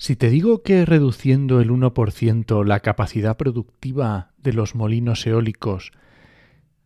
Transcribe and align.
Si 0.00 0.16
te 0.16 0.30
digo 0.30 0.62
que 0.62 0.86
reduciendo 0.86 1.60
el 1.60 1.68
1% 1.68 2.64
la 2.64 2.80
capacidad 2.80 3.36
productiva 3.36 4.30
de 4.38 4.54
los 4.54 4.74
molinos 4.74 5.26
eólicos 5.26 5.92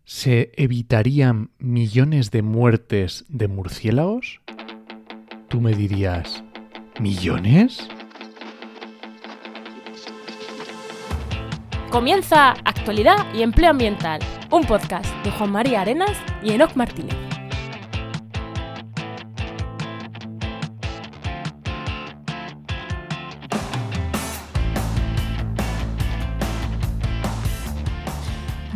se 0.05 0.51
evitarían 0.57 1.51
millones 1.59 2.33
de 2.33 2.43
muertes 2.43 3.25
de 3.29 3.47
murciélagos, 3.47 4.41
tú 5.47 5.61
me 5.61 5.77
dirías, 5.77 6.43
¿millones? 6.99 7.87
Comienza 11.93 12.51
Actualidad 12.65 13.33
y 13.33 13.43
Empleo 13.43 13.71
Ambiental, 13.71 14.19
un 14.51 14.65
podcast 14.65 15.07
de 15.25 15.31
Juan 15.31 15.53
María 15.53 15.83
Arenas 15.83 16.19
y 16.43 16.51
Enoc 16.51 16.75
Martínez. 16.75 17.24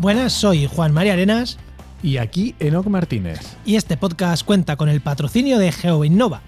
Buenas, 0.08 0.32
soy 0.32 0.66
Juan 0.66 0.94
María 0.94 1.12
Arenas 1.12 1.58
Y 2.02 2.16
aquí 2.16 2.54
Enoc 2.60 2.86
Martínez, 2.86 3.58
y 3.66 3.76
este 3.76 3.98
podcast 3.98 4.42
cuenta 4.42 4.76
con 4.76 4.88
el 4.88 5.02
patrocinio 5.02 5.58
de 5.58 5.70
GeoInnova. 5.70 6.40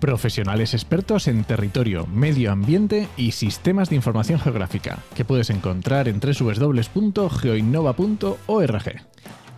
profesionales 0.00 0.74
expertos 0.74 1.28
en 1.28 1.44
territorio, 1.44 2.08
medio 2.08 2.50
ambiente 2.50 3.06
y 3.16 3.30
sistemas 3.30 3.90
de 3.90 3.94
información 3.94 4.40
geográfica, 4.40 4.98
que 5.14 5.24
puedes 5.24 5.50
encontrar 5.50 6.08
en 6.08 6.18
www.geoinnova.org. 6.18 9.06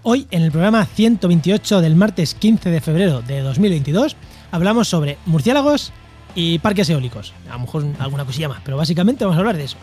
Hoy, 0.02 0.27
en 0.30 0.43
el 0.43 0.51
programa 0.51 0.85
128 0.85 1.80
del 1.80 1.96
martes 1.96 2.35
15 2.35 2.69
de 2.69 2.83
febrero 2.83 3.23
de 3.23 3.41
2022, 3.41 4.15
hablamos 4.51 4.88
sobre 4.88 5.16
murciélagos 5.24 5.95
y 6.35 6.59
parques 6.59 6.90
eólicos. 6.90 7.33
A 7.49 7.55
lo 7.55 7.60
mejor 7.60 7.87
alguna 7.99 8.27
cosilla 8.27 8.51
más, 8.51 8.60
pero 8.62 8.77
básicamente 8.77 9.24
vamos 9.24 9.37
a 9.37 9.40
hablar 9.40 9.57
de 9.57 9.65
eso. 9.65 9.79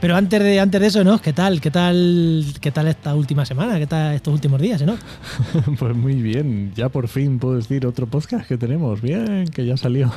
Pero 0.00 0.16
antes 0.16 0.42
de, 0.42 0.58
antes 0.58 0.80
de 0.80 0.86
eso, 0.86 1.04
¿no? 1.04 1.20
¿Qué 1.20 1.34
tal? 1.34 1.60
¿Qué 1.60 1.70
tal? 1.70 2.44
¿Qué 2.60 2.70
tal 2.70 2.88
esta 2.88 3.14
última 3.14 3.44
semana? 3.44 3.78
¿Qué 3.78 3.86
tal 3.86 4.14
estos 4.14 4.32
últimos 4.32 4.60
días, 4.60 4.80
no? 4.82 4.96
Pues 5.78 5.94
muy 5.94 6.14
bien, 6.14 6.72
ya 6.74 6.88
por 6.88 7.06
fin 7.06 7.38
puedo 7.38 7.56
decir 7.56 7.84
otro 7.86 8.06
podcast 8.06 8.48
que 8.48 8.56
tenemos. 8.56 9.02
Bien, 9.02 9.44
que 9.48 9.66
ya 9.66 9.76
salió. 9.76 10.10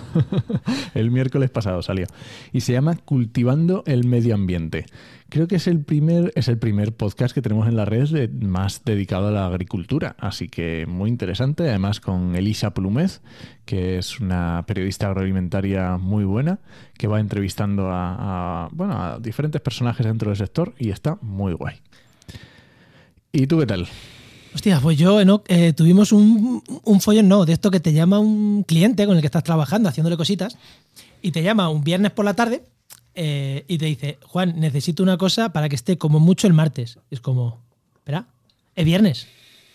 el 0.94 1.12
miércoles 1.12 1.50
pasado 1.50 1.82
salió. 1.82 2.08
Y 2.54 2.62
se 2.62 2.72
llama 2.72 2.96
Cultivando 2.96 3.84
el 3.86 4.06
Medio 4.06 4.36
Ambiente. 4.36 4.86
Creo 5.34 5.48
que 5.48 5.56
es 5.56 5.66
el 5.66 5.84
primer, 5.84 6.32
es 6.36 6.48
el 6.48 6.60
primer 6.60 6.94
podcast 6.96 7.34
que 7.34 7.42
tenemos 7.42 7.68
en 7.68 7.76
las 7.76 7.88
redes 7.88 8.12
de- 8.12 8.28
más 8.28 8.84
dedicado 8.86 9.30
a 9.30 9.32
la 9.32 9.48
agricultura. 9.48 10.16
Así 10.20 10.48
que 10.48 10.86
muy 10.88 11.10
interesante. 11.10 11.68
Además 11.68 12.00
con 12.00 12.36
Elisa 12.36 12.76
Plumez, 12.76 13.22
que 13.66 13.98
es 13.98 14.20
una 14.20 14.64
periodista 14.68 15.08
agroalimentaria 15.08 15.98
muy 15.98 16.24
buena, 16.24 16.60
que 17.00 17.08
va 17.08 17.20
entrevistando 17.20 17.90
a, 17.90 18.70
bueno, 18.74 19.18
diferentes 19.22 19.60
personajes 19.60 20.06
dentro 20.06 20.30
del 20.30 20.38
sector 20.38 20.76
y 20.78 20.92
está 20.92 21.18
muy 21.24 21.54
guay. 21.54 21.78
¿Y 23.32 23.48
tú 23.48 23.58
qué 23.58 23.66
tal? 23.66 23.88
Hostia, 24.54 24.80
pues 24.82 25.00
yo, 25.00 25.20
eh, 25.48 25.74
tuvimos 25.74 26.12
un, 26.12 26.62
un 26.84 27.02
follón, 27.02 27.28
no, 27.28 27.44
de 27.46 27.54
esto 27.54 27.72
que 27.72 27.80
te 27.80 27.92
llama 27.92 28.20
un 28.20 28.62
cliente 28.68 29.08
con 29.08 29.16
el 29.16 29.22
que 29.22 29.26
estás 29.26 29.44
trabajando, 29.44 29.90
haciéndole 29.90 30.16
cositas, 30.16 30.60
y 31.24 31.32
te 31.32 31.42
llama 31.42 31.70
un 31.70 31.84
viernes 31.84 32.12
por 32.12 32.24
la 32.24 32.36
tarde 32.36 32.62
eh, 33.16 33.66
y 33.68 33.78
te 33.78 33.86
dice, 33.86 34.18
Juan, 34.24 34.60
necesito 34.60 35.04
una 35.04 35.18
cosa 35.18 35.54
para 35.54 35.70
que 35.70 35.76
esté 35.76 35.98
como 35.98 36.20
mucho 36.20 36.48
el 36.48 36.54
martes. 36.54 37.00
Es 37.12 37.20
como, 37.20 37.62
espera, 37.96 38.28
es 38.76 38.86
viernes. 38.86 39.28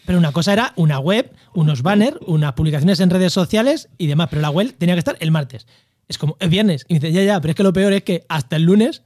Pero 0.06 0.18
una 0.18 0.32
cosa 0.32 0.52
era 0.52 0.72
una 0.76 0.98
web, 0.98 1.30
unos 1.54 1.82
banners, 1.82 2.16
unas 2.26 2.54
publicaciones 2.54 3.00
en 3.00 3.10
redes 3.10 3.32
sociales 3.32 3.88
y 3.98 4.06
demás, 4.06 4.28
pero 4.30 4.40
la 4.40 4.50
web 4.50 4.74
tenía 4.78 4.94
que 4.94 5.00
estar 5.00 5.16
el 5.20 5.30
martes. 5.30 5.66
Es 6.08 6.16
como, 6.16 6.36
es 6.40 6.48
viernes. 6.48 6.84
Y 6.88 6.94
me 6.94 7.00
dice, 7.00 7.12
ya, 7.12 7.22
ya, 7.22 7.40
pero 7.40 7.50
es 7.50 7.56
que 7.56 7.62
lo 7.62 7.72
peor 7.72 7.92
es 7.92 8.02
que 8.02 8.24
hasta 8.28 8.56
el 8.56 8.62
lunes 8.62 9.02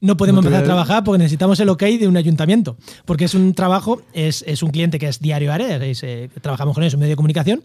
no 0.00 0.16
podemos 0.16 0.42
No 0.42 0.48
empezar 0.48 0.64
a 0.64 0.66
trabajar 0.66 1.04
porque 1.04 1.18
necesitamos 1.18 1.60
el 1.60 1.68
ok 1.68 1.82
de 1.82 2.08
un 2.08 2.16
ayuntamiento. 2.16 2.78
Porque 3.04 3.24
es 3.24 3.34
un 3.34 3.54
trabajo, 3.54 4.02
es, 4.12 4.44
es 4.46 4.62
un 4.62 4.70
cliente 4.70 4.98
que 4.98 5.08
es 5.08 5.20
Diario 5.20 5.52
es, 5.52 6.02
eh, 6.02 6.30
trabajamos 6.40 6.74
con 6.74 6.82
ellos, 6.82 6.94
un 6.94 7.00
medio 7.00 7.12
de 7.12 7.16
comunicación, 7.16 7.62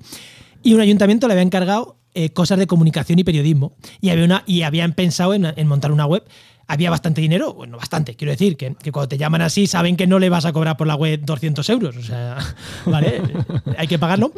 y 0.62 0.74
un 0.74 0.82
ayuntamiento 0.82 1.28
le 1.28 1.34
había 1.34 1.44
encargado 1.44 1.98
eh, 2.16 2.30
cosas 2.32 2.58
de 2.58 2.68
comunicación 2.68 3.20
y 3.20 3.24
periodismo. 3.24 3.74
Y, 4.02 4.10
había 4.10 4.26
una, 4.26 4.44
y 4.46 4.62
habían 4.64 4.94
pensado 4.94 5.34
en, 5.34 5.68
montar 5.68 5.92
una 5.92 6.06
web. 6.06 6.24
Había 6.68 6.90
bastante 6.90 7.22
dinero, 7.22 7.54
bueno, 7.54 7.78
bastante. 7.78 8.16
Quiero 8.16 8.32
decir 8.32 8.58
que, 8.58 8.74
que 8.76 8.92
cuando 8.92 9.10
te 9.10 9.18
llaman 9.18 9.42
así 9.42 9.68
saben 9.68 9.96
que 9.96 10.08
no 10.08 10.18
le 10.18 10.30
vas 10.30 10.46
a 10.46 10.54
cobrar 10.54 10.78
por 10.78 10.88
la 10.88 10.96
web 10.96 11.22
200 11.24 11.70
euros. 11.70 11.96
O 11.98 12.02
sea, 12.02 12.38
¿vale? 12.86 13.22
Hay 13.78 13.88
que 13.88 14.00
pagarlo. 14.00 14.32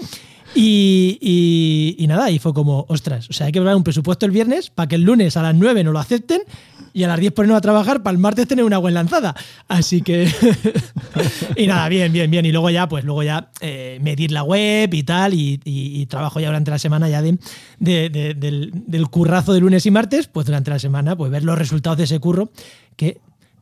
Y, 0.56 1.18
y- 1.22 1.96
y 2.04 2.08
nada, 2.08 2.32
y 2.32 2.40
fue 2.40 2.54
como, 2.54 2.86
ostras, 2.90 3.30
o 3.30 3.34
sea, 3.34 3.46
hay 3.48 3.52
que 3.52 3.60
preparar 3.60 3.76
un 3.76 3.84
presupuesto 3.84 4.26
el 4.26 4.32
viernes 4.32 4.70
para 4.70 4.88
que 4.88 4.96
el 4.96 5.02
lunes 5.04 5.38
a 5.38 5.42
las 5.44 5.54
9 5.56 5.84
no 5.84 5.92
lo 5.92 6.00
acepten 6.00 6.42
y 6.94 7.04
a 7.04 7.08
las 7.08 7.20
10 7.20 7.34
ponernos 7.34 7.58
a 7.58 7.62
trabajar 7.62 8.02
para 8.02 8.14
el 8.14 8.18
martes 8.18 8.48
tener 8.48 8.64
una 8.66 8.80
web 8.80 8.94
lanzada. 8.94 9.36
Así 9.68 10.02
que. 10.02 10.28
y 11.56 11.68
nada, 11.68 11.88
bien, 11.90 12.12
bien, 12.12 12.32
bien. 12.32 12.46
Y 12.46 12.52
luego 12.52 12.70
ya, 12.70 12.88
pues 12.88 13.04
luego 13.04 13.22
ya 13.24 13.52
eh, 13.62 14.00
medir 14.02 14.32
la 14.32 14.44
web 14.44 14.92
y 14.94 15.04
tal. 15.04 15.34
Y, 15.34 15.60
y- 15.64 16.02
y 16.02 16.06
trabajo 16.08 16.40
ya 16.40 16.48
durante 16.48 16.72
la 16.72 16.80
semana 16.80 17.08
ya 17.10 17.22
de, 17.22 17.38
de- 17.80 18.10
de- 18.10 18.34
del, 18.34 18.72
del 18.74 19.08
currazo 19.10 19.54
de 19.54 19.60
lunes 19.60 19.86
y 19.86 19.92
martes, 19.92 20.28
pues 20.28 20.46
durante 20.48 20.72
la 20.72 20.80
semana, 20.80 21.16
pues 21.16 21.30
ver 21.32 21.44
los 21.44 21.58
resultados 21.58 21.98
de 21.98 22.06
ese 22.06 22.20
curro 22.20 22.52
que. 22.96 23.20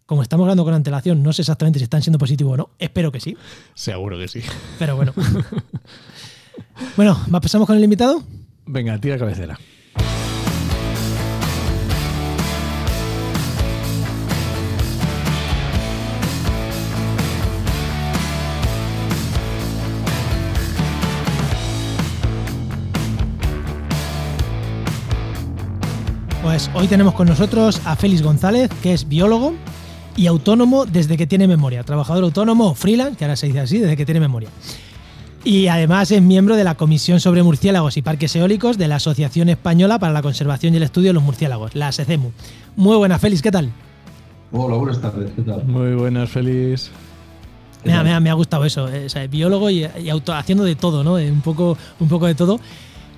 Como 0.07 0.21
estamos 0.21 0.43
hablando 0.43 0.63
con 0.63 0.71
antelación, 0.75 1.23
no 1.23 1.33
sé 1.33 1.41
exactamente 1.41 1.79
si 1.79 1.83
están 1.83 2.03
siendo 2.03 2.19
positivos 2.19 2.53
o 2.53 2.57
no. 2.57 2.69
Espero 2.77 3.11
que 3.11 3.19
sí. 3.19 3.35
Seguro 3.73 4.19
que 4.19 4.27
sí. 4.27 4.39
Pero 4.77 4.95
bueno. 4.95 5.13
bueno, 6.95 7.19
¿más 7.29 7.41
pasamos 7.41 7.67
con 7.67 7.77
el 7.77 7.83
invitado? 7.83 8.23
Venga, 8.65 8.99
tira 8.99 9.17
cabecera. 9.17 9.57
Pues 26.45 26.69
hoy 26.73 26.87
tenemos 26.87 27.15
con 27.15 27.27
nosotros 27.27 27.81
a 27.85 27.95
Félix 27.95 28.21
González, 28.21 28.69
que 28.81 28.93
es 28.93 29.07
biólogo 29.07 29.53
y 30.15 30.27
autónomo 30.27 30.85
desde 30.85 31.17
que 31.17 31.27
tiene 31.27 31.47
memoria. 31.47 31.83
Trabajador 31.83 32.23
autónomo 32.23 32.75
freelance, 32.75 33.17
que 33.17 33.25
ahora 33.25 33.35
se 33.35 33.47
dice 33.47 33.59
así, 33.59 33.79
desde 33.79 33.97
que 33.97 34.05
tiene 34.05 34.19
memoria. 34.19 34.49
Y 35.45 35.67
además 35.67 36.09
es 36.09 36.21
miembro 36.23 36.55
de 36.55 36.63
la 36.63 36.73
Comisión 36.75 37.19
sobre 37.19 37.43
Murciélagos 37.43 37.97
y 37.97 38.01
Parques 38.01 38.35
Eólicos 38.35 38.79
de 38.79 38.87
la 38.87 38.95
Asociación 38.95 39.47
Española 39.49 39.99
para 39.99 40.11
la 40.11 40.23
Conservación 40.23 40.73
y 40.73 40.77
el 40.77 40.83
Estudio 40.83 41.09
de 41.09 41.13
los 41.13 41.21
Murciélagos, 41.23 41.75
la 41.75 41.89
ASECEMU. 41.89 42.31
Muy 42.75 42.97
buena, 42.97 43.19
Félix, 43.19 43.43
¿qué 43.43 43.51
tal? 43.51 43.69
Hola, 44.51 44.75
buenas 44.77 44.99
tardes, 44.99 45.31
¿qué 45.35 45.43
tal? 45.43 45.63
Muy 45.65 45.93
buenas, 45.93 46.29
feliz. 46.29 46.89
Me 47.83 47.93
ha, 47.93 48.03
me 48.03 48.11
ha- 48.11 48.19
me 48.19 48.31
ha 48.31 48.33
gustado 48.33 48.65
eso, 48.65 48.87
eh, 48.89 49.05
o 49.05 49.09
sea, 49.09 49.27
biólogo 49.27 49.69
y, 49.69 49.85
y 50.03 50.09
auto- 50.09 50.33
haciendo 50.33 50.63
de 50.63 50.75
todo, 50.75 51.03
¿no? 51.03 51.19
Eh, 51.19 51.31
Un 51.31 51.41
poco, 51.41 51.77
un 51.99 52.07
poco 52.07 52.25
de 52.25 52.33
todo. 52.33 52.59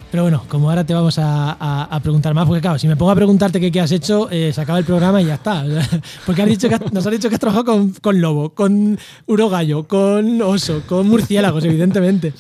Pero 0.10 0.24
bueno, 0.24 0.44
como 0.48 0.70
ahora 0.70 0.86
te 0.86 0.94
vamos 0.94 1.20
a, 1.20 1.52
a- 1.60 1.84
a 1.84 2.00
preguntar 2.00 2.34
más, 2.34 2.46
porque 2.48 2.62
claro, 2.62 2.80
si 2.80 2.88
me 2.88 2.96
pongo 2.96 3.12
a 3.12 3.16
preguntarte 3.16 3.60
qué, 3.60 3.72
qué 3.72 3.82
has 3.82 3.92
hecho, 3.92 4.30
eh, 4.32 4.54
se 4.54 4.62
acaba 4.62 4.80
el 4.80 4.86
programa 4.86 5.22
y 5.22 5.26
ya 5.26 5.36
está. 5.36 5.64
O 5.64 5.68
sea, 5.82 6.02
Porque 6.26 6.42
has 6.44 6.48
dicho 6.50 6.70
que 6.70 6.76
has- 6.76 6.94
nos 6.94 7.06
has 7.06 7.12
dicho 7.12 7.28
que 7.30 7.36
has 7.36 7.42
trabajado 7.42 7.66
con, 7.66 7.92
con 8.02 8.22
lobo, 8.22 8.54
con 8.54 8.98
urogallo, 9.26 9.88
con 9.88 10.42
oso, 10.42 10.82
con 10.88 11.08
murciélagos, 11.10 11.64
evidentemente. 11.66 12.34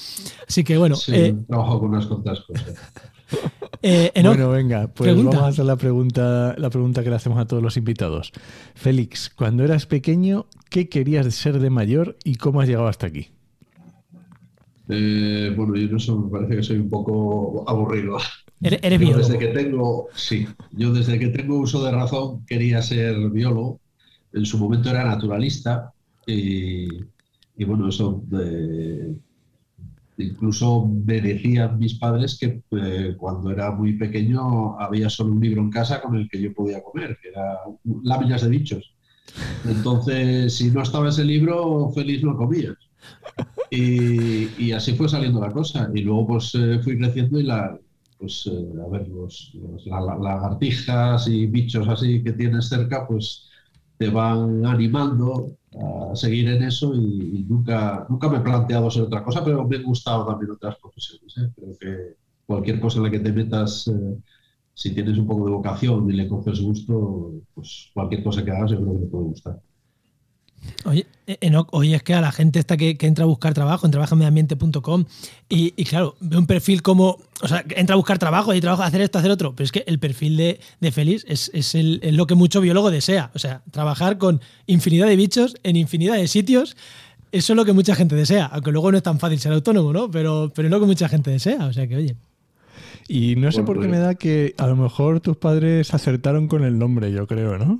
Así 0.48 0.64
que 0.64 0.78
bueno, 0.78 0.96
Sí, 0.96 1.12
eh, 1.14 1.26
he 1.28 1.34
trabajado 1.46 1.80
con 1.82 1.90
unas 1.90 2.06
cuantas 2.06 2.40
cosas. 2.42 2.74
eh, 3.82 4.12
bueno, 4.24 4.50
venga, 4.50 4.88
pues 4.88 5.10
pregunta. 5.10 5.32
vamos 5.38 5.44
a 5.44 5.50
hacer 5.50 5.66
la 5.66 5.76
pregunta, 5.76 6.56
la 6.58 6.70
pregunta 6.70 7.04
que 7.04 7.10
le 7.10 7.18
hacemos 7.18 7.38
a 7.38 7.46
todos 7.46 7.62
los 7.62 7.76
invitados. 7.76 8.32
Félix, 8.76 9.30
cuando 9.30 9.66
eras 9.66 9.86
pequeño, 9.86 10.46
¿qué 10.70 10.88
querías 10.88 11.34
ser 11.36 11.60
de 11.60 11.70
mayor 11.70 12.16
y 12.24 12.36
cómo 12.36 12.62
has 12.62 12.68
llegado 12.70 12.88
hasta 12.88 13.08
aquí? 13.08 13.28
Eh, 14.90 15.54
bueno, 15.56 15.76
yo 15.76 15.88
en 15.90 15.96
eso 15.96 16.20
me 16.20 16.30
parece 16.30 16.56
que 16.56 16.64
soy 16.64 16.78
un 16.78 16.90
poco 16.90 17.66
aburrido. 17.68 18.18
eres, 18.62 19.00
biólogo. 19.00 19.20
desde 19.20 19.40
que 19.40 19.48
tengo, 19.48 20.08
sí, 20.14 20.48
yo 20.72 20.94
desde 20.94 21.20
que 21.20 21.28
tengo 21.28 21.60
uso 21.60 21.84
de 21.84 21.92
razón 21.92 22.46
quería 22.46 22.82
ser 22.82 23.18
biólogo. 23.30 23.80
En 24.34 24.46
su 24.46 24.58
momento 24.58 24.90
era 24.90 25.06
naturalista 25.06 25.92
y, 26.26 26.88
y 27.58 27.66
bueno, 27.66 27.90
eso 27.90 28.24
eh, 28.40 29.16
incluso 30.18 30.86
me 30.86 31.22
decían 31.22 31.78
mis 31.78 31.96
padres 31.96 32.38
que 32.40 32.62
eh, 32.72 33.16
cuando 33.18 33.52
era 33.52 33.72
muy 33.72 33.94
pequeño 33.94 34.80
había 34.80 35.10
solo 35.10 35.34
un 35.34 35.42
libro 35.42 35.62
en 35.62 35.70
casa 35.70 36.02
con 36.02 36.16
el 36.16 36.30
que 36.30 36.42
yo 36.42 36.54
podía 36.54 36.84
comer, 36.84 37.18
que 37.22 37.30
era 37.30 37.60
Láminas 38.04 38.42
de 38.44 38.50
bichos. 38.50 38.94
Entonces, 39.66 40.56
si 40.56 40.72
no 40.72 40.82
estaba 40.82 41.10
ese 41.10 41.24
libro, 41.24 41.92
feliz 41.94 42.24
no 42.24 42.36
comías. 42.36 42.76
Y, 43.70 44.68
y 44.70 44.72
así 44.72 44.96
fue 44.96 45.10
saliendo 45.10 45.42
la 45.42 45.52
cosa. 45.52 45.90
Y 45.94 46.02
luego 46.02 46.28
pues 46.28 46.54
eh, 46.56 46.80
fui 46.84 46.98
creciendo 46.98 47.40
y 47.40 47.44
la, 47.44 47.78
pues 48.18 48.48
eh, 48.48 48.66
a 48.86 48.90
ver, 48.90 49.08
los, 49.10 49.52
los- 49.56 49.86
la- 49.86 50.02
la- 50.02 50.18
lagartijas 50.18 51.28
y 51.28 51.48
bichos 51.48 51.88
así 51.88 52.24
que 52.24 52.34
tienes 52.34 52.70
cerca, 52.70 53.06
pues 53.08 53.50
te 53.98 54.10
van 54.10 54.66
animando 54.66 55.58
a 56.12 56.16
seguir 56.16 56.48
en 56.50 56.64
eso 56.64 56.94
y, 56.96 57.40
y 57.40 57.44
nunca, 57.44 58.06
nunca 58.10 58.30
me 58.30 58.38
he 58.38 58.42
planteado 58.42 58.90
ser 58.92 59.04
otra 59.04 59.24
cosa, 59.24 59.44
pero 59.44 59.68
me 59.68 59.76
han 59.78 59.84
gustado 59.84 60.26
también 60.26 60.52
otras 60.52 60.78
profesiones. 60.82 61.38
¿eh? 61.38 61.52
Creo 61.56 61.78
que 61.80 62.16
cualquier 62.46 62.80
cosa 62.80 62.98
en 63.00 63.04
la 63.06 63.12
que 63.12 63.20
te 63.20 63.32
metas 63.34 63.88
eh, 63.88 64.18
si 64.74 64.94
tienes 64.94 65.18
un 65.18 65.28
poco 65.28 65.46
de 65.46 65.52
vocación 65.52 66.10
y 66.10 66.14
le 66.16 66.28
coges 66.30 66.62
gusto, 66.62 67.34
pues 67.54 67.92
cualquier 67.94 68.24
cosa 68.24 68.46
que 68.46 68.52
hagas 68.52 68.72
yo 68.72 68.78
creo 68.82 68.94
que 68.96 69.00
te 69.06 69.08
puede 69.12 69.26
gustar. 69.26 69.62
Oye, 70.86 71.06
Enoch, 71.26 71.68
oye, 71.72 71.96
es 71.96 72.04
que 72.04 72.14
a 72.14 72.22
la 72.22 72.32
gente 72.32 72.60
esta 72.60 72.78
que, 72.78 72.98
entra 73.02 73.24
a 73.24 73.28
buscar 73.28 73.54
trabajo 73.54 73.86
en 73.86 73.92
trabajamediambiente.com 73.92 75.06
y, 75.50 75.74
y, 75.76 75.84
claro, 75.86 76.16
ve 76.20 76.38
un 76.38 76.46
perfil 76.46 76.82
como, 76.82 77.18
o 77.42 77.48
sea, 77.48 77.64
entra 77.70 77.94
a 77.94 77.98
buscar 77.98 78.18
trabajo 78.18 78.54
y 78.54 78.62
trabaja, 78.62 78.86
hacer 78.86 79.02
esto, 79.02 79.20
hacer 79.20 79.32
otro, 79.32 79.56
pero 79.56 79.66
es 79.66 79.72
que 79.72 79.84
el 79.88 80.00
perfil 80.00 80.38
de, 80.38 80.60
de 80.80 80.92
Félix 80.92 81.26
es, 81.28 81.52
es, 81.54 81.76
el, 81.76 82.00
es, 82.04 82.14
lo 82.14 82.28
que 82.28 82.36
mucho 82.36 82.62
biólogo 82.62 82.92
desea, 82.92 83.32
o 83.34 83.40
sea, 83.40 83.62
trabajar 83.72 84.18
con 84.18 84.42
infinidad 84.66 85.08
de 85.08 85.16
bichos 85.16 85.56
en 85.64 85.76
infinidad 85.76 86.16
de 86.16 86.28
sitios, 86.28 86.78
eso 87.32 87.54
es 87.54 87.58
lo 87.58 87.66
que 87.66 87.74
mucha 87.74 87.96
gente 87.96 88.16
desea, 88.16 88.46
aunque 88.46 88.72
luego 88.72 88.92
no 88.92 88.98
es 88.98 89.04
tan 89.04 89.20
fácil 89.20 89.40
ser 89.40 89.52
autónomo, 89.52 89.92
¿no? 89.92 90.10
Pero, 90.10 90.52
pero 90.56 90.68
es 90.68 90.72
lo 90.72 90.80
que 90.80 90.86
mucha 90.86 91.10
gente 91.10 91.32
desea, 91.32 91.66
o 91.66 91.74
sea 91.74 91.88
que, 91.88 91.98
oye. 91.98 92.16
Y 93.10 93.36
no 93.36 93.52
sé 93.52 93.64
por 93.64 93.76
qué 93.78 93.88
pues 93.88 93.92
me 93.92 94.00
da 94.00 94.16
que 94.16 94.54
a 94.58 94.68
lo 94.68 94.76
mejor 94.76 95.22
tus 95.22 95.38
padres 95.38 95.94
acertaron 95.94 96.48
con 96.48 96.64
el 96.64 96.78
nombre, 96.78 97.12
yo 97.12 97.26
creo, 97.28 97.58
¿no? 97.58 97.80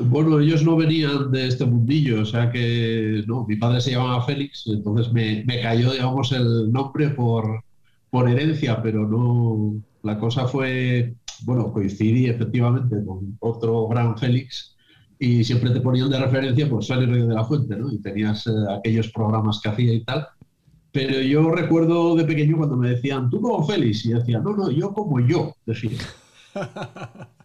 Bueno, 0.00 0.38
ellos 0.38 0.64
no 0.64 0.76
venían 0.76 1.32
de 1.32 1.48
este 1.48 1.64
mundillo, 1.64 2.22
o 2.22 2.24
sea 2.24 2.52
que 2.52 3.24
no, 3.26 3.44
mi 3.48 3.56
padre 3.56 3.80
se 3.80 3.90
llamaba 3.90 4.24
Félix, 4.24 4.64
entonces 4.68 5.12
me, 5.12 5.44
cayó, 5.60 5.90
digamos, 5.90 6.30
el 6.30 6.70
nombre 6.70 7.10
por, 7.10 7.64
por 8.08 8.28
herencia, 8.28 8.80
pero 8.80 9.08
no, 9.08 9.74
la 10.04 10.16
cosa 10.18 10.46
fue, 10.46 11.14
bueno, 11.42 11.72
coincidí 11.72 12.26
efectivamente 12.26 12.96
con 13.04 13.36
otro 13.40 13.88
gran 13.88 14.16
Félix 14.16 14.76
y 15.18 15.42
siempre 15.42 15.70
te 15.70 15.80
ponían 15.80 16.10
de 16.10 16.20
referencia, 16.20 16.70
pues 16.70 16.86
Félix 16.86 17.26
de 17.26 17.34
la 17.34 17.44
Fuente, 17.44 17.76
¿no? 17.76 17.92
Y 17.92 17.98
tenías 17.98 18.46
eh, 18.46 18.52
aquellos 18.78 19.08
programas 19.08 19.60
que 19.60 19.68
hacía 19.68 19.92
y 19.92 20.04
tal. 20.04 20.28
Pero 20.92 21.20
yo 21.20 21.50
recuerdo 21.50 22.14
de 22.14 22.24
pequeño 22.24 22.56
cuando 22.56 22.76
me 22.76 22.90
decían, 22.90 23.28
tú 23.30 23.40
como 23.40 23.66
Félix, 23.66 24.06
y 24.06 24.12
decía, 24.12 24.38
no, 24.38 24.56
no, 24.56 24.70
yo 24.70 24.92
como 24.94 25.18
yo, 25.20 25.54
decía. 25.66 25.98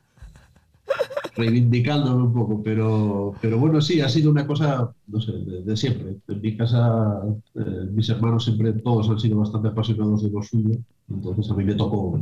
reivindicándome 1.36 2.24
un 2.24 2.34
poco, 2.34 2.62
pero, 2.64 3.34
pero 3.42 3.58
bueno, 3.58 3.82
sí, 3.82 4.02
ha 4.02 4.10
sido 4.10 4.32
una 4.32 4.46
cosa, 4.46 4.94
no 5.08 5.22
sé, 5.22 5.32
de, 5.32 5.78
siempre. 5.78 6.18
En 6.28 6.42
mi 6.42 6.56
casa, 6.56 7.22
eh, 7.56 7.88
mis 7.92 8.10
hermanos 8.10 8.46
siempre, 8.46 8.74
todos 8.74 9.10
han 9.10 9.20
sido 9.20 9.38
bastante 9.40 9.70
apasionados 9.70 10.24
de 10.24 10.30
lo 10.30 10.44
suyo, 10.44 10.78
entonces 11.10 11.50
a 11.50 11.56
mí 11.56 11.64
me 11.64 11.76
tocó, 11.76 12.22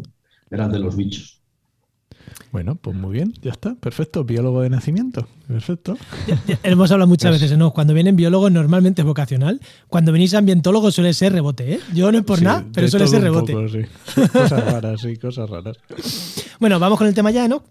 eran 0.49 0.71
de 0.71 0.79
los 0.79 0.95
bichos. 0.95 1.41
Bueno, 2.51 2.75
pues 2.75 2.95
muy 2.95 3.13
bien, 3.13 3.33
ya 3.41 3.51
está, 3.51 3.75
perfecto, 3.75 4.23
biólogo 4.23 4.61
de 4.61 4.69
nacimiento, 4.69 5.27
perfecto. 5.47 5.97
hemos 6.63 6.91
hablado 6.91 7.07
muchas 7.07 7.31
veces, 7.31 7.57
¿no? 7.57 7.71
Cuando 7.71 7.93
vienen 7.93 8.15
biólogos 8.15 8.51
normalmente 8.51 9.01
es 9.01 9.05
vocacional, 9.05 9.59
cuando 9.87 10.11
venís 10.11 10.33
ambientólogos 10.33 10.95
suele 10.95 11.13
ser 11.13 11.33
rebote, 11.33 11.75
¿eh? 11.75 11.79
Yo 11.93 12.11
no 12.11 12.19
es 12.19 12.23
por 12.25 12.41
nada, 12.41 12.65
pero 12.73 12.87
suele 12.87 13.07
ser 13.07 13.23
rebote. 13.23 13.53
Cosas 14.33 14.71
raras, 14.71 15.01
sí, 15.01 15.15
cosas 15.17 15.49
raras. 15.49 15.77
Bueno, 16.59 16.79
vamos 16.79 16.97
con 16.97 17.07
el 17.07 17.13
tema 17.13 17.31
ya, 17.31 17.47
¿no? 17.47 17.63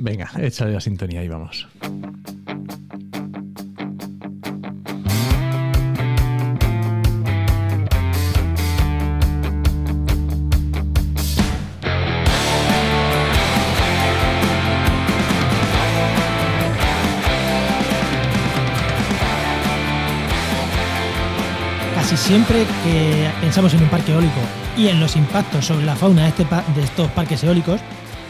Venga, 0.00 0.30
échale 0.38 0.72
la 0.72 0.80
sintonía 0.80 1.24
y 1.24 1.28
vamos. 1.28 1.66
Casi 21.94 22.16
siempre 22.16 22.64
que 22.84 23.28
pensamos 23.40 23.74
en 23.74 23.82
un 23.82 23.88
parque 23.88 24.12
eólico 24.12 24.30
y 24.76 24.86
en 24.86 25.00
los 25.00 25.16
impactos 25.16 25.66
sobre 25.66 25.84
la 25.84 25.96
fauna 25.96 26.22
de, 26.22 26.28
este 26.28 26.44
de 26.44 26.84
estos 26.84 27.10
parques 27.10 27.42
eólicos, 27.42 27.80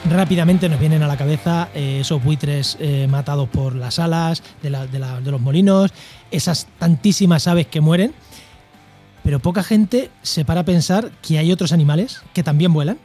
rápidamente 0.04 0.68
nos 0.68 0.80
vienen 0.80 1.02
a 1.02 1.06
la 1.06 1.16
cabeza 1.16 1.68
eh, 1.74 1.98
esos 2.00 2.22
buitres 2.22 2.76
eh, 2.80 3.06
matados 3.08 3.48
por 3.48 3.74
las 3.74 3.98
alas 3.98 4.42
de, 4.62 4.70
los 4.70 5.40
molinos, 5.40 5.92
esas 6.30 6.66
tantísimas 6.78 7.46
aves 7.46 7.66
que 7.66 7.80
mueren, 7.80 8.14
pero 9.22 9.40
poca 9.40 9.62
gente 9.62 10.10
se 10.22 10.44
para 10.44 10.60
a 10.60 10.64
pensar 10.64 11.10
que 11.22 11.38
hay 11.38 11.52
otros 11.52 11.72
animales 11.72 12.22
que 12.32 12.42
también 12.42 12.72
vuelan 12.72 12.98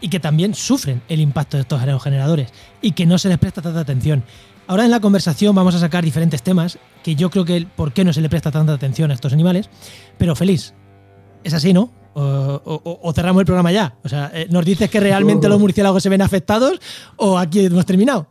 y 0.00 0.08
que 0.08 0.20
también 0.20 0.54
sufren 0.54 1.02
el 1.08 1.20
impacto 1.20 1.56
de 1.56 1.62
estos 1.62 1.80
aerogeneradores 1.80 2.52
y 2.80 2.92
que 2.92 3.06
no 3.06 3.18
se 3.18 3.28
les 3.28 3.38
presta 3.38 3.62
tanta 3.62 3.80
atención. 3.80 4.24
Ahora 4.68 4.84
en 4.84 4.90
la 4.90 5.00
conversación 5.00 5.54
vamos 5.54 5.74
a 5.74 5.80
sacar 5.80 6.04
diferentes 6.04 6.42
temas 6.42 6.78
que 7.02 7.14
yo 7.14 7.30
creo 7.30 7.44
que 7.44 7.66
por 7.76 7.92
qué 7.92 8.04
no 8.04 8.12
se 8.12 8.20
le 8.20 8.28
presta 8.28 8.50
tanta 8.50 8.72
atención 8.72 9.10
a 9.10 9.14
estos 9.14 9.32
animales, 9.32 9.70
pero 10.18 10.34
feliz. 10.34 10.74
Es 11.44 11.54
así, 11.54 11.72
¿no? 11.72 11.92
O, 12.18 13.12
cerramos 13.14 13.40
el 13.40 13.46
programa 13.46 13.72
ya. 13.72 13.98
O 14.02 14.08
sea, 14.08 14.30
eh, 14.32 14.46
¿nos 14.50 14.64
dices 14.64 14.90
que 14.90 15.00
realmente 15.00 15.48
los 15.48 15.60
murciélagos 15.60 16.02
se 16.02 16.08
ven 16.08 16.22
afectados 16.22 16.80
o 17.16 17.38
aquí 17.38 17.66
hemos 17.66 17.84
terminado? 17.84 18.28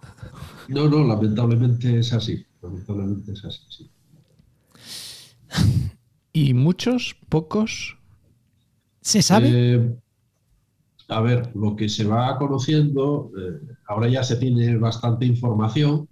No, 0.68 0.90
no, 0.90 1.04
lamentablemente 1.04 2.00
es 2.00 2.12
así. 2.14 2.44
Lamentablemente 2.62 3.32
es 3.32 3.46
así, 3.46 3.90
¿Y 6.34 6.54
muchos? 6.54 7.16
¿Pocos? 7.30 7.98
¿Se 9.02 9.22
sabe? 9.22 9.50
Eh, 9.54 9.96
a 11.08 11.22
ver, 11.22 11.56
lo 11.56 11.76
que 11.76 11.88
se 11.88 12.04
va 12.04 12.38
conociendo, 12.38 13.32
eh, 13.38 13.76
ahora 13.88 14.10
ya 14.10 14.24
se 14.24 14.36
tiene 14.38 14.76
bastante 14.78 15.26
información 15.26 16.10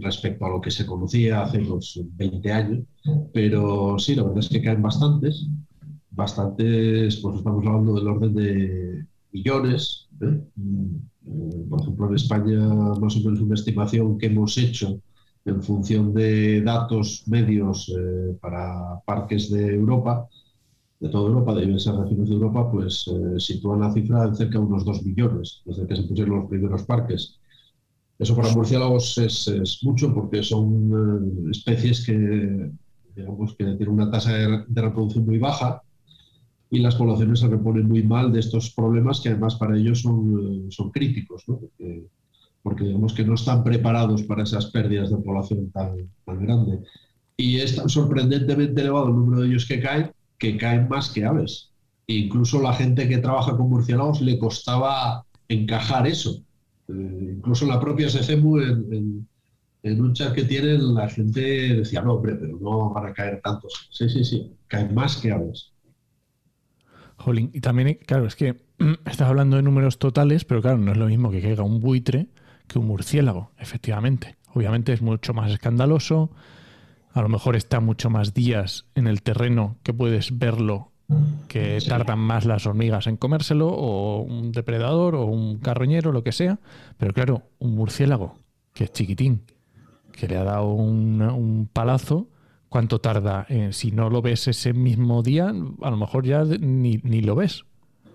respecto 0.00 0.44
a 0.44 0.50
lo 0.50 0.60
que 0.60 0.70
se 0.70 0.84
conocía 0.84 1.42
hace 1.42 1.58
unos 1.58 2.00
20 2.16 2.52
años, 2.52 2.84
pero 3.32 3.98
sí, 3.98 4.14
la 4.14 4.24
verdad 4.24 4.40
es 4.40 4.48
que 4.48 4.62
caen 4.62 4.82
bastantes 4.82 5.46
bastantes, 6.18 7.16
pues 7.22 7.36
estamos 7.36 7.64
hablando 7.64 7.94
del 7.94 8.08
orden 8.08 8.34
de 8.34 9.06
millones. 9.32 10.08
¿eh? 10.20 10.42
Mm, 10.56 11.68
por 11.70 11.80
ejemplo, 11.80 12.08
en 12.08 12.14
España, 12.16 12.58
más 13.00 13.16
o 13.16 13.20
menos 13.20 13.40
una 13.40 13.54
estimación 13.54 14.18
que 14.18 14.26
hemos 14.26 14.58
hecho 14.58 15.00
en 15.44 15.62
función 15.62 16.12
de 16.12 16.60
datos 16.62 17.22
medios 17.26 17.88
eh, 17.96 18.36
para 18.40 19.00
parques 19.06 19.50
de 19.50 19.74
Europa, 19.74 20.28
de 21.00 21.08
toda 21.08 21.28
Europa, 21.28 21.54
de 21.54 21.66
diversas 21.66 21.96
regiones 21.96 22.28
de 22.28 22.34
Europa, 22.34 22.70
pues 22.70 23.06
eh, 23.08 23.38
sitúan 23.38 23.80
la 23.80 23.92
cifra 23.92 24.24
en 24.24 24.34
cerca 24.34 24.58
de 24.58 24.64
unos 24.64 24.84
2 24.84 25.04
millones 25.04 25.62
desde 25.64 25.86
que 25.86 25.96
se 25.96 26.02
pusieron 26.02 26.40
los 26.40 26.48
primeros 26.48 26.82
parques. 26.82 27.38
Eso 28.18 28.34
para 28.34 28.52
murciélagos 28.52 29.16
es, 29.18 29.78
mucho 29.82 30.12
porque 30.12 30.42
son 30.42 31.48
especies 31.50 32.04
que, 32.04 32.70
digamos, 33.14 33.54
que 33.54 33.64
tienen 33.64 33.88
una 33.88 34.10
tasa 34.10 34.32
de 34.32 34.82
reproducción 34.82 35.24
muy 35.24 35.38
baja 35.38 35.82
y 36.70 36.80
las 36.80 36.96
poblaciones 36.96 37.40
se 37.40 37.48
reponen 37.48 37.88
muy 37.88 38.02
mal 38.02 38.32
de 38.32 38.40
estos 38.40 38.70
problemas 38.74 39.20
que 39.20 39.30
además 39.30 39.56
para 39.56 39.76
ellos 39.76 40.02
son, 40.02 40.66
eh, 40.66 40.70
son 40.70 40.90
críticos, 40.90 41.44
porque, 42.62 42.84
digamos 42.84 43.14
que 43.14 43.24
no 43.24 43.34
están 43.34 43.64
preparados 43.64 44.22
para 44.24 44.42
esas 44.42 44.66
pérdidas 44.66 45.10
de 45.10 45.16
población 45.16 45.70
tan, 45.70 45.96
tan 46.24 46.44
grande. 46.44 46.80
Y 47.36 47.58
es 47.58 47.76
tan 47.76 47.88
sorprendentemente 47.88 48.80
elevado 48.80 49.08
el 49.08 49.14
número 49.14 49.42
de 49.42 49.48
ellos 49.48 49.66
que 49.66 49.80
caen, 49.80 50.10
que 50.38 50.56
caen 50.56 50.88
más 50.88 51.10
que 51.10 51.24
aves. 51.24 51.70
E 52.06 52.14
incluso 52.14 52.60
la 52.60 52.74
gente 52.74 53.08
que 53.08 53.18
trabaja 53.18 53.56
con 53.56 53.70
murciélagos 53.70 54.20
le 54.20 54.38
costaba 54.38 55.24
encajar 55.48 56.06
eso. 56.06 56.42
Eh, 56.88 57.34
incluso 57.36 57.66
la 57.66 57.80
propia 57.80 58.08
SECEMU, 58.08 58.58
en, 58.60 59.28
en, 59.82 60.00
un 60.00 60.12
chat 60.14 60.34
que 60.34 60.44
tienen, 60.44 60.94
la 60.94 61.08
gente 61.08 61.40
decía, 61.40 62.02
no, 62.02 62.14
hombre, 62.14 62.34
pero 62.34 62.58
no 62.58 62.90
van 62.90 63.06
a 63.06 63.12
caer 63.12 63.40
tantos. 63.42 63.88
Sí, 63.90 64.08
sí, 64.08 64.24
sí, 64.24 64.52
caen 64.66 64.94
más 64.94 65.16
que 65.16 65.32
aves. 65.32 65.72
Jolín, 67.16 67.50
y 67.52 67.60
también, 67.60 67.98
claro, 68.06 68.26
es 68.26 68.36
que 68.36 68.56
estás 69.06 69.28
hablando 69.28 69.56
de 69.56 69.62
números 69.62 69.98
totales, 69.98 70.44
pero 70.44 70.62
claro, 70.62 70.78
no 70.78 70.92
es 70.92 70.98
lo 70.98 71.06
mismo 71.06 71.30
que 71.30 71.42
caiga 71.42 71.62
un 71.62 71.80
buitre 71.80 72.28
que 72.66 72.78
un 72.78 72.86
murciélago, 72.86 73.52
efectivamente. 73.58 74.36
Obviamente 74.54 74.92
es 74.92 75.02
mucho 75.02 75.34
más 75.34 75.50
escandaloso, 75.50 76.30
a 77.12 77.22
lo 77.22 77.28
mejor 77.28 77.56
está 77.56 77.80
mucho 77.80 78.10
más 78.10 78.34
días 78.34 78.86
en 78.94 79.06
el 79.06 79.22
terreno 79.22 79.78
que 79.82 79.92
puedes 79.92 80.38
verlo, 80.38 80.92
que 81.48 81.78
tardan 81.86 82.18
más 82.18 82.44
las 82.44 82.66
hormigas 82.66 83.06
en 83.06 83.16
comérselo, 83.16 83.68
o 83.68 84.22
un 84.22 84.52
depredador, 84.52 85.14
o 85.14 85.24
un 85.24 85.58
carroñero, 85.58 86.12
lo 86.12 86.22
que 86.22 86.32
sea. 86.32 86.58
Pero 86.98 87.12
claro, 87.12 87.42
un 87.58 87.74
murciélago, 87.74 88.38
que 88.74 88.84
es 88.84 88.92
chiquitín, 88.92 89.42
que 90.12 90.28
le 90.28 90.36
ha 90.36 90.44
dado 90.44 90.72
un 90.72 91.68
palazo, 91.72 92.28
¿Cuánto 92.68 93.00
tarda? 93.00 93.46
Eh, 93.48 93.70
si 93.72 93.92
no 93.92 94.10
lo 94.10 94.20
ves 94.20 94.46
ese 94.48 94.74
mismo 94.74 95.22
día, 95.22 95.48
a 95.48 95.90
lo 95.90 95.96
mejor 95.96 96.26
ya 96.26 96.44
ni, 96.44 96.98
lo 97.22 97.34
ves. 97.34 97.64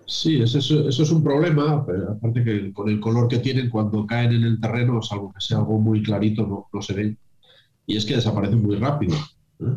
Sí, 0.06 0.40
eso, 0.40 0.58
eso, 0.58 0.88
es 0.88 1.10
un 1.10 1.24
problema, 1.24 1.84
aparte 2.08 2.44
que 2.44 2.72
con 2.72 2.88
el 2.88 3.00
color 3.00 3.26
que 3.26 3.38
tienen 3.38 3.70
cuando 3.70 4.06
caen 4.06 4.32
en 4.32 4.44
el 4.44 4.60
terreno, 4.60 5.02
salvo 5.02 5.32
que 5.32 5.40
sea 5.40 5.58
algo 5.58 5.80
muy 5.80 6.02
clarito, 6.02 6.46
no, 6.46 6.68
no 6.72 6.82
se 6.82 6.92
ven. 6.92 7.18
Y 7.86 7.96
es 7.96 8.04
que 8.04 8.14
desaparecen 8.14 8.62
muy 8.62 8.76
rápido. 8.76 9.16
¿eh? 9.60 9.74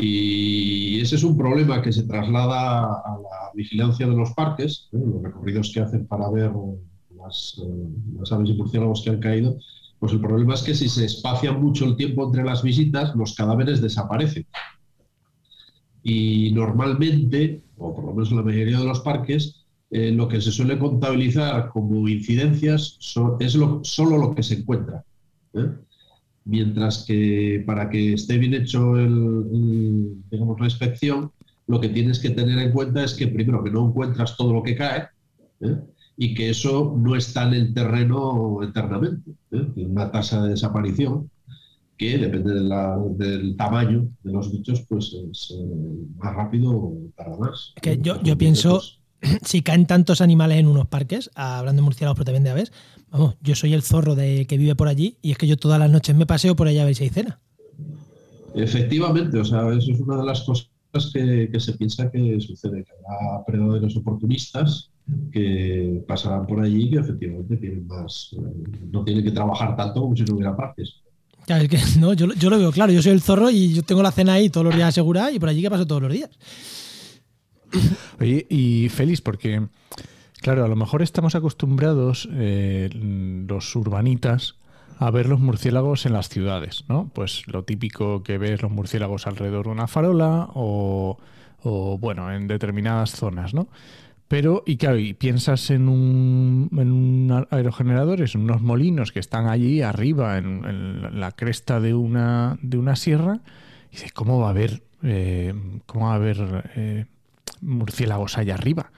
Y 0.00 1.00
ese 1.00 1.16
es 1.16 1.24
un 1.24 1.36
problema 1.36 1.82
que 1.82 1.92
se 1.92 2.04
traslada 2.04 2.84
a 2.84 3.18
la 3.20 3.50
vigilancia 3.52 4.06
de 4.06 4.14
los 4.14 4.30
parques, 4.30 4.88
¿eh? 4.92 4.96
los 5.04 5.20
recorridos 5.20 5.72
que 5.74 5.80
hacen 5.80 6.06
para 6.06 6.30
ver 6.30 6.52
las, 7.16 7.60
las 8.16 8.30
aves 8.30 8.50
y 8.50 8.54
murciélagos 8.54 9.02
que 9.02 9.10
han 9.10 9.18
caído, 9.18 9.58
pues 9.98 10.12
el 10.12 10.20
problema 10.20 10.54
es 10.54 10.62
que 10.62 10.76
si 10.76 10.88
se 10.88 11.04
espacia 11.04 11.50
mucho 11.50 11.84
el 11.84 11.96
tiempo 11.96 12.24
entre 12.24 12.44
las 12.44 12.62
visitas, 12.62 13.12
los 13.16 13.34
cadáveres 13.34 13.82
desaparecen. 13.82 14.46
Y 16.04 16.52
normalmente, 16.52 17.64
o 17.76 17.92
por 17.92 18.04
lo 18.04 18.12
menos 18.12 18.30
en 18.30 18.36
la 18.36 18.44
mayoría 18.44 18.78
de 18.78 18.84
los 18.84 19.00
parques, 19.00 19.66
eh, 19.90 20.12
lo 20.12 20.28
que 20.28 20.40
se 20.40 20.52
suele 20.52 20.78
contabilizar 20.78 21.70
como 21.70 22.06
incidencias 22.06 23.00
es 23.40 23.54
lo, 23.56 23.82
solo 23.82 24.16
lo 24.16 24.32
que 24.32 24.44
se 24.44 24.54
encuentra. 24.54 25.04
¿eh? 25.54 25.70
Mientras 26.48 27.04
que 27.04 27.62
para 27.66 27.90
que 27.90 28.14
esté 28.14 28.38
bien 28.38 28.54
hecho 28.54 28.96
el, 28.96 30.16
digamos, 30.30 30.58
la 30.58 30.66
inspección, 30.66 31.30
lo 31.66 31.78
que 31.78 31.90
tienes 31.90 32.18
que 32.20 32.30
tener 32.30 32.58
en 32.58 32.72
cuenta 32.72 33.04
es 33.04 33.12
que 33.12 33.28
primero 33.28 33.62
que 33.62 33.70
no 33.70 33.86
encuentras 33.86 34.34
todo 34.34 34.54
lo 34.54 34.62
que 34.62 34.74
cae 34.74 35.08
¿eh? 35.60 35.76
y 36.16 36.34
que 36.34 36.48
eso 36.48 36.96
no 36.96 37.14
está 37.16 37.46
en 37.46 37.52
el 37.52 37.74
terreno 37.74 38.62
eternamente. 38.62 39.32
Una 39.76 40.10
tasa 40.10 40.42
de 40.42 40.50
desaparición 40.50 41.30
que 41.98 42.16
depende 42.16 42.54
del 42.54 43.56
tamaño 43.56 44.08
de 44.22 44.32
los 44.32 44.50
bichos, 44.50 44.86
pues 44.88 45.14
es 45.30 45.54
más 46.16 46.34
rápido 46.34 46.70
o 46.70 46.96
tarda 47.14 47.36
más. 47.36 47.74
Que 47.82 47.98
yo, 47.98 48.22
yo 48.22 48.38
pienso, 48.38 48.80
si 49.44 49.62
caen 49.62 49.86
tantos 49.86 50.20
animales 50.20 50.58
en 50.58 50.66
unos 50.66 50.86
parques, 50.86 51.30
hablando 51.34 51.82
de 51.82 51.84
murciélagos, 51.84 52.16
pero 52.16 52.26
también 52.26 52.44
de 52.44 52.50
aves, 52.50 52.72
vamos, 53.10 53.36
yo 53.40 53.54
soy 53.54 53.74
el 53.74 53.82
zorro 53.82 54.14
de 54.14 54.46
que 54.46 54.58
vive 54.58 54.74
por 54.74 54.88
allí 54.88 55.16
y 55.22 55.32
es 55.32 55.38
que 55.38 55.46
yo 55.46 55.56
todas 55.56 55.78
las 55.78 55.90
noches 55.90 56.14
me 56.16 56.26
paseo 56.26 56.56
por 56.56 56.68
allá 56.68 56.82
a 56.82 56.86
ver 56.86 56.94
si 56.94 57.04
hay 57.04 57.10
cena. 57.10 57.40
Efectivamente, 58.54 59.38
o 59.38 59.44
sea, 59.44 59.68
eso 59.70 59.92
es 59.92 60.00
una 60.00 60.16
de 60.16 60.24
las 60.24 60.42
cosas 60.42 60.68
que, 61.12 61.50
se 61.58 61.72
piensa 61.74 62.10
que 62.10 62.40
sucede, 62.40 62.84
que 62.84 62.92
habrá 62.92 63.44
predadores 63.44 63.96
oportunistas 63.96 64.90
que 65.32 66.04
pasarán 66.06 66.46
por 66.46 66.60
allí 66.60 66.84
y 66.84 66.90
que 66.90 66.98
efectivamente 66.98 67.56
tienen 67.56 67.86
más, 67.86 68.30
eh, 68.32 68.88
no 68.90 69.04
tienen 69.04 69.24
que 69.24 69.30
trabajar 69.30 69.74
tanto 69.74 70.02
como 70.02 70.16
si 70.16 70.24
no 70.24 70.34
hubiera 70.34 70.56
parques. 70.56 70.96
Claro, 71.46 71.64
es 71.64 71.70
que 71.70 71.78
no, 72.00 72.12
yo, 72.12 72.26
yo, 72.34 72.50
lo 72.50 72.58
veo 72.58 72.72
claro, 72.72 72.92
yo 72.92 73.02
soy 73.02 73.12
el 73.12 73.22
zorro 73.22 73.50
y 73.50 73.72
yo 73.72 73.82
tengo 73.82 74.02
la 74.02 74.12
cena 74.12 74.34
ahí 74.34 74.50
todos 74.50 74.66
los 74.66 74.74
días 74.74 74.88
asegurada 74.88 75.30
y 75.30 75.38
por 75.38 75.48
allí 75.48 75.62
que 75.62 75.70
paso 75.70 75.86
todos 75.86 76.02
los 76.02 76.12
días. 76.12 76.30
Oye, 78.20 78.46
y 78.48 78.88
Félix, 78.88 79.20
porque, 79.20 79.66
claro, 80.40 80.64
a 80.64 80.68
lo 80.68 80.76
mejor 80.76 81.02
estamos 81.02 81.34
acostumbrados, 81.34 82.28
eh, 82.32 82.90
los 82.92 83.74
urbanitas, 83.76 84.56
a 84.98 85.10
ver 85.10 85.28
los 85.28 85.40
murciélagos 85.40 86.06
en 86.06 86.12
las 86.12 86.28
ciudades, 86.28 86.84
¿no? 86.88 87.10
Pues 87.14 87.46
lo 87.46 87.62
típico 87.62 88.22
que 88.22 88.38
ves 88.38 88.62
los 88.62 88.70
murciélagos 88.70 89.26
alrededor 89.26 89.66
de 89.66 89.72
una 89.72 89.86
farola 89.86 90.48
o, 90.54 91.18
bueno, 92.00 92.32
en 92.32 92.48
determinadas 92.48 93.12
zonas, 93.12 93.54
¿no? 93.54 93.68
Pero, 94.26 94.62
y 94.66 94.76
claro, 94.76 94.98
y 94.98 95.14
piensas 95.14 95.70
en 95.70 95.88
un, 95.88 96.68
en 96.72 96.92
un 96.92 97.46
aerogenerador, 97.50 98.20
en 98.20 98.40
unos 98.42 98.60
molinos 98.60 99.10
que 99.10 99.20
están 99.20 99.46
allí 99.46 99.80
arriba, 99.80 100.36
en, 100.36 101.18
la 101.18 101.32
cresta 101.32 101.80
de 101.80 101.94
una, 101.94 102.58
de 102.60 102.76
una 102.76 102.94
sierra, 102.94 103.40
y 103.90 103.92
dices, 103.92 104.12
¿cómo 104.12 104.38
va 104.40 104.48
a 104.48 104.50
haber, 104.50 104.82
eh, 105.02 105.54
cómo 105.86 106.06
va 106.06 106.12
a 106.12 106.16
haber 106.16 106.70
eh, 106.76 107.06
murciélagos 107.60 108.38
allá 108.38 108.54
arriba. 108.54 108.90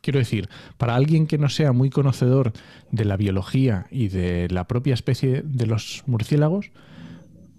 quiero 0.00 0.18
decir, 0.18 0.48
para 0.76 0.96
alguien 0.96 1.26
que 1.26 1.38
no 1.38 1.48
sea 1.48 1.72
muy 1.72 1.90
conocedor 1.90 2.52
de 2.90 3.04
la 3.04 3.16
biología 3.16 3.86
y 3.90 4.08
de 4.08 4.48
la 4.48 4.66
propia 4.66 4.94
especie 4.94 5.42
de 5.42 5.66
los 5.66 6.02
murciélagos, 6.06 6.72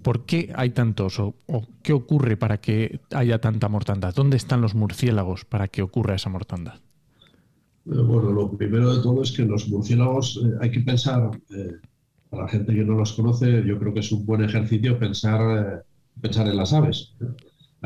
¿por 0.07 0.25
qué 0.25 0.53
hay 0.55 0.69
tantos 0.69 1.19
o, 1.19 1.35
qué 1.83 1.91
ocurre 1.91 2.37
para 2.37 2.61
que 2.61 3.01
haya 3.13 3.41
tanta 3.41 3.67
mortandad? 3.67 4.15
¿Dónde 4.15 4.37
están 4.37 4.61
los 4.61 4.73
murciélagos 4.73 5.43
para 5.43 5.67
que 5.67 5.81
ocurra 5.81 6.15
esa 6.15 6.29
mortandad? 6.29 6.75
Eh, 7.85 8.01
bueno, 8.01 8.31
lo 8.31 8.49
primero 8.51 8.95
de 8.95 9.01
todo 9.01 9.21
es 9.21 9.33
que 9.33 9.43
los 9.43 9.67
murciélagos 9.67 10.41
eh, 10.43 10.57
hay 10.61 10.71
que 10.71 10.79
pensar, 10.79 11.31
eh, 11.53 11.73
para 12.29 12.43
la 12.43 12.49
gente 12.49 12.73
que 12.73 12.85
no 12.85 12.95
los 12.95 13.11
conoce, 13.11 13.63
yo 13.65 13.77
creo 13.79 13.93
que 13.93 13.99
es 13.99 14.11
un 14.13 14.25
buen 14.25 14.43
ejercicio 14.43 14.97
pensar, 14.97 15.85
pensar 16.21 16.47
en 16.47 16.55
las 16.55 16.71
aves. 16.71 17.13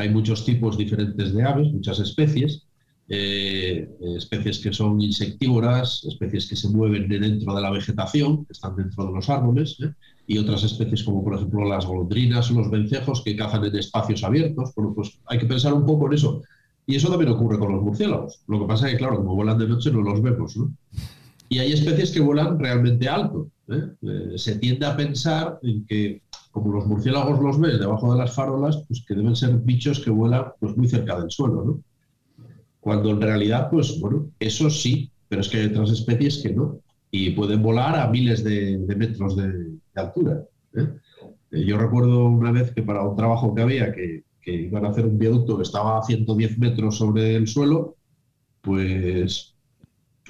Hay 0.01 0.09
muchos 0.09 0.43
tipos 0.43 0.79
diferentes 0.79 1.31
de 1.31 1.43
aves, 1.43 1.71
muchas 1.71 1.99
especies, 1.99 2.63
eh, 3.07 3.87
especies 4.17 4.57
que 4.57 4.73
son 4.73 4.99
insectívoras, 4.99 6.03
especies 6.05 6.47
que 6.49 6.55
se 6.55 6.69
mueven 6.69 7.07
dentro 7.07 7.53
de 7.53 7.61
la 7.61 7.69
vegetación, 7.69 8.45
que 8.45 8.53
están 8.53 8.75
dentro 8.75 9.05
de 9.05 9.11
los 9.13 9.29
árboles, 9.29 9.77
¿eh? 9.79 9.93
y 10.25 10.39
otras 10.39 10.63
especies 10.63 11.03
como 11.03 11.23
por 11.23 11.35
ejemplo 11.35 11.67
las 11.67 11.85
golondrinas 11.85 12.49
o 12.49 12.55
los 12.55 12.71
vencejos 12.71 13.21
que 13.21 13.35
cazan 13.35 13.63
en 13.63 13.75
espacios 13.75 14.23
abiertos. 14.23 14.71
Bueno, 14.75 14.93
pues 14.95 15.19
hay 15.27 15.37
que 15.37 15.45
pensar 15.45 15.73
un 15.73 15.85
poco 15.85 16.07
en 16.07 16.13
eso. 16.13 16.41
Y 16.87 16.95
eso 16.95 17.09
también 17.09 17.31
ocurre 17.31 17.59
con 17.59 17.71
los 17.71 17.83
murciélagos. 17.83 18.41
Lo 18.47 18.59
que 18.61 18.65
pasa 18.65 18.87
es 18.87 18.93
que, 18.93 18.97
claro, 18.97 19.17
como 19.17 19.35
vuelan 19.35 19.59
de 19.59 19.67
noche 19.67 19.91
no 19.91 20.01
los 20.01 20.19
vemos. 20.19 20.57
Y 21.47 21.59
hay 21.59 21.73
especies 21.73 22.09
que 22.09 22.21
vuelan 22.21 22.57
realmente 22.57 23.07
alto. 23.07 23.51
¿eh? 23.67 24.33
se 24.37 24.55
tiende 24.55 24.85
a 24.87 24.97
pensar 24.97 25.59
en 25.61 25.85
que 25.85 26.23
como 26.51 26.73
los 26.73 26.85
murciélagos 26.85 27.41
los 27.41 27.59
ves 27.59 27.79
debajo 27.79 28.11
de 28.11 28.19
las 28.19 28.35
farolas, 28.35 28.83
pues 28.87 29.03
que 29.07 29.15
deben 29.15 29.35
ser 29.35 29.57
bichos 29.57 29.99
que 29.99 30.11
vuelan 30.11 30.45
pues 30.59 30.75
muy 30.75 30.87
cerca 30.87 31.19
del 31.19 31.31
suelo, 31.31 31.63
¿no? 31.63 31.83
Cuando 32.79 33.09
en 33.09 33.21
realidad, 33.21 33.69
pues 33.69 33.99
bueno, 33.99 34.31
eso 34.39 34.69
sí, 34.69 35.11
pero 35.29 35.41
es 35.41 35.49
que 35.49 35.57
hay 35.57 35.67
otras 35.67 35.91
especies 35.91 36.41
que 36.43 36.53
no, 36.53 36.79
y 37.09 37.29
pueden 37.31 37.61
volar 37.61 37.95
a 37.95 38.07
miles 38.07 38.43
de, 38.43 38.77
metros 38.97 39.35
de, 39.37 39.71
altura. 39.95 40.43
¿eh? 40.75 40.87
Eh, 41.51 41.65
yo 41.65 41.77
recuerdo 41.77 42.25
una 42.25 42.51
vez 42.51 42.71
que 42.73 42.81
para 42.81 43.03
un 43.03 43.15
trabajo 43.15 43.53
que 43.53 43.61
había, 43.61 43.93
que, 43.93 44.23
que 44.41 44.53
iban 44.53 44.85
a 44.85 44.89
hacer 44.89 45.05
un 45.05 45.19
viaducto 45.19 45.57
que 45.57 45.63
estaba 45.63 45.99
a 45.99 46.03
110 46.03 46.57
metros 46.57 46.97
sobre 46.97 47.35
el 47.35 47.47
suelo, 47.47 47.95
pues 48.61 49.53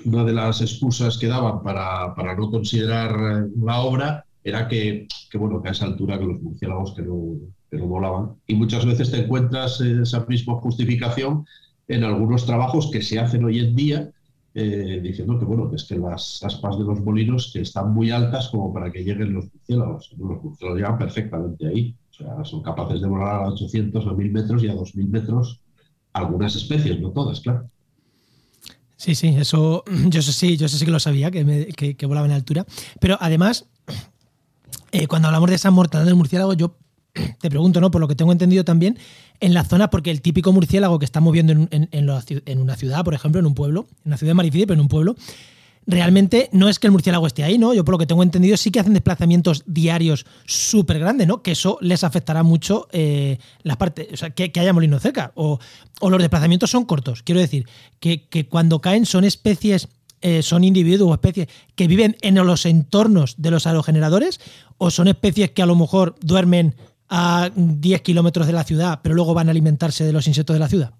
una 0.05 0.23
de 0.23 0.33
las 0.33 0.61
excusas 0.61 1.17
que 1.17 1.27
daban 1.27 1.63
para, 1.63 2.13
para 2.15 2.35
no 2.35 2.49
considerar 2.49 3.47
la 3.61 3.81
obra 3.81 4.25
era 4.43 4.67
que, 4.67 5.07
bueno, 5.33 5.61
que 5.61 5.69
a 5.69 5.71
esa 5.71 5.85
altura 5.85 6.17
que 6.17 6.25
los 6.25 6.41
murciélagos 6.41 6.93
que 6.95 7.03
no, 7.03 7.35
que 7.69 7.77
no 7.77 7.87
volaban. 7.87 8.31
Y 8.47 8.55
muchas 8.55 8.85
veces 8.85 9.11
te 9.11 9.17
encuentras 9.23 9.79
esa 9.81 10.25
misma 10.25 10.55
justificación 10.55 11.45
en 11.87 12.03
algunos 12.03 12.45
trabajos 12.45 12.89
que 12.91 13.01
se 13.01 13.19
hacen 13.19 13.45
hoy 13.45 13.59
en 13.59 13.75
día, 13.75 14.11
eh, 14.53 14.99
diciendo 15.01 15.39
que 15.39 15.45
bueno, 15.45 15.69
que 15.69 15.75
es 15.75 15.85
que 15.85 15.95
las 15.95 16.43
aspas 16.43 16.77
de 16.77 16.83
los 16.83 16.99
molinos 17.01 17.51
que 17.53 17.61
están 17.61 17.93
muy 17.93 18.11
altas 18.11 18.49
como 18.49 18.73
para 18.73 18.91
que 18.91 19.03
lleguen 19.03 19.33
los 19.33 19.45
murciélagos. 19.53 20.11
Los 20.17 20.43
murciélagos 20.43 20.79
llegan 20.79 20.97
perfectamente 20.97 21.67
ahí. 21.67 21.95
O 22.09 22.13
sea, 22.13 22.45
son 22.45 22.61
capaces 22.61 23.01
de 23.01 23.07
volar 23.07 23.43
a 23.43 23.49
800, 23.49 24.05
a 24.05 24.13
1000 24.13 24.31
metros 24.31 24.63
y 24.63 24.67
a 24.67 24.75
2000 24.75 25.07
metros 25.07 25.61
algunas 26.13 26.55
especies, 26.55 26.99
no 26.99 27.11
todas, 27.11 27.39
claro. 27.39 27.69
Sí, 28.97 29.15
sí, 29.15 29.29
eso 29.29 29.83
yo 30.09 30.21
sé, 30.21 30.33
sí, 30.33 30.57
yo 30.57 30.67
sé 30.67 30.83
que 30.85 30.91
lo 30.91 30.99
sabía, 30.99 31.31
que, 31.31 31.73
que, 31.75 31.95
que 31.95 32.05
volaba 32.05 32.27
en 32.27 32.33
altura. 32.33 32.65
Pero 32.99 33.17
además, 33.19 33.70
eh, 34.91 35.07
cuando 35.07 35.27
hablamos 35.27 35.49
de 35.49 35.55
esa 35.55 35.71
mortandad 35.71 36.05
del 36.05 36.15
murciélago, 36.15 36.53
yo 36.53 36.75
te 37.39 37.49
pregunto, 37.49 37.81
¿no? 37.81 37.91
Por 37.91 38.01
lo 38.01 38.07
que 38.07 38.15
tengo 38.15 38.31
entendido 38.31 38.63
también, 38.63 38.97
en 39.39 39.53
la 39.53 39.63
zona, 39.63 39.89
porque 39.89 40.11
el 40.11 40.21
típico 40.21 40.51
murciélago 40.51 40.99
que 40.99 41.05
estamos 41.05 41.33
viendo 41.33 41.53
en, 41.53 42.59
una 42.59 42.75
ciudad, 42.75 43.03
por 43.03 43.13
ejemplo, 43.13 43.39
en 43.39 43.45
un 43.45 43.55
pueblo, 43.55 43.87
en 44.05 44.09
una 44.09 44.17
ciudad 44.17 44.35
de 44.35 44.51
pero 44.51 44.73
en 44.73 44.79
un 44.81 44.87
pueblo, 44.87 45.15
realmente 45.87 46.49
no 46.51 46.69
es 46.69 46.77
que 46.77 46.87
el 46.87 46.91
murciélago 46.91 47.25
esté 47.25 47.43
ahí, 47.43 47.57
¿no? 47.57 47.73
Yo 47.73 47.83
por 47.83 47.93
lo 47.93 47.97
que 47.97 48.05
tengo 48.05 48.21
entendido 48.21 48.55
sí 48.55 48.69
que 48.69 48.79
hacen 48.79 48.93
desplazamientos 48.93 49.63
diarios 49.65 50.25
súper 50.45 50.99
grandes, 50.99 51.27
¿no? 51.27 51.41
Que 51.41 51.51
eso 51.51 51.79
les 51.81 52.03
afectará 52.03 52.43
mucho 52.43 52.87
eh, 52.91 53.39
las 53.63 53.77
partes, 53.77 54.07
o 54.13 54.17
sea, 54.17 54.29
que, 54.29 54.51
haya 54.59 54.73
molino 54.73 54.99
cerca. 54.99 55.31
O, 55.35 55.59
los 56.01 56.19
desplazamientos 56.19 56.69
son 56.69 56.85
cortos. 56.85 57.23
Quiero 57.23 57.41
decir, 57.41 57.67
que 57.99 58.47
cuando 58.49 58.79
caen 58.79 59.05
son 59.05 59.23
especies 59.23 59.89
eh, 60.21 60.41
son 60.41 60.63
individuos 60.63 61.09
o 61.09 61.13
especies 61.13 61.47
que 61.75 61.87
viven 61.87 62.15
en 62.21 62.35
los 62.35 62.65
entornos 62.65 63.35
de 63.37 63.51
los 63.51 63.67
aerogeneradores 63.67 64.39
o 64.77 64.91
son 64.91 65.07
especies 65.07 65.51
que 65.51 65.61
a 65.61 65.65
lo 65.65 65.75
mejor 65.75 66.15
duermen 66.21 66.75
a 67.09 67.51
10 67.53 68.01
kilómetros 68.01 68.47
de 68.47 68.53
la 68.53 68.63
ciudad, 68.63 69.01
pero 69.03 69.15
luego 69.15 69.33
van 69.33 69.49
a 69.49 69.51
alimentarse 69.51 70.05
de 70.05 70.13
los 70.13 70.27
insectos 70.27 70.53
de 70.53 70.59
la 70.59 70.69
ciudad? 70.69 70.93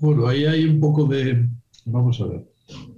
Bueno, 0.00 0.26
ahí 0.26 0.44
hay 0.44 0.64
un 0.64 0.80
poco 0.80 1.04
de... 1.06 1.48
Vamos 1.84 2.20
a 2.20 2.26
ver. 2.26 2.44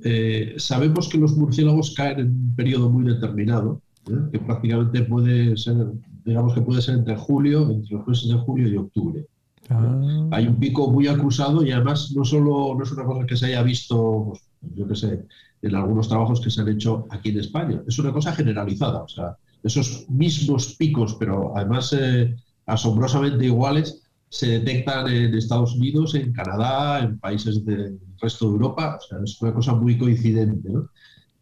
Eh, 0.03 0.55
sabemos 0.57 1.09
que 1.09 1.19
los 1.19 1.37
murciélagos 1.37 1.95
caen 1.95 2.21
en 2.21 2.27
un 2.29 2.57
periodo 2.57 2.89
muy 2.89 3.05
determinado, 3.05 3.83
¿eh? 4.09 4.15
que 4.33 4.39
prácticamente 4.39 5.03
puede 5.03 5.57
ser, 5.59 5.77
digamos 6.25 6.55
que 6.55 6.63
puede 6.63 6.81
ser 6.81 6.95
entre 6.95 7.17
julio, 7.17 7.71
entre 7.71 7.97
los 7.97 8.07
meses 8.07 8.29
de 8.29 8.37
julio 8.37 8.69
y 8.69 8.77
octubre. 8.77 9.27
Ah. 9.69 10.29
Hay 10.31 10.47
un 10.47 10.57
pico 10.57 10.91
muy 10.91 11.07
acusado 11.07 11.63
y 11.65 11.73
además 11.73 12.13
no 12.17 12.25
solo 12.25 12.75
no 12.75 12.83
es 12.83 12.91
una 12.93 13.05
cosa 13.05 13.27
que 13.27 13.37
se 13.37 13.47
haya 13.47 13.63
visto 13.63 14.25
pues, 14.29 14.48
yo 14.75 14.87
qué 14.89 14.95
sé, 14.95 15.27
en 15.63 15.75
algunos 15.75 16.09
trabajos 16.09 16.41
que 16.41 16.51
se 16.51 16.61
han 16.61 16.69
hecho 16.69 17.07
aquí 17.11 17.31
en 17.31 17.41
España. 17.41 17.83
Es 17.87 17.99
una 17.99 18.13
cosa 18.13 18.33
generalizada, 18.33 19.03
o 19.03 19.09
sea, 19.09 19.37
esos 19.63 20.09
mismos 20.09 20.77
picos, 20.77 21.17
pero 21.19 21.57
además 21.57 21.95
eh, 21.99 22.37
asombrosamente 22.67 23.47
iguales, 23.47 24.03
se 24.31 24.59
detectan 24.59 25.09
en 25.09 25.35
Estados 25.35 25.75
Unidos, 25.75 26.15
en 26.15 26.33
Canadá, 26.33 27.01
en 27.01 27.19
países 27.19 27.65
del 27.65 27.99
resto 28.21 28.47
de 28.47 28.53
Europa, 28.53 28.99
o 29.01 29.09
sea, 29.09 29.19
es 29.25 29.41
una 29.41 29.55
cosa 29.55 29.75
muy 29.75 29.97
coincidente, 29.97 30.69
¿no? 30.69 30.89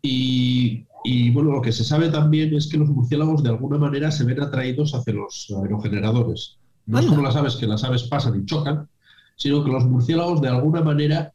Y, 0.03 0.87
y, 1.03 1.31
bueno, 1.31 1.51
lo 1.51 1.63
que 1.63 1.73
se 1.73 1.83
sabe 1.83 2.11
también 2.11 2.55
es 2.55 2.69
que 2.69 2.77
los 2.77 2.89
murciélagos 2.89 3.43
de 3.43 3.49
alguna 3.49 3.77
manera 3.77 4.13
se 4.13 4.25
ven 4.25 4.41
atraídos 4.41 4.95
hacia 4.95 5.15
los 5.15 5.53
aerogeneradores. 5.61 6.59
No 6.87 7.01
es 7.01 7.07
como 7.07 7.23
las 7.23 7.35
aves, 7.35 7.57
que 7.57 7.67
las 7.67 7.83
aves 7.83 8.05
pasan 8.05 8.41
y 8.41 8.45
chocan, 8.45 8.89
sino 9.37 9.65
que 9.65 9.73
los 9.73 9.85
murciélagos 9.85 10.41
de 10.41 10.49
alguna 10.49 10.83
manera 10.83 11.33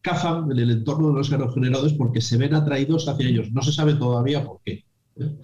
cazan 0.00 0.50
en 0.50 0.58
el 0.58 0.70
entorno 0.70 1.08
de 1.08 1.14
los 1.14 1.32
aerogeneradores 1.32 1.94
porque 1.94 2.20
se 2.20 2.36
ven 2.36 2.54
atraídos 2.54 3.08
hacia 3.08 3.28
ellos. 3.28 3.50
No 3.52 3.62
se 3.62 3.72
sabe 3.72 3.94
todavía 3.94 4.44
por 4.44 4.60
qué. 4.64 4.84
¿eh? 5.16 5.36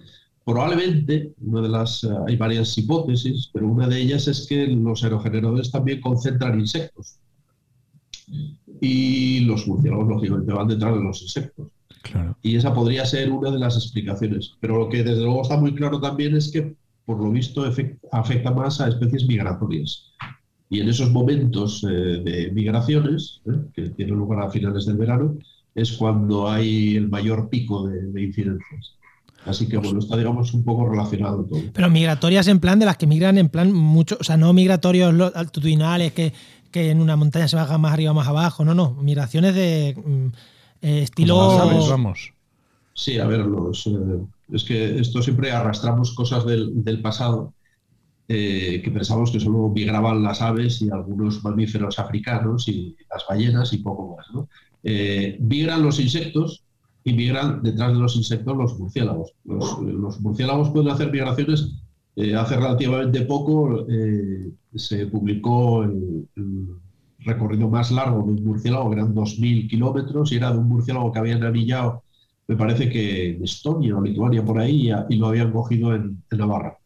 Probablemente, 0.45 1.33
una 1.41 1.61
de 1.61 1.69
las, 1.69 2.03
eh, 2.03 2.09
hay 2.27 2.37
varias 2.37 2.77
hipótesis, 2.77 3.49
pero 3.51 3.67
una 3.67 3.87
de 3.87 3.99
ellas 3.99 4.27
es 4.27 4.45
que 4.47 4.67
los 4.67 5.03
aerogeneradores 5.03 5.71
también 5.71 6.01
concentran 6.01 6.59
insectos. 6.59 7.17
y 8.81 9.41
los 9.41 9.67
murciélagos, 9.67 10.07
lógicamente, 10.07 10.51
van 10.51 10.67
detrás 10.67 10.95
de 10.95 11.03
los 11.03 11.21
insectos. 11.21 11.67
Y 12.41 12.55
esa 12.55 12.73
podría 12.73 13.05
ser 13.05 13.31
una 13.31 13.51
de 13.51 13.59
las 13.59 13.75
explicaciones. 13.75 14.53
Pero 14.59 14.79
lo 14.79 14.89
que 14.89 15.03
desde 15.03 15.23
luego 15.23 15.41
está 15.41 15.57
muy 15.57 15.73
claro 15.73 15.99
también 15.99 16.35
es 16.35 16.51
que, 16.51 16.75
por 17.05 17.19
lo 17.19 17.31
visto, 17.31 17.63
afecta 18.11 18.51
más 18.51 18.81
a 18.81 18.89
especies 18.89 19.25
migratorias. 19.27 20.11
Y 20.69 20.81
en 20.81 20.89
esos 20.89 21.11
momentos 21.11 21.83
eh, 21.83 22.21
de 22.23 22.51
migraciones, 22.51 23.41
eh, 23.45 23.51
que 23.73 23.89
tienen 23.89 24.15
lugar 24.15 24.41
a 24.41 24.49
finales 24.49 24.85
del 24.85 24.97
verano, 24.97 25.37
es 25.75 25.91
cuando 25.93 26.49
hay 26.49 26.95
el 26.95 27.09
mayor 27.09 27.49
pico 27.49 27.87
de, 27.87 28.23
incidencias. 28.23 28.93
Así 29.45 29.67
que 29.67 29.77
bueno, 29.77 29.99
está 29.99 30.17
digamos 30.17 30.53
un 30.53 30.63
poco 30.63 30.89
relacionado 30.89 31.43
todo. 31.43 31.61
Pero 31.71 31.89
migratorias 31.89 32.47
en 32.47 32.59
plan 32.59 32.79
de 32.79 32.85
las 32.85 32.97
que 32.97 33.05
migran 33.05 33.37
en 33.37 33.49
plan 33.49 33.71
mucho, 33.71 34.17
o 34.19 34.23
sea, 34.23 34.37
no 34.37 34.53
migratorios 34.53 35.13
altitudinales 35.35 36.13
que, 36.13 36.33
que 36.71 36.89
en 36.89 36.99
una 36.99 37.15
montaña 37.15 37.47
se 37.47 37.55
bajan 37.55 37.79
más 37.79 37.93
arriba 37.93 38.11
o 38.11 38.15
más 38.15 38.27
abajo, 38.27 38.65
no, 38.65 38.73
no, 38.73 38.95
migraciones 38.95 39.53
de 39.53 39.95
mm, 40.03 40.27
eh, 40.81 41.03
estilo... 41.03 41.37
vamos. 41.89 42.33
Sí, 42.93 43.19
a 43.19 43.27
ver, 43.27 43.41
los, 43.41 43.87
es 44.51 44.63
que 44.63 44.99
esto 44.99 45.21
siempre 45.21 45.51
arrastramos 45.51 46.13
cosas 46.13 46.45
del, 46.45 46.83
del 46.83 47.01
pasado 47.01 47.53
eh, 48.27 48.81
que 48.83 48.89
pensamos 48.89 49.31
que 49.31 49.39
solo 49.39 49.69
migraban 49.69 50.23
las 50.23 50.41
aves 50.41 50.81
y 50.81 50.89
algunos 50.89 51.43
mamíferos 51.43 51.99
africanos 51.99 52.67
y 52.67 52.95
las 53.09 53.23
ballenas 53.29 53.71
y 53.73 53.77
poco 53.77 54.15
más. 54.15 54.25
¿no? 54.33 54.49
Eh, 54.83 55.37
migran 55.39 55.83
los 55.83 55.99
insectos 55.99 56.63
y 57.03 57.13
migran 57.13 57.61
detrás 57.61 57.93
de 57.93 57.99
los 57.99 58.15
insectos 58.15 58.57
los 58.57 58.79
murciélagos. 58.79 59.33
Los, 59.43 60.19
murciélagos 60.21 60.71
pueden 60.71 60.89
hacer 60.89 61.11
migraciones. 61.11 61.71
Eh, 62.15 62.33
hace 62.33 62.55
relativamente 62.55 63.21
poco 63.21 63.85
se 64.73 65.05
publicó 65.07 65.83
el, 65.83 66.27
recorrido 67.19 67.67
más 67.69 67.91
largo 67.91 68.23
de 68.23 68.33
un 68.33 68.43
murciélago, 68.43 68.89
que 68.89 68.95
eran 68.97 69.15
2.000 69.15 69.67
kilómetros, 69.67 70.31
y 70.31 70.35
era 70.35 70.51
de 70.51 70.59
un 70.59 70.67
murciélago 70.67 71.11
que 71.11 71.19
habían 71.19 71.43
anillado, 71.43 72.03
me 72.47 72.55
parece 72.55 72.87
que 72.87 73.31
en 73.31 73.43
Estonia 73.43 73.97
o 73.97 74.01
Lituania 74.01 74.45
por 74.45 74.59
ahí, 74.59 74.91
y, 75.09 75.15
lo 75.15 75.27
habían 75.27 75.51
cogido 75.51 75.95
en 75.95 76.23
Navarra. 76.31 76.77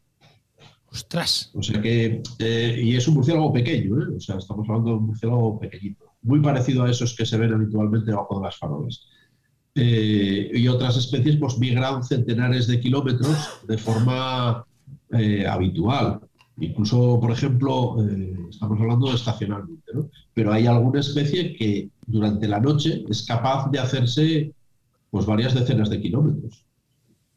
Ostras. 0.91 1.51
O 1.53 1.61
sea 1.61 1.81
que, 1.81 2.21
eh, 2.39 2.81
y 2.83 2.95
es 2.95 3.07
un 3.07 3.15
murciélago 3.15 3.53
pequeño, 3.53 4.01
¿eh? 4.01 4.15
o 4.17 4.19
sea, 4.19 4.37
estamos 4.37 4.67
hablando 4.67 4.91
de 4.91 4.95
un 4.97 5.05
murciélago 5.07 5.59
pequeñito, 5.59 6.05
muy 6.23 6.39
parecido 6.39 6.83
a 6.83 6.89
esos 6.89 7.15
que 7.15 7.25
se 7.25 7.37
ven 7.37 7.53
habitualmente 7.53 8.11
bajo 8.11 8.39
de 8.39 8.45
las 8.45 8.57
farolas. 8.57 9.07
Eh, 9.75 10.51
y 10.53 10.67
otras 10.67 10.97
especies 10.97 11.37
pues 11.37 11.57
migran 11.59 12.03
centenares 12.03 12.67
de 12.67 12.79
kilómetros 12.79 13.61
de 13.67 13.77
forma 13.77 14.65
habitual. 15.47 16.19
Incluso, 16.59 17.19
por 17.19 17.31
ejemplo, 17.31 17.95
estamos 18.49 18.79
hablando 18.79 19.13
estacionalmente, 19.13 19.91
¿no? 19.93 20.09
pero 20.33 20.51
hay 20.51 20.67
alguna 20.67 20.99
especie 20.99 21.55
que 21.55 21.89
durante 22.05 22.47
la 22.47 22.59
noche 22.59 23.03
es 23.09 23.25
capaz 23.25 23.69
de 23.71 23.79
hacerse 23.79 24.53
pues 25.09 25.25
varias 25.25 25.53
decenas 25.53 25.89
de 25.89 26.01
kilómetros. 26.01 26.65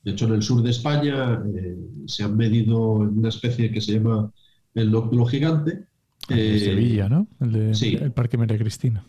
De 0.02 0.12
hecho, 0.12 0.26
en 0.26 0.34
el 0.34 0.42
sur 0.42 0.62
de 0.62 0.70
España 0.70 1.42
eh, 1.54 1.76
se 2.06 2.24
han 2.24 2.36
medido 2.36 3.02
en 3.02 3.18
una 3.18 3.28
especie 3.28 3.70
que 3.70 3.80
se 3.80 3.92
llama 3.94 4.32
el 4.74 4.90
nóculo 4.90 5.26
gigante. 5.26 5.84
de 6.28 6.56
eh, 6.56 6.58
Sevilla, 6.58 7.08
¿no? 7.08 7.28
El, 7.40 7.52
de, 7.52 7.74
sí. 7.74 7.96
el 8.00 8.12
Parque 8.12 8.36
María 8.36 8.58
Cristina. 8.58 9.04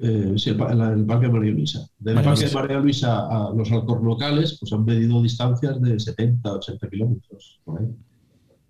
Eh, 0.00 0.34
sí, 0.36 0.50
el, 0.50 0.56
Parque 1.06 1.28
María 1.28 1.52
Luisa. 1.52 1.88
Del 1.98 2.22
Parque 2.22 2.48
María 2.52 2.78
Luisa 2.78 3.26
a 3.26 3.52
los 3.54 3.70
locales, 3.70 4.56
pues 4.60 4.72
han 4.72 4.84
medido 4.84 5.22
distancias 5.22 5.80
de 5.80 5.98
70, 5.98 6.52
80 6.52 6.88
kilómetros 6.88 7.60
por 7.64 7.80
ahí. 7.80 7.88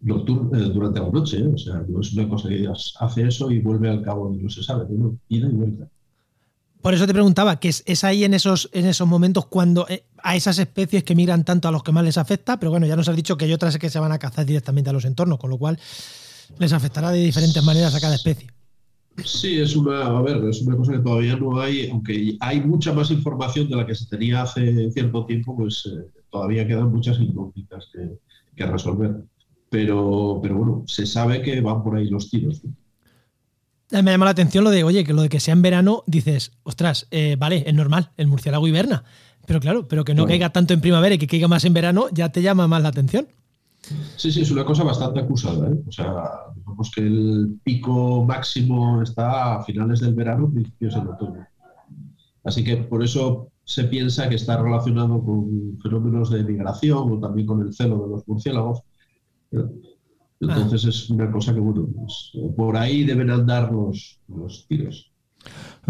durante 0.00 1.00
la 1.00 1.11
noche, 1.11 1.45
o 1.45 1.59
sea, 1.59 1.85
no 1.87 2.00
es 2.00 2.12
una 2.15 2.29
cosa 2.29 2.49
que 2.49 2.69
hace 3.00 3.27
eso 3.27 3.50
y 3.50 3.59
vuelve 3.59 3.91
al 3.91 4.03
cabo, 4.03 4.35
no 4.35 4.49
se 4.49 4.62
sabe, 4.62 4.87
¿no? 4.91 5.19
ida 5.29 5.49
y 5.49 5.53
vuelta. 5.53 5.88
Por 6.88 6.94
eso 6.94 7.07
te 7.07 7.12
preguntaba, 7.12 7.61
que 7.61 7.68
es, 7.68 8.05
ahí 8.05 8.24
en 8.24 8.33
esos, 8.33 8.70
en 8.72 8.87
esos 8.87 9.07
momentos 9.07 9.44
cuando 9.44 9.87
eh, 9.90 10.05
a 10.22 10.37
esas 10.37 10.59
especies 10.59 11.05
que 11.05 11.14
migran 11.14 11.44
tanto 11.44 11.68
a 11.68 11.70
los 11.70 11.83
que 11.83 11.92
más 11.92 12.03
les 12.03 12.16
afecta, 12.16 12.59
pero 12.59 12.70
bueno, 12.70 12.87
ya 12.87 12.96
nos 12.96 13.07
has 13.11 13.14
dicho 13.14 13.37
que 13.37 13.44
hay 13.44 13.53
otras 13.53 13.77
que 13.77 13.90
se 13.90 13.98
van 13.98 14.11
a 14.11 14.18
cazar 14.18 14.46
directamente 14.46 14.88
a 14.88 14.94
los 14.94 15.05
entornos, 15.05 15.38
con 15.38 15.51
lo 15.51 15.59
cual 15.59 15.79
les 16.59 16.72
afectará 16.72 17.11
de 17.11 17.18
diferentes 17.18 17.62
maneras 17.62 17.94
a 17.94 18.01
cada 18.01 18.14
especie. 18.14 18.48
Sí, 19.22 19.61
es 19.61 19.77
una, 19.77 20.07
a 20.07 20.22
ver, 20.22 20.42
es 20.46 20.62
una 20.62 20.79
cosa 20.79 20.92
que 20.92 21.01
todavía 21.01 21.37
no 21.37 21.61
hay, 21.61 21.90
aunque 21.90 22.38
hay 22.40 22.62
mucha 22.62 22.94
más 22.94 23.11
información 23.11 23.68
de 23.68 23.77
la 23.77 23.87
que 23.87 23.94
se 23.94 24.07
tenía 24.07 24.40
hace 24.40 24.90
cierto 24.90 25.27
tiempo, 25.27 25.55
pues 25.55 25.85
eh, 25.92 26.07
todavía 26.31 26.66
quedan 26.66 26.90
muchas 26.90 27.20
incógnitas 27.20 27.87
que, 27.92 28.64
resolver. 28.64 29.14
Pero, 29.68 30.38
pero 30.40 30.57
bueno, 30.57 30.85
se 30.87 31.05
sabe 31.05 31.42
que 31.42 31.61
van 31.61 31.85
por 31.85 31.98
ahí 31.98 32.09
los 32.09 32.31
tiros. 32.31 32.62
Me 33.90 34.11
llama 34.11 34.27
la 34.27 34.33
atención 34.33 34.64
lo 34.64 34.70
de, 34.70 34.85
oye, 34.85 35.05
que 35.05 35.14
lo 35.14 35.22
de 35.22 35.29
que 35.29 35.40
sea 35.40 35.53
en 35.53 35.62
verano, 35.62 36.05
dices, 36.07 36.53
ostras, 36.62 37.07
eh, 37.11 37.37
vale, 37.38 37.64
es 37.66 37.74
normal, 37.74 38.11
el 38.16 38.27
murciélago 38.27 38.68
hiberna. 38.68 39.05
Pero 39.46 39.61
claro, 39.61 39.88
pero 39.88 40.05
que 40.05 40.14
no 40.14 40.27
caiga 40.27 40.51
tanto 40.51 40.74
en 40.74 40.83
primavera 40.83 41.14
y 41.14 41.18
que 41.18 41.27
caiga 41.27 41.48
más 41.48 41.64
en 41.64 41.72
verano, 41.72 42.09
ya 42.12 42.31
te 42.31 42.42
llama 42.42 42.68
más 42.68 42.83
la 42.83 42.90
atención. 42.90 43.29
Sí, 44.16 44.31
sí, 44.31 44.42
es 44.42 44.51
una 44.51 44.64
cosa 44.64 44.85
bastante 44.85 45.20
acusada. 45.20 45.68
¿eh? 45.68 45.79
O 45.87 45.92
sea, 45.92 46.12
digamos 46.55 46.90
que 46.94 47.01
el 47.01 47.59
pico 47.62 48.24
máximo 48.27 49.01
está 49.01 49.55
a 49.55 49.64
finales 49.64 50.01
del 50.01 50.14
verano, 50.14 50.51
principios 50.51 50.94
del 50.94 51.09
otoño. 51.09 51.46
Así 52.44 52.62
que 52.62 52.77
por 52.77 53.03
eso 53.03 53.51
se 53.64 53.85
piensa 53.85 54.29
que 54.29 54.35
está 54.35 54.61
relacionado 54.61 55.22
con 55.24 55.79
fenómenos 55.83 56.31
de 56.31 56.44
migración 56.44 57.12
o 57.12 57.18
también 57.18 57.46
con 57.46 57.62
el 57.62 57.72
celo 57.72 58.03
de 58.03 58.09
los 58.09 58.29
murciélagos. 58.29 58.83
Entonces 60.40 60.85
ah. 60.85 60.88
es 60.88 61.11
una 61.11 61.31
cosa 61.31 61.53
que, 61.53 61.61
bueno, 61.61 61.88
pues, 61.94 62.33
por 62.57 62.77
ahí 62.77 63.05
deben 63.05 63.31
andar 63.31 63.72
los, 63.72 64.20
los 64.29 64.66
tiros. 64.68 65.12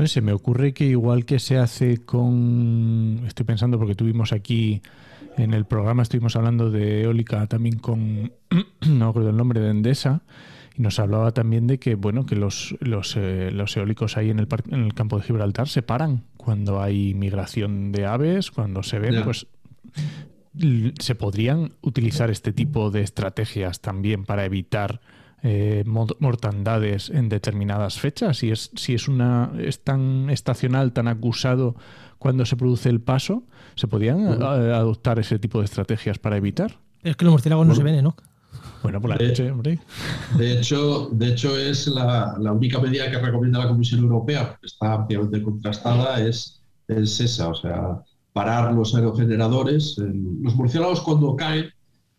se 0.05 0.21
me 0.21 0.33
ocurre 0.33 0.73
que 0.73 0.87
igual 0.87 1.25
que 1.25 1.39
se 1.39 1.59
hace 1.59 1.99
con, 1.99 3.23
estoy 3.27 3.45
pensando 3.45 3.79
porque 3.79 3.95
tuvimos 3.95 4.33
aquí 4.33 4.81
en 5.37 5.55
el 5.55 5.67
programa, 5.67 6.03
estuvimos 6.03 6.35
hablando 6.37 6.71
de 6.71 7.03
eólica 7.03 7.47
también 7.47 7.79
con, 7.79 8.33
no 8.89 8.95
me 8.95 9.05
acuerdo 9.05 9.31
el 9.31 9.37
nombre, 9.37 9.61
de 9.61 9.71
Endesa, 9.71 10.23
y 10.77 10.83
nos 10.83 10.99
hablaba 10.99 11.33
también 11.33 11.67
de 11.67 11.79
que, 11.79 11.95
bueno, 11.95 12.25
que 12.25 12.37
los, 12.37 12.75
los, 12.81 13.17
eh, 13.17 13.51
los 13.53 13.77
eólicos 13.77 14.17
ahí 14.17 14.31
en 14.31 14.39
el, 14.39 14.49
en 14.71 14.85
el 14.85 14.95
campo 14.95 15.19
de 15.19 15.25
Gibraltar 15.25 15.69
se 15.69 15.83
paran 15.83 16.25
cuando 16.37 16.81
hay 16.81 17.15
migración 17.15 17.93
de 17.93 18.07
aves, 18.07 18.51
cuando 18.51 18.83
se 18.83 18.99
ven, 18.99 19.23
pues 19.25 19.47
se 20.99 21.15
podrían 21.15 21.73
utilizar 21.83 22.31
este 22.31 22.53
tipo 22.53 22.91
de 22.91 23.03
estrategias 23.03 23.81
también 23.81 24.25
para 24.25 24.45
evitar 24.45 25.01
eh, 25.43 25.85
mortandades 25.87 27.11
en 27.11 27.29
determinadas 27.29 28.01
fechas. 28.01 28.39
Si 28.39 28.51
es, 28.51 28.71
si 28.75 28.95
es, 28.95 29.09
una, 29.09 29.53
es 29.59 29.85
tan 29.85 30.31
estacional, 30.31 30.93
tan 30.93 31.07
acusado 31.07 31.77
cuando 32.19 32.45
se 32.45 32.57
produce 32.57 32.89
el 32.89 33.01
paso, 33.01 33.45
¿se 33.77 33.87
podrían 33.87 34.43
adoptar 34.43 35.19
ese 35.21 35.39
tipo 35.39 35.61
de 35.61 35.67
estrategias 35.67 36.19
para 36.19 36.37
evitar? 36.37 36.79
Es 37.03 37.17
que 37.17 37.25
los 37.25 37.33
murciélagos 37.33 37.67
no 37.67 37.75
se 37.75 37.85
ven, 37.85 38.03
¿no? 38.03 38.17
Bueno, 38.83 39.01
por 39.01 39.11
la 39.11 39.17
noche, 39.17 39.51
hombre. 39.51 39.79
De 40.37 40.59
hecho, 40.59 41.09
de 41.13 41.29
hecho 41.29 41.57
es 41.57 41.87
la, 41.87 42.35
única 42.53 42.81
medida 42.81 43.11
que 43.11 43.19
recomienda 43.19 43.61
la 43.61 43.69
Comisión 43.69 44.01
Europea, 44.01 44.51
porque 44.51 44.67
está 44.67 44.95
ampliamente 44.95 45.43
contrastada, 45.43 46.21
es, 46.21 46.63
es 46.89 47.21
esa. 47.21 47.49
O 47.49 47.55
sea, 47.55 48.03
parar 48.33 48.75
los 48.75 48.95
aerogeneradores. 48.95 49.97
Los 49.99 50.55
murciélagos 50.55 51.01
cuando 51.01 51.37
caen 51.37 51.67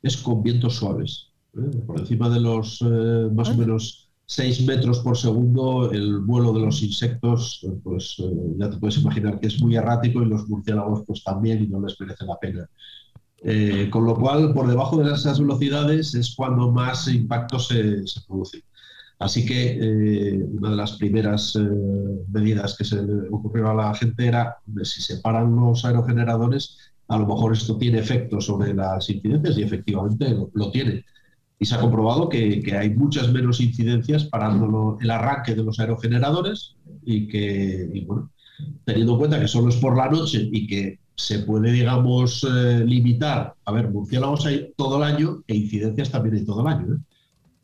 es 0.02 0.18
con 0.18 0.44
vientos 0.44 0.76
suaves. 0.76 1.28
¿eh? 1.56 1.78
Por 1.86 2.00
encima 2.00 2.30
de 2.30 2.40
los 2.40 2.82
eh, 2.82 3.30
más 3.34 3.50
o 3.50 3.56
menos 3.56 4.10
6 4.26 4.66
metros 4.66 5.00
por 5.00 5.18
segundo, 5.18 5.92
el 5.92 6.20
vuelo 6.20 6.54
de 6.54 6.60
los 6.62 6.84
insectos, 6.84 7.66
pues 7.84 8.16
eh, 8.20 8.32
ya 8.58 8.70
te 8.70 8.78
puedes 8.78 8.98
imaginar 8.98 9.40
que 9.40 9.48
es 9.48 9.60
muy 9.60 9.76
errático 9.76 10.22
y 10.22 10.26
los 10.26 10.48
murciélagos 10.48 11.04
pues 11.08 11.24
también 11.24 11.64
y 11.64 11.68
no 11.68 11.82
les 11.82 12.00
merece 12.00 12.26
la 12.26 12.38
pena. 12.38 12.70
con 13.90 14.06
lo 14.06 14.16
cual, 14.16 14.54
por 14.54 14.68
debajo 14.68 15.02
de 15.02 15.14
esas 15.14 15.40
velocidades 15.40 16.14
es 16.14 16.36
cuando 16.36 16.72
más 16.72 17.08
impacto 17.08 17.58
se, 17.58 18.06
se 18.06 18.22
produce. 18.28 18.64
Así 19.20 19.46
que 19.46 19.78
eh, 19.82 20.44
una 20.50 20.70
de 20.70 20.76
las 20.78 20.94
primeras 20.94 21.54
eh, 21.56 21.60
medidas 22.30 22.78
que 22.78 22.86
se 22.86 23.04
le 23.04 23.28
ocurrió 23.30 23.70
a 23.70 23.74
la 23.74 23.94
gente 23.94 24.26
era 24.26 24.58
si 24.84 25.02
se 25.02 25.18
paran 25.18 25.56
los 25.58 25.84
aerogeneradores, 25.84 26.78
a 27.10 27.18
lo 27.18 27.28
mejor 27.28 27.52
esto 27.52 27.78
tiene 27.78 28.00
efecto 28.00 28.40
sobre 28.40 28.74
las 28.74 29.10
incidencias 29.10 29.58
y 29.58 29.64
efectivamente 29.64 30.38
lo, 30.54 30.72
tiene. 30.72 31.04
Y 31.60 31.66
se 31.66 31.76
ha 31.76 31.82
comprobado 31.82 32.30
que, 32.30 32.64
hay 32.80 32.92
muchas 32.92 33.30
menos 33.34 33.60
incidencias 33.60 34.24
parando 34.26 34.98
el 35.02 35.12
arranque 35.12 35.54
de 35.54 35.64
los 35.64 35.80
aerogeneradores 35.80 36.76
y 37.04 37.28
que, 37.28 38.06
bueno, 38.08 38.32
teniendo 38.86 39.14
en 39.14 39.20
cuenta 39.20 39.40
que 39.40 39.50
solo 39.50 39.68
es 39.68 39.76
por 39.76 39.98
la 39.98 40.10
noche 40.10 40.48
y 40.50 40.66
que 40.66 41.00
se 41.16 41.40
puede, 41.40 41.74
digamos, 41.74 42.48
eh, 42.50 42.86
limitar. 42.86 43.54
A 43.66 43.72
ver, 43.74 43.90
murciélagos 43.90 44.46
hay 44.46 44.72
todo 44.78 44.98
el 44.98 45.04
año 45.04 45.44
e 45.48 45.56
incidencias 45.56 46.12
también 46.12 46.36
hay 46.36 46.46
todo 46.46 46.62
el 46.62 46.68
año. 46.68 47.04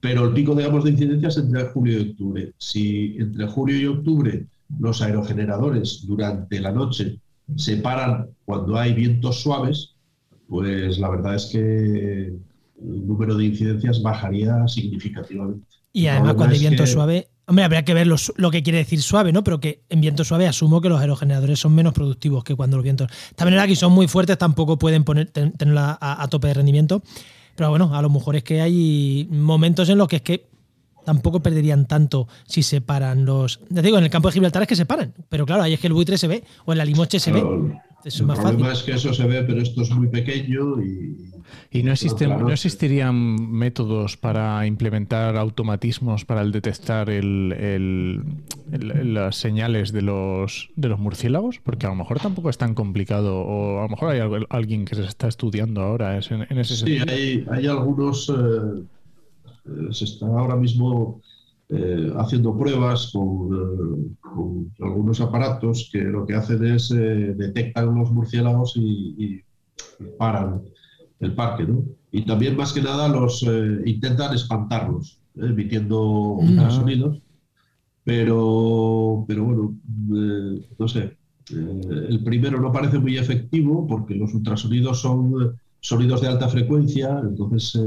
Pero 0.05 0.25
el 0.25 0.33
pico, 0.35 0.53
digamos, 0.53 0.83
de 0.83 0.91
incidencias 0.91 1.35
entre 1.37 1.63
julio 1.69 1.99
y 1.99 2.11
octubre. 2.11 2.53
Si 2.59 3.15
entre 3.17 3.47
julio 3.47 3.75
y 3.75 3.85
octubre 3.87 4.45
los 4.77 5.01
aerogeneradores 5.01 6.05
durante 6.05 6.59
la 6.59 6.71
noche 6.71 7.17
se 7.55 7.77
paran 7.77 8.27
cuando 8.45 8.77
hay 8.77 8.93
vientos 8.93 9.41
suaves, 9.41 9.95
pues 10.47 10.99
la 10.99 11.09
verdad 11.09 11.33
es 11.33 11.47
que 11.47 12.27
el 12.27 13.07
número 13.07 13.35
de 13.35 13.45
incidencias 13.45 14.03
bajaría 14.03 14.67
significativamente. 14.67 15.65
Y 15.91 16.05
además, 16.05 16.35
cuando 16.35 16.53
hay 16.53 16.61
viento 16.61 16.85
suave, 16.85 17.27
Hombre, 17.47 17.63
habría 17.63 17.85
que 17.85 17.93
ver 17.93 18.07
lo, 18.07 18.51
que 18.51 18.63
quiere 18.63 18.79
decir 18.79 19.01
suave, 19.01 19.31
¿no? 19.31 19.43
Pero 19.43 19.59
que 19.59 19.83
en 19.89 20.01
viento 20.01 20.23
suave 20.23 20.47
asumo 20.47 20.81
que 20.81 20.89
los 20.89 20.99
aerogeneradores 20.99 21.59
son 21.59 21.75
menos 21.75 21.93
productivos 21.93 22.43
que 22.43 22.55
cuando 22.55 22.77
los 22.77 22.83
vientos. 22.83 23.07
También 23.35 23.55
era 23.55 23.67
que 23.67 23.75
son 23.75 23.91
muy 23.91 24.07
fuertes, 24.07 24.37
tampoco 24.37 24.79
pueden 24.79 25.03
poner, 25.03 25.29
tenerla 25.29 25.97
a, 26.01 26.27
tope 26.27 26.47
de 26.47 26.55
rendimiento. 26.55 27.03
Pero 27.55 27.69
bueno, 27.69 27.95
a 27.95 28.01
lo 28.01 28.09
mejor 28.09 28.35
es 28.35 28.43
que 28.43 28.61
hay 28.61 29.27
momentos 29.31 29.89
en 29.89 29.97
los 29.97 30.07
que 30.07 30.17
es 30.17 30.21
que 30.21 30.47
tampoco 31.05 31.39
perderían 31.41 31.85
tanto 31.85 32.27
si 32.45 32.63
se 32.63 32.81
paran 32.81 33.25
los. 33.25 33.61
Ya 33.69 33.81
digo, 33.81 33.97
en 33.97 34.03
el 34.03 34.09
campo 34.09 34.27
de 34.27 34.33
Gibraltar 34.33 34.63
es 34.63 34.67
que 34.67 34.75
se 34.75 34.85
paran, 34.85 35.13
pero 35.29 35.45
claro, 35.45 35.63
ahí 35.63 35.73
es 35.73 35.79
que 35.79 35.87
el 35.87 35.93
buitre 35.93 36.17
se 36.17 36.27
ve, 36.27 36.43
o 36.65 36.73
en 36.73 36.79
la 36.79 36.85
limoche 36.85 37.19
se 37.19 37.31
ve. 37.31 37.43
es 38.03 38.19
el 38.19 38.25
problema 38.25 38.73
es 38.73 38.83
que 38.83 38.93
eso 38.93 39.13
se 39.13 39.25
ve, 39.25 39.43
pero 39.43 39.61
esto 39.61 39.83
es 39.83 39.91
muy 39.91 40.07
pequeño 40.07 40.81
y 40.81 41.34
¿Y 41.71 41.83
no, 41.83 41.91
existen, 41.91 42.29
no 42.29 42.51
existirían 42.51 43.51
métodos 43.51 44.17
para 44.17 44.65
implementar 44.65 45.35
automatismos 45.35 46.25
para 46.25 46.41
el 46.41 46.51
detectar 46.51 47.09
el, 47.09 48.23
las 48.71 49.35
señales 49.35 49.91
de 49.91 50.01
los, 50.01 50.69
de 50.75 50.89
los 50.89 50.99
murciélagos? 50.99 51.59
Porque 51.59 51.85
a 51.85 51.89
lo 51.89 51.95
mejor 51.95 52.19
tampoco 52.19 52.49
es 52.49 52.57
tan 52.57 52.73
complicado, 52.73 53.39
o 53.39 53.79
a 53.79 53.83
lo 53.83 53.89
mejor 53.89 54.09
hay 54.11 54.45
alguien 54.49 54.85
que 54.85 54.95
se 54.95 55.03
está 55.03 55.27
estudiando 55.27 55.81
ahora 55.81 56.15
en, 56.15 56.57
ese 56.57 56.75
sí, 56.75 56.97
sentido. 56.97 57.05
Sí, 57.07 57.45
hay, 57.51 57.67
algunos. 57.67 58.29
Eh, 58.29 58.83
eh, 59.65 59.93
se 59.93 60.05
está 60.05 60.27
ahora 60.27 60.55
mismo 60.55 61.21
eh, 61.69 62.13
haciendo 62.17 62.57
pruebas 62.57 63.11
con, 63.11 64.15
algunos 64.79 65.19
aparatos 65.19 65.89
que 65.91 66.03
lo 66.03 66.25
que 66.25 66.35
hacen 66.35 66.63
es 66.65 66.89
detectan 66.89 67.95
los 67.95 68.11
murciélagos 68.11 68.77
y 68.77 69.41
paran 70.17 70.61
el 71.19 71.33
parque, 71.33 71.63
¿no? 71.63 71.83
Y 72.11 72.23
también 72.23 72.55
más 72.55 72.73
que 72.73 72.81
nada 72.81 73.07
los 73.07 73.43
eh, 73.43 73.81
intentan 73.85 74.33
espantarlos, 74.33 75.19
¿eh? 75.35 75.47
emitiendo 75.47 76.37
mm. 76.39 76.49
ultrasonidos, 76.49 77.21
pero, 78.03 79.25
pero 79.27 79.43
bueno, 79.43 79.75
eh, 80.15 80.65
no 80.77 80.87
sé, 80.87 81.17
el 81.49 82.23
primero 82.23 82.59
no 82.59 82.71
parece 82.71 82.99
muy 82.99 83.17
efectivo 83.17 83.85
porque 83.85 84.15
los 84.15 84.33
ultrasonidos 84.33 85.01
son 85.01 85.57
sonidos 85.79 86.21
de 86.21 86.27
alta 86.27 86.47
frecuencia, 86.49 87.21
entonces 87.21 87.77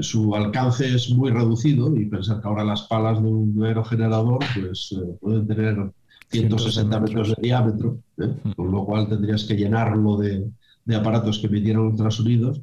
su 0.00 0.34
alcance 0.34 0.94
es 0.94 1.10
muy 1.10 1.30
reducido 1.30 1.96
y 1.96 2.06
pensar 2.06 2.40
que 2.40 2.46
ahora 2.46 2.64
las 2.64 2.82
palas 2.82 3.20
de 3.20 3.28
un 3.28 3.64
aerogenerador 3.64 4.38
pues 4.54 4.94
pueden 5.20 5.46
tener 5.48 5.90
160 6.30 7.00
metros 7.00 7.28
de 7.30 7.42
diámetro, 7.42 7.98
mm. 8.16 8.50
con 8.56 8.70
lo 8.70 8.84
cual 8.84 9.08
tendrías 9.08 9.44
que 9.44 9.56
llenarlo 9.56 10.18
de, 10.18 10.48
de 10.86 10.96
aparatos 10.96 11.38
que 11.38 11.48
emitieran 11.48 11.82
ultrasonidos. 11.82 12.62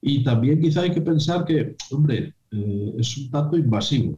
Y 0.00 0.24
también 0.24 0.60
quizá 0.60 0.82
hay 0.82 0.92
que 0.92 1.00
pensar 1.02 1.44
que, 1.44 1.76
hombre, 1.90 2.32
eh, 2.52 2.94
es 2.98 3.16
un 3.18 3.30
tanto 3.30 3.56
invasivo. 3.58 4.16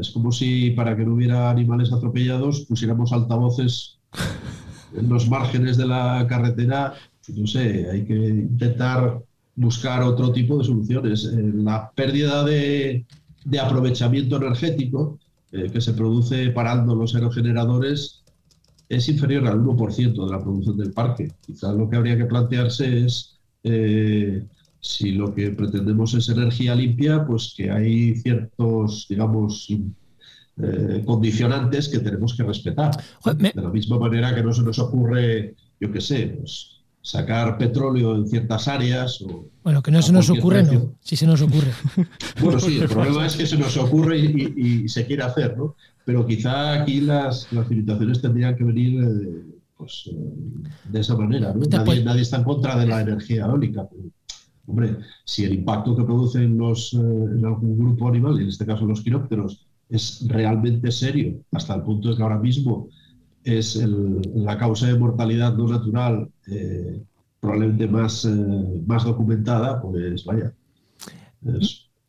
es 0.00 0.10
como 0.10 0.32
si 0.32 0.70
para 0.70 0.96
que 0.96 1.04
no 1.04 1.14
hubiera 1.14 1.48
animales 1.50 1.92
atropellados 1.92 2.62
pusiéramos 2.66 3.12
altavoces 3.12 3.98
en 4.96 5.08
los 5.08 5.28
márgenes 5.28 5.76
de 5.76 5.86
la 5.86 6.26
carretera. 6.28 6.94
No 7.34 7.46
sé, 7.46 7.88
hay 7.90 8.04
que 8.04 8.14
intentar 8.14 9.22
buscar 9.56 10.02
otro 10.02 10.32
tipo 10.32 10.58
de 10.58 10.64
soluciones. 10.64 11.24
Eh, 11.24 11.52
la 11.54 11.90
pérdida 11.94 12.44
de, 12.44 13.06
de 13.44 13.60
aprovechamiento 13.60 14.36
energético 14.36 15.18
eh, 15.52 15.70
que 15.70 15.80
se 15.80 15.92
produce 15.92 16.50
parando 16.50 16.96
los 16.96 17.14
aerogeneradores 17.14 18.23
es 18.88 19.08
inferior 19.08 19.46
al 19.46 19.60
1% 19.60 20.24
de 20.24 20.30
la 20.30 20.40
producción 20.40 20.76
del 20.76 20.92
parque. 20.92 21.32
Quizás 21.44 21.74
lo 21.74 21.88
que 21.88 21.96
habría 21.96 22.16
que 22.16 22.26
plantearse 22.26 23.04
es 23.04 23.38
eh, 23.62 24.44
si 24.80 25.12
lo 25.12 25.34
que 25.34 25.50
pretendemos 25.50 26.14
es 26.14 26.28
energía 26.28 26.74
limpia, 26.74 27.24
pues 27.24 27.54
que 27.56 27.70
hay 27.70 28.16
ciertos, 28.16 29.06
digamos, 29.08 29.68
eh, 30.62 31.02
condicionantes 31.06 31.88
que 31.88 32.00
tenemos 32.00 32.36
que 32.36 32.42
respetar. 32.42 32.90
De 33.24 33.52
la 33.54 33.70
misma 33.70 33.98
manera 33.98 34.34
que 34.34 34.42
no 34.42 34.52
se 34.52 34.62
nos 34.62 34.78
ocurre, 34.78 35.54
yo 35.80 35.90
qué 35.90 36.00
sé, 36.00 36.36
pues, 36.38 36.73
sacar 37.04 37.58
petróleo 37.58 38.16
en 38.16 38.26
ciertas 38.26 38.66
áreas. 38.66 39.20
O 39.20 39.46
bueno, 39.62 39.82
que 39.82 39.90
no 39.90 40.00
se 40.00 40.10
nos 40.10 40.30
ocurre, 40.30 40.62
no, 40.62 40.94
si 41.00 41.16
se 41.16 41.26
nos 41.26 41.42
ocurre. 41.42 41.70
bueno, 42.40 42.58
sí, 42.58 42.78
el 42.80 42.88
problema 42.88 43.26
es 43.26 43.36
que 43.36 43.46
se 43.46 43.58
nos 43.58 43.76
ocurre 43.76 44.18
y, 44.18 44.88
se 44.88 45.06
quiere 45.06 45.22
hacer, 45.22 45.56
¿no? 45.56 45.76
Pero 46.06 46.26
quizá 46.26 46.80
aquí 46.80 47.02
las, 47.02 47.52
las 47.52 47.68
limitaciones 47.68 48.22
tendrían 48.22 48.56
que 48.56 48.64
venir 48.64 49.04
eh, 49.04 49.42
pues, 49.76 50.10
eh, 50.10 50.16
de 50.90 51.00
esa 51.00 51.14
manera, 51.14 51.52
¿no? 51.52 51.66
Nadie, 51.66 52.22
está 52.22 52.38
en 52.38 52.44
contra 52.44 52.76
de 52.78 52.86
la 52.86 53.02
energía 53.02 53.44
eólica. 53.44 53.86
hombre, 54.66 54.96
si 55.26 55.44
el 55.44 55.54
impacto 55.54 55.94
que 55.94 56.04
producen 56.04 56.56
los, 56.56 56.94
eh, 56.94 56.96
en 56.98 57.44
algún 57.44 57.78
grupo 57.78 58.08
animal, 58.08 58.40
en 58.40 58.48
este 58.48 58.64
caso 58.64 58.86
los 58.86 59.02
quirópteros, 59.02 59.66
es 59.90 60.24
realmente 60.26 60.90
serio, 60.90 61.38
hasta 61.52 61.74
el 61.74 61.82
punto 61.82 62.08
de 62.08 62.16
que 62.16 62.22
ahora 62.22 62.38
mismo 62.38 62.88
es 63.44 63.76
la 63.76 64.58
causa 64.58 64.86
de 64.86 64.98
mortalidad 64.98 65.54
no 65.54 65.68
natural 65.68 66.28
eh, 66.50 67.00
probablemente 67.40 67.86
más, 67.86 68.24
eh, 68.24 68.30
más 68.86 69.04
documentada, 69.04 69.80
pues 69.80 70.24
vaya. 70.24 70.52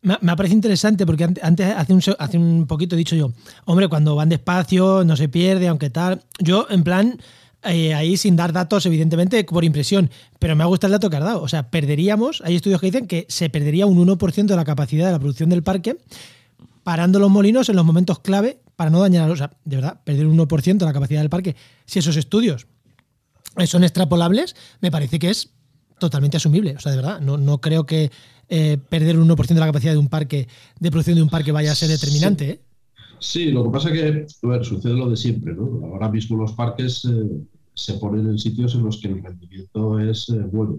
Me, 0.02 0.16
me, 0.20 0.36
parece 0.36 0.54
interesante 0.54 1.04
porque 1.04 1.24
antes, 1.24 1.66
hace 1.76 1.92
un, 1.92 2.00
hace 2.18 2.38
un 2.38 2.66
poquito 2.66 2.96
he 2.96 2.98
dicho 2.98 3.16
yo, 3.16 3.32
hombre, 3.66 3.88
cuando 3.88 4.16
van 4.16 4.30
despacio 4.30 5.04
no 5.04 5.14
se 5.14 5.28
pierde, 5.28 5.68
aunque 5.68 5.90
tal. 5.90 6.22
Yo, 6.38 6.66
en 6.70 6.82
plan, 6.82 7.18
eh, 7.64 7.92
ahí 7.92 8.16
sin 8.16 8.34
dar 8.34 8.52
datos, 8.52 8.86
evidentemente, 8.86 9.44
por 9.44 9.64
impresión, 9.64 10.10
pero 10.38 10.56
me 10.56 10.62
ha 10.62 10.66
gustado 10.66 10.94
el 10.94 11.00
dato 11.00 11.10
que 11.10 11.16
has 11.16 11.24
dado. 11.24 11.42
O 11.42 11.48
sea, 11.48 11.70
perderíamos, 11.70 12.40
hay 12.42 12.56
estudios 12.56 12.80
que 12.80 12.86
dicen 12.86 13.06
que 13.06 13.26
se 13.28 13.50
perdería 13.50 13.84
un 13.84 13.98
1% 13.98 14.46
de 14.46 14.56
la 14.56 14.64
capacidad 14.64 15.06
de 15.06 15.12
la 15.12 15.18
producción 15.18 15.50
del 15.50 15.62
parque 15.62 15.98
parando 16.82 17.18
los 17.18 17.30
molinos 17.30 17.68
en 17.68 17.74
los 17.74 17.84
momentos 17.84 18.20
clave 18.20 18.60
para 18.76 18.90
no 18.90 19.00
dañar, 19.00 19.30
o 19.30 19.36
sea, 19.36 19.50
de 19.64 19.76
verdad, 19.76 20.00
perder 20.04 20.26
un 20.26 20.38
1% 20.38 20.78
de 20.78 20.84
la 20.84 20.92
capacidad 20.92 21.20
del 21.20 21.30
parque. 21.30 21.56
Si 21.86 21.98
esos 21.98 22.16
estudios 22.16 22.66
son 23.66 23.84
extrapolables, 23.84 24.54
me 24.80 24.90
parece 24.90 25.18
que 25.18 25.30
es 25.30 25.54
totalmente 25.98 26.36
asumible. 26.36 26.76
O 26.76 26.80
sea, 26.80 26.92
de 26.92 26.96
verdad, 26.96 27.20
no, 27.20 27.38
no 27.38 27.60
creo 27.60 27.86
que 27.86 28.10
eh, 28.48 28.78
perder 28.88 29.18
un 29.18 29.28
1% 29.28 29.54
de 29.54 29.60
la 29.60 29.66
capacidad 29.66 29.92
de 29.92 29.98
un 29.98 30.08
parque, 30.08 30.46
de 30.78 30.90
producción 30.90 31.16
de 31.16 31.22
un 31.22 31.28
parque, 31.28 31.52
vaya 31.52 31.72
a 31.72 31.74
ser 31.74 31.88
determinante. 31.88 32.50
¿eh? 32.50 32.60
Sí. 33.18 33.50
lo 33.50 33.64
que 33.64 33.70
pasa 33.70 33.88
es 33.90 33.94
que, 33.94 34.46
a 34.46 34.48
ver, 34.50 34.64
sucede 34.64 34.94
lo 34.94 35.08
de 35.08 35.16
siempre, 35.16 35.54
¿no? 35.54 35.86
Ahora 35.86 36.10
mismo 36.10 36.36
los 36.36 36.52
parques 36.52 37.04
eh, 37.06 37.26
se 37.74 37.94
ponen 37.94 38.26
en 38.26 38.38
sitios 38.38 38.74
en 38.74 38.84
los 38.84 38.98
que 39.00 39.08
el 39.08 39.22
rendimiento 39.22 39.98
es 39.98 40.26
bueno. 40.52 40.78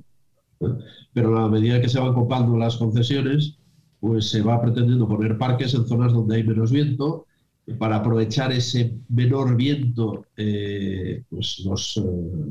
Pero 1.14 1.38
a 1.38 1.42
la 1.42 1.48
medida 1.50 1.82
que 1.82 1.90
se 1.90 2.00
van 2.00 2.14
copando 2.14 2.58
las 2.58 2.78
concesiones, 2.78 3.58
pues 4.00 4.30
se 4.30 4.42
va 4.42 4.62
pretendiendo 4.62 5.08
poner 5.08 5.38
parques 5.38 5.74
en 5.74 5.86
zonas 5.88 6.14
donde 6.14 6.38
hay 6.38 6.44
menos 6.44 6.72
viento. 6.72 7.27
Para 7.78 7.98
aprovechar 7.98 8.54
ese 8.54 8.98
menor 9.10 9.58
viento, 9.58 10.26
eh, 10.38 11.24
pues 11.30 11.62
los, 11.66 11.98
eh, 11.98 12.02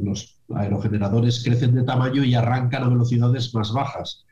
los, 0.02 0.37
aerogeneradores 0.55 1.42
crecen 1.42 1.74
de 1.74 1.85
tamaño 1.85 2.22
y 2.22 2.35
arrancan 2.35 2.85
a 2.85 2.88
velocidades 2.88 3.52
más 3.55 3.72
bajas. 3.72 4.24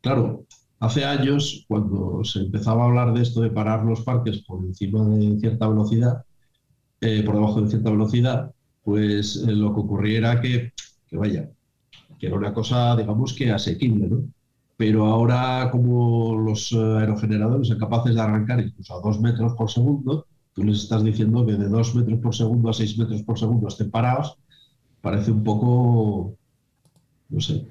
Claro, 0.00 0.46
hace 0.80 1.04
años, 1.04 1.64
cuando 1.68 2.24
se 2.24 2.40
empezaba 2.40 2.82
a 2.82 2.86
hablar 2.86 3.12
de 3.12 3.22
esto 3.22 3.42
de 3.42 3.50
parar 3.50 3.84
los 3.84 4.00
parques 4.00 4.42
por 4.46 4.64
encima 4.64 5.06
de 5.06 5.38
cierta 5.38 5.68
velocidad, 5.68 6.24
eh, 7.00 7.22
por 7.24 7.34
debajo 7.34 7.60
de 7.60 7.68
cierta 7.68 7.90
velocidad, 7.90 8.52
pues 8.82 9.36
lo 9.36 9.74
que 9.74 9.80
ocurría 9.80 10.18
era 10.18 10.40
que, 10.40 10.72
que, 11.08 11.16
vaya, 11.16 11.50
que 12.18 12.26
era 12.26 12.36
una 12.36 12.54
cosa, 12.54 12.96
digamos 12.96 13.34
que 13.34 13.50
asequible, 13.50 14.08
¿no? 14.08 14.24
Pero 14.82 15.06
ahora 15.06 15.68
como 15.70 16.34
los 16.34 16.72
eh, 16.72 16.76
aerogeneradores 16.76 17.68
son 17.68 17.78
capaces 17.78 18.16
de 18.16 18.20
arrancar 18.20 18.58
incluso 18.58 18.98
a 18.98 19.00
2 19.00 19.20
metros 19.20 19.52
por 19.52 19.70
segundo, 19.70 20.26
tú 20.52 20.64
les 20.64 20.78
estás 20.78 21.04
diciendo 21.04 21.46
que 21.46 21.52
de 21.52 21.68
2 21.68 21.94
metros 21.94 22.18
por 22.18 22.34
segundo 22.34 22.68
a 22.68 22.74
6 22.74 22.98
metros 22.98 23.22
por 23.22 23.38
segundo 23.38 23.68
estén 23.68 23.92
parados, 23.92 24.38
parece 25.00 25.30
un 25.30 25.44
poco, 25.44 26.36
no 27.28 27.40
sé, 27.40 27.64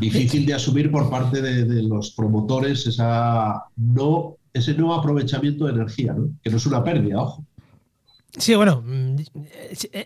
difícil 0.00 0.46
de 0.46 0.54
asumir 0.54 0.90
por 0.90 1.10
parte 1.10 1.42
de, 1.42 1.82
los 1.82 2.12
promotores 2.12 2.86
esa 2.86 3.64
no, 3.76 4.36
ese 4.54 4.72
nuevo 4.72 4.94
aprovechamiento 4.94 5.66
de 5.66 5.72
energía, 5.72 6.16
que 6.42 6.48
no 6.48 6.56
es 6.56 6.64
una 6.64 6.82
pérdida, 6.82 7.20
ojo. 7.20 7.44
Sí, 8.38 8.54
bueno, 8.54 8.82
mm, 8.86 9.16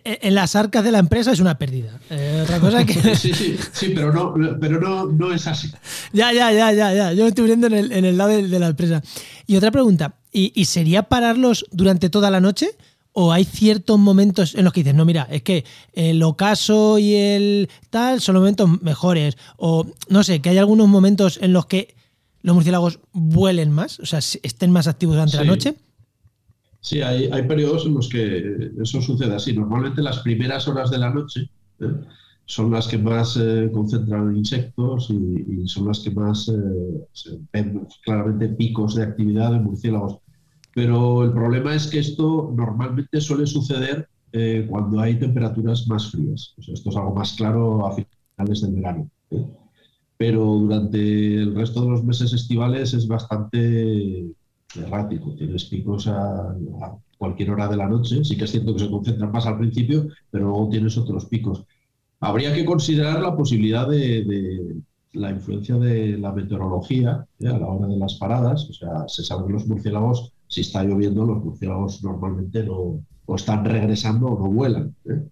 en 0.05 0.35
las 0.35 0.57
arcas 0.57 0.83
de 0.83 0.91
la 0.91 0.99
empresa 0.99 1.31
es 1.31 1.39
una 1.39 1.59
pérdida. 1.59 2.01
Eh, 2.11 2.41
otra 2.43 2.59
cosa 2.59 2.85
que... 2.85 2.95
Sí, 3.17 3.33
sí, 3.33 3.57
sí, 3.73 3.93
pero 3.95 4.13
no, 4.13 4.35
pero 4.61 4.81
no, 4.81 5.07
no 5.07 5.33
es 5.33 5.47
así. 5.47 5.71
Ya, 6.13 6.33
ya, 6.33 6.53
ya, 6.53 6.73
ya, 6.73 6.93
ya. 6.93 7.13
Yo 7.13 7.23
me 7.23 7.29
estoy 7.29 7.47
viendo 7.47 7.69
en 7.69 7.75
el, 7.75 7.93
en 7.93 8.05
el 8.05 8.19
lado 8.19 8.31
de, 8.31 8.59
la 8.59 8.67
empresa. 8.67 9.01
Y 9.47 9.57
otra 9.57 9.71
pregunta, 9.71 10.17
¿y, 10.33 10.65
sería 10.65 11.05
pararlos 11.05 11.67
durante 11.71 12.11
toda 12.11 12.31
la 12.31 12.41
noche? 12.41 12.71
¿O 13.13 13.33
hay 13.33 13.45
ciertos 13.45 13.99
momentos 13.99 14.57
en 14.57 14.65
los 14.65 14.73
que 14.73 14.81
dices, 14.81 14.95
no, 14.95 15.05
mira, 15.05 15.29
es 15.31 15.43
que 15.43 15.65
el 15.93 16.21
ocaso 16.23 16.99
y 16.99 17.15
el 17.15 17.71
tal 17.91 18.21
son 18.21 18.35
los 18.35 18.43
momentos 18.43 18.83
mejores? 18.83 19.37
O 19.57 19.87
no 20.09 20.25
sé, 20.25 20.43
que 20.43 20.51
hay 20.51 20.59
algunos 20.59 20.89
momentos 20.89 21.39
en 21.41 21.53
los 21.53 21.67
que 21.67 21.95
los 22.43 22.55
murciélagos 22.55 22.99
vuelen 23.13 23.71
más, 23.71 24.01
o 24.01 24.07
sea, 24.07 24.19
estén 24.19 24.71
más 24.73 24.89
activos 24.89 25.15
durante 25.15 25.37
la 25.37 25.45
noche. 25.45 25.77
Sí, 26.87 27.03
hay, 27.03 27.43
periodos 27.49 27.85
en 27.85 27.95
los 27.95 28.09
que 28.09 28.71
eso 28.81 29.03
sucede 29.03 29.35
así. 29.35 29.53
Normalmente 29.53 30.01
las 30.01 30.21
primeras 30.21 30.69
horas 30.69 30.89
de 30.89 30.99
la 30.99 31.11
noche 31.11 31.51
¿eh? 31.81 31.93
son 32.45 32.71
las 32.71 32.87
que 32.87 32.97
más 32.97 33.37
eh, 33.37 33.69
concentran 33.75 34.37
insectos 34.37 35.11
y, 35.11 35.67
son 35.67 35.89
las 35.89 35.99
que 35.99 36.13
más 36.13 36.49
eh, 36.49 37.35
ven 37.53 37.89
claramente 38.05 38.51
picos 38.51 38.95
de 38.95 39.03
actividad 39.03 39.51
de 39.51 39.59
murciélagos. 39.59 40.19
Pero 40.77 41.25
el 41.25 41.33
problema 41.33 41.75
es 41.75 41.89
que 41.89 41.99
esto 41.99 42.53
normalmente 42.55 43.21
suele 43.21 43.49
suceder 43.49 44.09
cuando 44.69 45.01
hay 45.01 45.19
temperaturas 45.19 45.89
más 45.89 46.13
frías. 46.13 46.55
esto 46.59 46.91
es 46.91 46.97
algo 46.97 47.15
más 47.15 47.33
claro 47.33 47.87
a 47.87 47.97
finales 47.97 48.61
del 48.61 48.75
verano. 48.75 49.11
Pero 50.19 50.45
durante 50.45 50.99
el 51.37 51.55
resto 51.57 51.81
de 51.83 51.89
los 51.89 52.05
meses 52.05 52.33
estivales 52.33 52.95
es 52.95 53.09
bastante 53.09 54.36
errático. 54.79 55.35
Tienes 55.35 55.65
picos 55.67 56.07
a, 56.09 56.55
cualquier 57.19 57.51
hora 57.51 57.69
de 57.69 57.77
la 57.77 57.89
noche. 57.89 58.25
Sí 58.25 58.37
que 58.37 58.45
es 58.45 58.51
cierto 58.51 58.75
que 58.75 58.85
se 58.85 58.91
concentran 58.91 59.33
más 59.33 59.47
al 59.47 59.59
principio, 59.59 60.09
pero 60.31 60.47
luego 60.47 60.69
tienes 60.69 60.97
otros 60.99 61.27
picos. 61.27 61.65
Habría 62.21 62.55
que 62.55 62.65
considerar 62.65 63.21
la 63.21 63.37
posibilidad 63.37 63.89
de, 63.89 64.77
la 65.13 65.31
influencia 65.31 65.77
de 65.77 66.19
la 66.19 66.33
meteorología 66.33 67.27
¿eh? 67.41 67.49
a 67.49 67.59
la 67.59 67.67
hora 67.67 67.87
de 67.87 67.97
las 67.97 68.15
paradas. 68.15 68.69
O 68.69 68.73
sea, 68.73 69.09
se 69.09 69.25
sabe 69.25 69.47
que 69.47 69.53
los 69.55 69.67
murciélagos, 69.67 70.33
si 70.47 70.61
está 70.61 70.85
lloviendo, 70.85 71.25
los 71.25 71.43
murciélagos 71.43 72.03
normalmente 72.03 72.63
no 72.63 73.01
o 73.27 73.35
están 73.35 73.65
regresando 73.65 74.27
o 74.27 74.39
no 74.39 74.51
vuelan. 74.51 74.95
¿eh? 75.05 75.29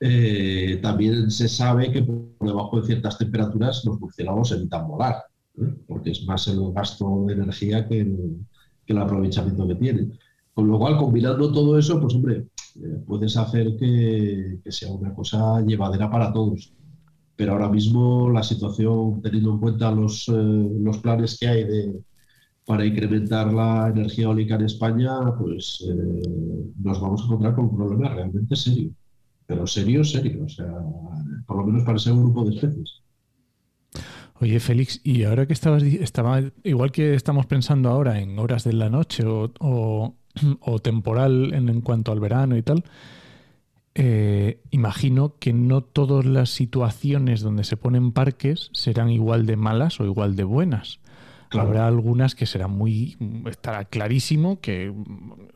Eh, 0.00 0.80
también 0.82 1.30
se 1.30 1.48
sabe 1.48 1.92
que 1.92 2.02
por 2.02 2.34
debajo 2.40 2.80
de 2.80 2.86
ciertas 2.86 3.18
temperaturas 3.18 3.84
los 3.84 4.00
murciélagos 4.00 4.50
evitan 4.50 4.88
volar, 4.88 5.22
porque 5.86 6.10
es 6.10 6.24
más 6.26 6.48
el 6.48 6.72
gasto 6.72 7.24
de 7.26 7.34
energía 7.34 7.86
que 7.86 8.00
el, 8.00 8.44
que 8.86 8.92
el 8.92 8.98
aprovechamiento 8.98 9.66
que 9.66 9.74
tienen. 9.76 10.18
Con 10.54 10.68
lo 10.68 10.78
cual, 10.78 10.98
combinando 10.98 11.52
todo 11.52 11.78
eso, 11.78 12.00
pues 12.00 12.14
hombre, 12.14 12.46
eh, 12.76 13.02
puedes 13.06 13.36
hacer 13.36 13.76
que, 13.76 14.60
sea 14.70 14.92
una 14.92 15.14
cosa 15.14 15.60
llevadera 15.62 16.10
para 16.10 16.32
todos. 16.32 16.72
Pero 17.36 17.52
ahora 17.52 17.68
mismo 17.68 18.30
la 18.30 18.42
situación, 18.42 19.22
teniendo 19.22 19.52
en 19.52 19.58
cuenta 19.58 19.90
los, 19.90 20.28
eh, 20.28 21.00
planes 21.02 21.38
que 21.38 21.48
hay 21.48 21.64
de, 21.64 22.00
para 22.66 22.84
incrementar 22.86 23.52
la 23.52 23.88
energía 23.88 24.24
eólica 24.24 24.54
en 24.56 24.62
España, 24.66 25.12
pues 25.38 25.84
eh, 25.88 26.72
nos 26.82 27.00
vamos 27.00 27.22
a 27.22 27.24
encontrar 27.24 27.54
con 27.54 27.66
un 27.66 27.76
problema 27.76 28.14
realmente 28.14 28.54
serio. 28.56 28.90
Pero 29.46 29.66
serio, 29.66 30.04
serio. 30.04 30.44
O 30.44 30.48
sea, 30.48 30.72
por 31.46 31.56
lo 31.56 31.66
menos 31.66 31.84
para 31.84 31.98
un 32.12 32.22
grupo 32.24 32.44
de 32.44 32.54
especies. 32.54 33.01
Oye, 34.40 34.58
Félix, 34.60 35.00
y 35.04 35.24
ahora 35.24 35.46
que 35.46 35.52
estabas, 35.52 35.82
estaba, 35.82 36.40
igual 36.64 36.90
que 36.90 37.14
estamos 37.14 37.46
pensando 37.46 37.88
ahora 37.90 38.20
en 38.20 38.38
horas 38.38 38.64
de 38.64 38.72
la 38.72 38.90
noche 38.90 39.24
o, 39.24 40.14
temporal 40.82 41.54
en, 41.54 41.80
cuanto 41.80 42.12
al 42.12 42.20
verano 42.20 42.56
y 42.56 42.62
tal, 42.62 42.84
eh, 43.94 44.60
imagino 44.70 45.36
que 45.38 45.52
no 45.52 45.82
todas 45.82 46.24
las 46.24 46.50
situaciones 46.50 47.42
donde 47.42 47.64
se 47.64 47.76
ponen 47.76 48.12
parques 48.12 48.70
serán 48.72 49.10
igual 49.10 49.46
de 49.46 49.56
malas 49.56 50.00
o 50.00 50.04
igual 50.04 50.34
de 50.34 50.44
buenas. 50.44 50.98
Habrá 51.60 51.86
algunas 51.86 52.34
que 52.34 52.46
serán 52.46 52.70
muy. 52.72 53.16
estará 53.46 53.84
clarísimo 53.84 54.60
que, 54.60 54.92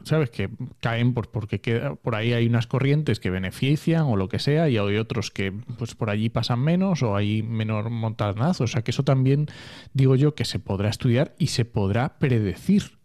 ¿sabes? 0.02 0.30
Que 0.30 0.50
caen 0.80 1.14
pues, 1.14 1.26
porque 1.28 1.60
queda, 1.60 1.94
por 1.94 2.14
ahí 2.14 2.32
hay 2.32 2.46
unas 2.46 2.66
corrientes 2.66 3.20
que 3.20 3.30
benefician 3.30 4.02
o 4.02 4.16
lo 4.16 4.28
que 4.28 4.38
sea, 4.38 4.68
y 4.68 4.76
hay 4.76 4.96
otros 4.96 5.30
que 5.30 5.52
pues 5.78 5.94
por 5.94 6.10
allí 6.10 6.28
pasan 6.28 6.60
menos 6.60 7.02
o 7.02 7.16
hay 7.16 7.42
menor 7.42 7.90
montañazo. 7.90 8.64
O 8.64 8.66
sea 8.66 8.82
que 8.82 8.90
eso 8.90 9.04
también 9.04 9.46
digo 9.94 10.14
yo 10.16 10.34
que 10.34 10.44
se 10.44 10.58
podrá 10.58 10.88
estudiar 10.88 11.34
y 11.38 11.48
se 11.48 11.64
podrá 11.64 12.18
predecir 12.18 12.98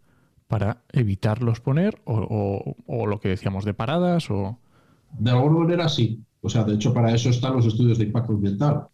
para 0.46 0.82
evitarlos 0.92 1.60
poner 1.60 2.00
o, 2.04 2.76
o 2.86 3.06
lo 3.06 3.20
que 3.20 3.28
decíamos 3.28 3.64
de 3.64 3.74
paradas 3.74 4.30
o. 4.30 4.58
De 5.18 5.30
alguna 5.30 5.60
manera 5.60 5.88
sí. 5.88 6.22
O 6.40 6.48
sea, 6.48 6.64
de 6.64 6.74
hecho, 6.74 6.92
para 6.92 7.14
eso 7.14 7.30
están 7.30 7.54
los 7.54 7.66
estudios 7.66 7.98
de 7.98 8.04
impacto 8.04 8.32
ambiental 8.32 8.88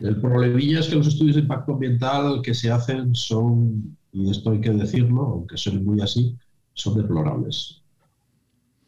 el 0.00 0.20
problemilla 0.20 0.80
es 0.80 0.88
que 0.88 0.96
los 0.96 1.06
estudios 1.06 1.36
de 1.36 1.42
impacto 1.42 1.72
ambiental 1.72 2.42
que 2.42 2.54
se 2.54 2.70
hacen 2.70 3.14
son, 3.14 3.96
y 4.12 4.30
esto 4.30 4.50
hay 4.50 4.60
que 4.60 4.70
decirlo, 4.70 5.22
aunque 5.22 5.56
son 5.56 5.84
muy 5.84 6.00
así, 6.00 6.36
son 6.74 6.96
deplorables. 6.96 7.82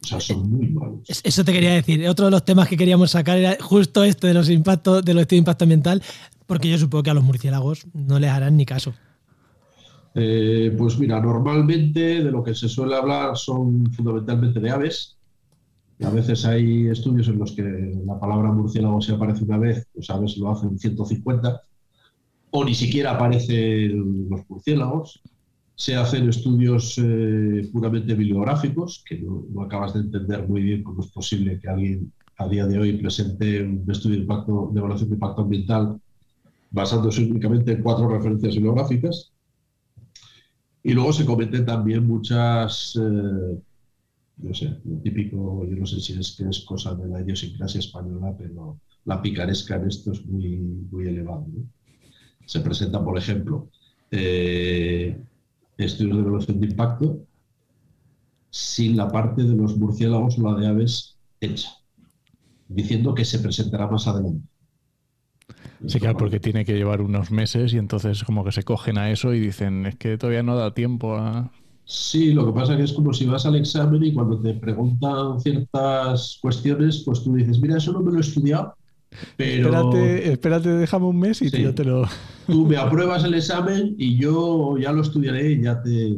O 0.02 0.06
sea, 0.06 0.20
son 0.20 0.48
muy 0.48 0.68
malos. 0.68 1.00
Eso 1.08 1.44
te 1.44 1.52
quería 1.52 1.74
decir. 1.74 2.06
Otro 2.08 2.26
de 2.26 2.30
los 2.30 2.44
temas 2.44 2.68
que 2.68 2.76
queríamos 2.76 3.10
sacar 3.10 3.36
era 3.36 3.56
justo 3.60 4.04
este 4.04 4.28
de 4.28 4.34
los 4.34 4.48
impactos, 4.48 5.04
de 5.04 5.12
los 5.12 5.22
estudios 5.22 5.38
de 5.38 5.42
impacto 5.42 5.64
ambiental, 5.64 6.02
porque 6.46 6.70
yo 6.70 6.78
supongo 6.78 7.02
que 7.02 7.10
a 7.10 7.14
los 7.14 7.24
murciélagos 7.24 7.86
no 7.92 8.18
les 8.18 8.30
harán 8.30 8.56
ni 8.56 8.64
caso. 8.64 8.94
Eh, 10.14 10.74
pues 10.76 10.98
mira, 10.98 11.20
normalmente 11.20 12.00
de 12.22 12.30
lo 12.30 12.42
que 12.42 12.54
se 12.54 12.68
suele 12.68 12.96
hablar 12.96 13.36
son 13.36 13.92
fundamentalmente 13.92 14.60
de 14.60 14.70
aves, 14.70 15.17
a 16.04 16.10
veces 16.10 16.44
hay 16.44 16.88
estudios 16.88 17.28
en 17.28 17.38
los 17.38 17.52
que 17.52 17.62
la 18.06 18.20
palabra 18.20 18.52
murciélago 18.52 19.00
se 19.00 19.12
aparece 19.12 19.44
una 19.44 19.58
vez, 19.58 19.86
pues 19.92 20.08
a 20.10 20.18
veces 20.18 20.38
lo 20.38 20.50
hacen 20.50 20.78
150, 20.78 21.60
o 22.50 22.64
ni 22.64 22.74
siquiera 22.74 23.12
aparecen 23.12 24.28
los 24.28 24.48
murciélagos. 24.48 25.20
Se 25.74 25.96
hacen 25.96 26.28
estudios 26.28 26.98
eh, 26.98 27.68
puramente 27.72 28.14
bibliográficos, 28.14 29.04
que 29.08 29.18
no, 29.18 29.62
acabas 29.62 29.94
de 29.94 30.00
entender 30.00 30.48
muy 30.48 30.62
bien 30.62 30.82
cómo 30.82 31.02
es 31.02 31.08
posible 31.08 31.58
que 31.60 31.68
alguien 31.68 32.12
a 32.36 32.48
día 32.48 32.66
de 32.66 32.78
hoy 32.78 32.96
presente 32.98 33.62
un 33.62 33.84
estudio 33.90 34.16
de, 34.16 34.22
impacto, 34.22 34.70
de 34.72 34.78
evaluación 34.78 35.10
de 35.10 35.14
impacto 35.16 35.42
ambiental 35.42 36.00
basándose 36.70 37.22
únicamente 37.22 37.72
en 37.72 37.82
cuatro 37.82 38.08
referencias 38.08 38.54
bibliográficas. 38.54 39.32
Y 40.82 40.92
luego 40.92 41.12
se 41.12 41.26
cometen 41.26 41.66
también 41.66 42.06
muchas 42.06 42.98
eh, 43.00 43.60
no 44.38 44.54
sé, 44.54 44.78
lo 44.84 44.98
típico, 44.98 45.66
yo 45.66 45.76
no 45.76 45.86
sé 45.86 46.00
si 46.00 46.12
es 46.12 46.36
que 46.36 46.48
es 46.48 46.60
cosa 46.60 46.94
de 46.94 47.08
la 47.08 47.20
idiosincrasia 47.20 47.80
española, 47.80 48.34
pero 48.38 48.80
la 49.04 49.20
picaresca 49.20 49.76
en 49.76 49.88
esto 49.88 50.12
es 50.12 50.24
muy, 50.26 50.56
muy 50.56 51.08
elevada. 51.08 51.44
Se 52.46 52.60
presenta, 52.60 53.02
por 53.04 53.18
ejemplo, 53.18 53.68
eh, 54.10 55.18
estudios 55.76 56.16
de 56.16 56.22
evaluación 56.22 56.60
de 56.60 56.66
impacto 56.66 57.20
sin 58.50 58.96
la 58.96 59.08
parte 59.08 59.42
de 59.42 59.54
los 59.54 59.76
murciélagos 59.76 60.38
o 60.38 60.42
la 60.42 60.58
de 60.58 60.66
aves 60.66 61.18
hecha, 61.40 61.70
diciendo 62.68 63.14
que 63.14 63.24
se 63.24 63.38
presentará 63.38 63.86
más 63.86 64.06
adelante. 64.06 64.46
Sí, 65.86 66.00
claro, 66.00 66.18
porque 66.18 66.40
tiene 66.40 66.64
que 66.64 66.74
llevar 66.74 67.00
unos 67.00 67.30
meses 67.30 67.72
y 67.72 67.78
entonces 67.78 68.24
como 68.24 68.44
que 68.44 68.52
se 68.52 68.64
cogen 68.64 68.98
a 68.98 69.10
eso 69.10 69.32
y 69.32 69.40
dicen, 69.40 69.86
es 69.86 69.96
que 69.96 70.18
todavía 70.18 70.42
no 70.42 70.56
da 70.56 70.74
tiempo 70.74 71.16
a... 71.16 71.52
Sí, 71.90 72.34
lo 72.34 72.44
que 72.44 72.52
pasa 72.52 72.72
es 72.72 72.76
que 72.76 72.84
es 72.84 72.92
como 72.92 73.14
si 73.14 73.24
vas 73.24 73.46
al 73.46 73.56
examen 73.56 74.04
y 74.04 74.12
cuando 74.12 74.38
te 74.38 74.52
preguntan 74.52 75.40
ciertas 75.40 76.38
cuestiones, 76.42 77.02
pues 77.02 77.24
tú 77.24 77.34
dices, 77.34 77.58
mira, 77.58 77.78
eso 77.78 77.92
no 77.92 78.02
me 78.02 78.12
lo 78.12 78.18
he 78.18 78.20
estudiado, 78.20 78.74
pero... 79.38 79.68
Espérate, 79.68 80.32
espérate 80.32 80.68
déjame 80.68 81.06
un 81.06 81.18
mes 81.18 81.40
y 81.40 81.50
yo 81.50 81.74
te 81.74 81.84
lo... 81.84 82.06
Tú 82.46 82.66
me 82.66 82.76
apruebas 82.76 83.24
el 83.24 83.32
examen 83.32 83.94
y 83.96 84.18
yo 84.18 84.76
ya 84.76 84.92
lo 84.92 85.00
estudiaré 85.00 85.52
y 85.52 85.62
ya 85.62 85.82
te... 85.82 86.14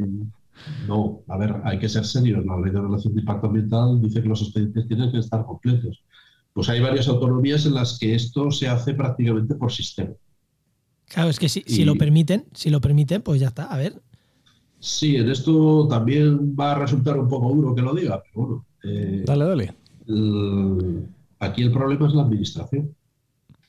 No, 0.89 1.21
a 1.29 1.39
ver, 1.39 1.55
hay 1.63 1.79
que 1.79 1.89
ser 1.89 2.05
serios. 2.05 2.45
La 2.45 2.59
ley 2.59 2.73
de 2.73 2.81
relación 2.81 3.15
de 3.15 3.21
impacto 3.21 3.47
ambiental 3.47 4.03
dice 4.03 4.23
que 4.23 4.29
los 4.29 4.43
expedientes 4.43 4.89
tienen 4.89 5.13
que 5.13 5.19
estar 5.19 5.47
completos. 5.47 6.03
Pues 6.53 6.69
hay 6.69 6.81
varias 6.81 7.07
autonomías 7.07 7.65
en 7.65 7.75
las 7.75 7.97
que 7.97 8.17
esto 8.17 8.51
se 8.51 8.67
hace 8.67 8.93
prácticamente 8.93 9.55
por 9.55 9.71
sistema. 9.71 10.11
Claro, 11.07 11.31
es 11.31 11.39
que 11.39 11.49
si, 11.49 11.63
si 11.65 11.85
lo 11.85 11.95
permiten, 11.95 12.47
si 12.55 12.71
lo 12.71 12.81
permiten, 12.81 13.23
pues 13.23 13.41
ya 13.41 13.49
está. 13.49 13.67
A 13.67 13.77
ver, 13.77 14.03
Sí, 14.81 15.17
en 15.17 15.29
esto 15.29 15.87
también 15.89 16.57
va 16.59 16.73
a 16.73 16.79
resultar 16.79 17.19
un 17.19 17.29
poco 17.29 17.55
duro 17.55 17.75
que 17.75 17.83
lo 17.83 17.95
diga, 17.95 18.23
pero 18.23 18.47
bueno. 18.47 18.67
Eh, 18.83 19.23
dale, 19.27 19.45
dale. 19.45 19.75
aquí 21.39 21.63
el 21.63 21.71
problema 21.71 22.09
es 22.09 22.15
la 22.15 22.23
administración. 22.23 22.95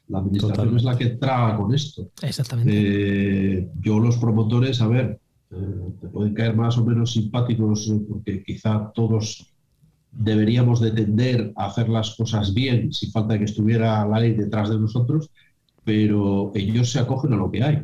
La 0.08 0.20
administración 0.20 0.78
es 0.78 0.84
la 0.84 0.98
que 0.98 1.08
traga 1.08 1.58
con 1.58 1.74
esto. 1.74 2.10
Exactamente. 2.22 2.72
Eh, 2.74 3.70
yo 3.82 4.00
los 4.00 4.18
promotores, 4.18 4.82
a 4.82 4.88
ver, 4.88 5.20
eh, 5.52 5.56
te 6.00 6.08
pueden 6.08 6.34
caer 6.34 6.56
más 6.56 6.78
o 6.78 6.86
menos 6.86 7.12
simpáticos 7.12 7.92
porque 8.10 8.42
quizá 8.44 8.92
todos 8.94 9.46
deberíamos 10.14 10.80
de 10.80 10.92
tender 10.92 11.52
a 11.58 11.66
hacer 11.66 11.90
las 11.90 12.16
cosas 12.16 12.54
bien 12.54 12.92
si 12.94 13.12
falta 13.12 13.38
que 13.38 13.46
estuviera 13.46 14.06
la 14.06 14.20
ley 14.20 14.34
detrás 14.34 14.70
de 14.70 14.80
nosotros, 14.80 15.30
pero 15.84 16.52
ellos 16.56 16.90
se 16.90 17.00
acogen 17.00 17.34
a 17.34 17.38
lo 17.38 17.52
que 17.52 17.64
hay 17.64 17.84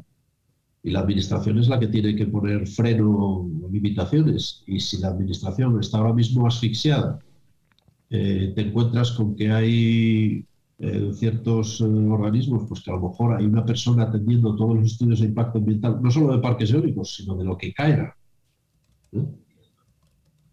y 0.83 0.91
la 0.91 0.99
administración 0.99 1.59
es 1.59 1.67
la 1.67 1.79
que 1.79 1.87
tiene 1.87 2.15
que 2.15 2.27
poner 2.27 2.67
freno 2.67 3.09
o 3.09 3.69
limitaciones. 3.71 4.63
Y 4.67 4.79
si 4.79 4.99
la 4.99 5.09
administración 5.09 5.79
está 5.79 5.97
ahora 5.97 6.13
mismo 6.13 6.47
asfixiada, 6.47 7.19
eh, 8.09 8.53
te 8.55 8.61
encuentras 8.61 9.11
con 9.11 9.35
que 9.35 9.51
hay 9.51 10.45
eh, 10.79 11.11
ciertos 11.13 11.81
eh, 11.81 11.85
organismos, 11.85 12.65
pues 12.69 12.81
que 12.81 12.91
a 12.91 12.95
lo 12.95 13.09
mejor 13.09 13.35
hay 13.35 13.45
una 13.45 13.65
persona 13.65 14.03
atendiendo 14.03 14.55
todos 14.55 14.75
los 14.77 14.85
estudios 14.91 15.19
de 15.19 15.25
impacto 15.25 15.57
ambiental, 15.57 15.99
no 16.01 16.11
solo 16.11 16.33
de 16.33 16.41
parques 16.41 16.71
eólicos, 16.71 17.15
sino 17.15 17.35
de 17.35 17.45
lo 17.45 17.57
que 17.57 17.73
caiga. 17.73 18.15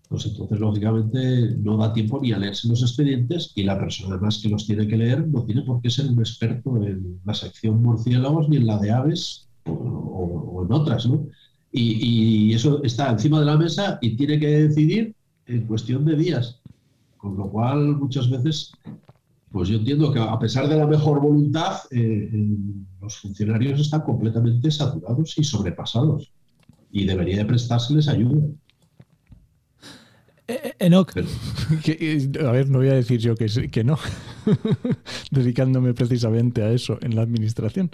Pues 0.08 0.26
entonces, 0.26 0.60
lógicamente, 0.60 1.56
no 1.58 1.76
da 1.76 1.92
tiempo 1.92 2.20
ni 2.20 2.32
a 2.32 2.38
leerse 2.38 2.68
los 2.68 2.82
expedientes 2.82 3.52
y 3.54 3.64
la 3.64 3.78
persona 3.78 4.14
además 4.14 4.40
que 4.42 4.48
los 4.48 4.66
tiene 4.66 4.86
que 4.86 4.96
leer 4.96 5.26
no 5.26 5.44
tiene 5.44 5.62
por 5.62 5.80
qué 5.80 5.90
ser 5.90 6.06
un 6.06 6.18
experto 6.18 6.76
en 6.82 7.20
la 7.24 7.34
sección 7.34 7.82
murciélagos 7.82 8.48
ni 8.48 8.56
en 8.58 8.66
la 8.66 8.78
de 8.78 8.92
aves 8.92 9.48
o, 9.66 10.64
en 10.66 10.72
otras, 10.72 11.06
¿no? 11.06 11.26
Y, 11.72 12.52
eso 12.54 12.82
está 12.84 13.10
encima 13.10 13.40
de 13.40 13.46
la 13.46 13.56
mesa 13.56 13.98
y 14.00 14.16
tiene 14.16 14.38
que 14.38 14.46
decidir 14.68 15.14
en 15.46 15.66
cuestión 15.66 16.04
de 16.04 16.16
días. 16.16 16.60
Con 17.16 17.36
lo 17.36 17.50
cual, 17.50 17.96
muchas 17.96 18.30
veces, 18.30 18.72
pues 19.50 19.68
yo 19.68 19.78
entiendo 19.78 20.12
que 20.12 20.20
a 20.20 20.38
pesar 20.38 20.68
de 20.68 20.76
la 20.76 20.86
mejor 20.86 21.20
voluntad, 21.20 21.78
eh, 21.90 22.30
los 23.00 23.16
funcionarios 23.16 23.80
están 23.80 24.02
completamente 24.02 24.70
saturados 24.70 25.36
y 25.36 25.44
sobrepasados. 25.44 26.30
Y 26.92 27.06
debería 27.06 27.38
de 27.38 27.44
prestárseles 27.46 28.06
ayuda. 28.08 28.46
Enoch. 30.78 31.12
Que- 31.82 32.30
a 32.46 32.50
ver, 32.52 32.68
no 32.68 32.78
voy 32.78 32.88
a 32.88 32.94
decir 32.94 33.18
yo 33.18 33.34
que, 33.34 33.48
sí- 33.48 33.68
que 33.68 33.82
no, 33.84 33.98
dedicándome 35.30 35.94
precisamente 35.94 36.62
a 36.62 36.70
eso 36.70 36.98
en 37.00 37.16
la 37.16 37.22
administración. 37.22 37.90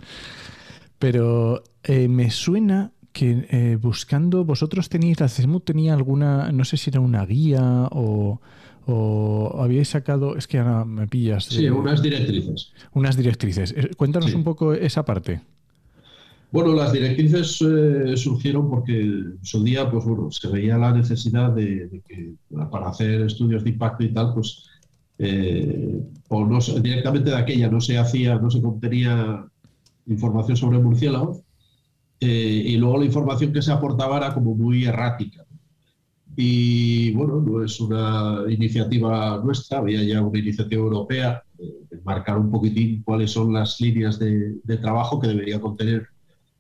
Pero 1.01 1.65
eh, 1.83 2.07
me 2.07 2.31
suena 2.31 2.93
que 3.13 3.47
eh, 3.51 3.77
buscando, 3.81 4.45
vosotros 4.45 4.89
tenéis, 4.89 5.19
la 5.19 5.29
CESMUD 5.29 5.63
tenía 5.63 5.95
alguna, 5.95 6.53
no 6.53 6.65
sé 6.65 6.77
si 6.77 6.91
era 6.91 7.01
una 7.01 7.27
guía 7.27 7.89
o, 7.91 8.41
o 8.87 9.61
habíais 9.61 9.89
sacado, 9.89 10.37
es 10.37 10.47
que 10.47 10.59
ahora 10.59 10.85
me 10.85 11.09
pillas. 11.09 11.47
Sí, 11.47 11.69
unas 11.69 12.03
directrices. 12.03 12.73
unas 12.95 13.17
directrices. 13.17 13.75
Eh, 13.77 13.91
Cuéntanos 13.97 14.31
Sí. 14.31 14.37
un 14.37 14.45
poco 14.45 14.73
esa 14.75 15.05
parte. 15.05 15.41
Bueno, 16.53 16.75
las 16.75 16.93
directrices 16.93 17.63
eh, 17.63 18.17
surgieron 18.17 18.69
porque 18.69 18.93
día, 19.65 19.91
pues 19.91 20.05
bueno, 20.05 20.31
se 20.31 20.49
veía 20.49 20.77
la 20.79 20.93
necesidad 20.93 21.51
de, 21.53 21.87
de 21.89 22.01
que 22.07 22.35
para 22.71 22.89
hacer 22.91 23.23
estudios 23.23 23.65
de 23.65 23.71
impacto 23.71 24.05
y 24.05 24.13
tal, 24.13 24.35
pues 24.35 24.67
eh, 25.19 26.01
o 26.29 26.45
no 26.45 26.59
directamente 26.81 27.31
de 27.31 27.37
aquella 27.37 27.69
no 27.71 27.81
se 27.81 27.99
hacía, 27.99 28.37
no 28.37 28.51
se 28.51 28.61
contenía 28.61 29.45
información 30.12 30.57
sobre 30.57 30.79
murciélagos 30.79 31.42
eh, 32.20 32.62
y 32.66 32.77
luego 32.77 32.99
la 32.99 33.07
información 33.07 33.53
que 33.53 33.62
se 33.62 33.73
aportaba 33.73 34.18
era 34.18 34.35
como 34.35 34.55
muy 34.55 34.85
errática. 34.85 35.44
Y 36.37 37.12
bueno, 37.12 37.40
no 37.40 37.64
es 37.64 37.81
una 37.81 38.44
iniciativa 38.49 39.40
nuestra, 39.42 39.79
había 39.79 40.03
ya 40.03 40.23
una 40.23 40.38
iniciativa 40.38 40.83
europea 40.83 41.42
de 41.59 42.01
marcar 42.05 42.38
un 42.38 42.51
poquitín 42.51 43.03
cuáles 43.03 43.33
son 43.33 43.53
las 43.53 43.81
líneas 43.81 44.18
de, 44.18 44.57
de 44.62 44.77
trabajo 44.79 45.20
que 45.20 45.29
debería 45.29 45.61
contener 45.61 46.07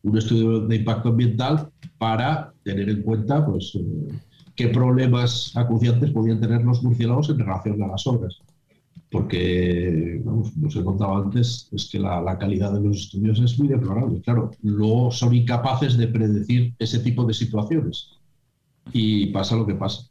un 0.02 0.16
estudio 0.16 0.60
de 0.60 0.76
impacto 0.76 1.10
ambiental 1.10 1.70
para 1.98 2.52
tener 2.64 2.88
en 2.88 3.02
cuenta 3.02 3.44
pues, 3.44 3.72
eh, 3.74 4.08
qué 4.54 4.68
problemas 4.68 5.52
acuciantes 5.56 6.10
podían 6.10 6.40
tener 6.40 6.62
los 6.62 6.82
murciélagos 6.82 7.30
en 7.30 7.38
relación 7.38 7.82
a 7.82 7.88
las 7.88 8.06
obras. 8.06 8.40
Porque, 9.10 10.20
vamos, 10.24 10.50
como 10.52 10.68
os 10.68 10.76
he 10.76 10.84
contado 10.84 11.16
antes, 11.16 11.68
es 11.72 11.88
que 11.90 11.98
la, 11.98 12.20
la 12.20 12.38
calidad 12.38 12.72
de 12.72 12.80
los 12.80 12.96
estudios 12.96 13.40
es 13.40 13.58
muy 13.58 13.66
deplorable. 13.66 14.20
Claro, 14.20 14.52
luego 14.62 15.10
son 15.10 15.34
incapaces 15.34 15.96
de 15.96 16.06
predecir 16.06 16.74
ese 16.78 17.00
tipo 17.00 17.24
de 17.24 17.34
situaciones. 17.34 18.10
Y 18.92 19.26
pasa 19.26 19.56
lo 19.56 19.66
que 19.66 19.74
pasa. 19.74 20.02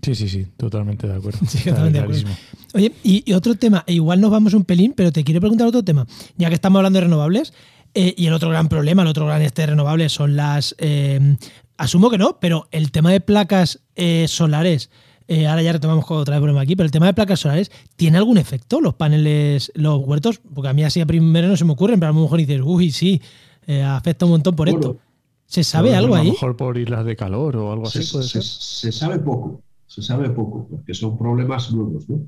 Sí, 0.00 0.14
sí, 0.14 0.28
sí, 0.28 0.46
totalmente 0.56 1.06
de 1.06 1.16
acuerdo. 1.16 1.40
Sí, 1.46 1.64
totalmente 1.64 1.98
de 1.98 2.04
acuerdo. 2.04 2.28
Oye, 2.74 2.92
y, 3.02 3.22
y 3.30 3.32
otro 3.34 3.54
tema, 3.56 3.84
e 3.86 3.94
igual 3.94 4.20
nos 4.20 4.30
vamos 4.30 4.54
un 4.54 4.64
pelín, 4.64 4.94
pero 4.96 5.12
te 5.12 5.22
quiero 5.24 5.40
preguntar 5.40 5.66
otro 5.66 5.82
tema. 5.82 6.06
Ya 6.38 6.48
que 6.48 6.54
estamos 6.54 6.78
hablando 6.78 6.98
de 6.98 7.04
renovables, 7.04 7.52
eh, 7.94 8.14
y 8.16 8.26
el 8.26 8.32
otro 8.32 8.48
gran 8.48 8.68
problema, 8.68 9.02
el 9.02 9.08
otro 9.08 9.26
gran 9.26 9.42
este 9.42 9.62
de 9.62 9.66
renovables 9.66 10.12
son 10.12 10.36
las. 10.36 10.74
eh, 10.78 11.36
asumo 11.78 12.10
que 12.10 12.18
no, 12.18 12.38
pero 12.40 12.68
el 12.70 12.90
tema 12.90 13.12
de 13.12 13.20
placas 13.20 13.80
eh, 13.96 14.26
solares. 14.28 14.90
Eh, 15.28 15.46
ahora 15.46 15.62
ya 15.62 15.72
retomamos 15.72 16.04
otra 16.10 16.34
vez 16.34 16.40
problema 16.40 16.60
aquí, 16.60 16.76
pero 16.76 16.84
el 16.86 16.90
tema 16.90 17.06
de 17.06 17.14
placas 17.14 17.40
solares, 17.40 17.70
¿tiene 17.96 18.18
algún 18.18 18.38
efecto 18.38 18.80
los 18.80 18.94
paneles, 18.94 19.72
los 19.74 19.98
huertos? 20.06 20.40
Porque 20.54 20.68
a 20.68 20.72
mí 20.72 20.84
así 20.84 21.00
a 21.00 21.06
primero 21.06 21.48
no 21.48 21.56
se 21.56 21.64
me 21.64 21.72
ocurren, 21.72 21.98
pero 22.00 22.10
a 22.10 22.14
lo 22.14 22.20
mejor 22.22 22.38
dices, 22.38 22.60
uy, 22.64 22.90
sí, 22.90 23.20
eh, 23.66 23.82
afecta 23.82 24.24
un 24.24 24.32
montón 24.32 24.54
por 24.56 24.70
Bueno, 24.70 24.86
esto. 24.90 25.00
¿Se 25.46 25.62
sabe 25.62 25.94
algo 25.94 26.14
A 26.16 26.18
ahí? 26.20 26.26
lo 26.26 26.32
mejor 26.32 26.56
por 26.56 26.76
islas 26.76 27.04
de 27.04 27.14
calor 27.16 27.56
o 27.56 27.72
algo 27.72 27.86
así, 27.86 28.02
se, 28.02 28.12
puede 28.12 28.24
se- 28.28 28.42
ser. 28.42 28.42
se 28.42 28.92
sabe 28.92 29.18
poco, 29.20 29.60
se 29.86 30.02
sabe 30.02 30.30
poco, 30.30 30.66
porque 30.68 30.92
son 30.94 31.16
problemas 31.16 31.72
nuevos. 31.72 32.08
¿no? 32.08 32.20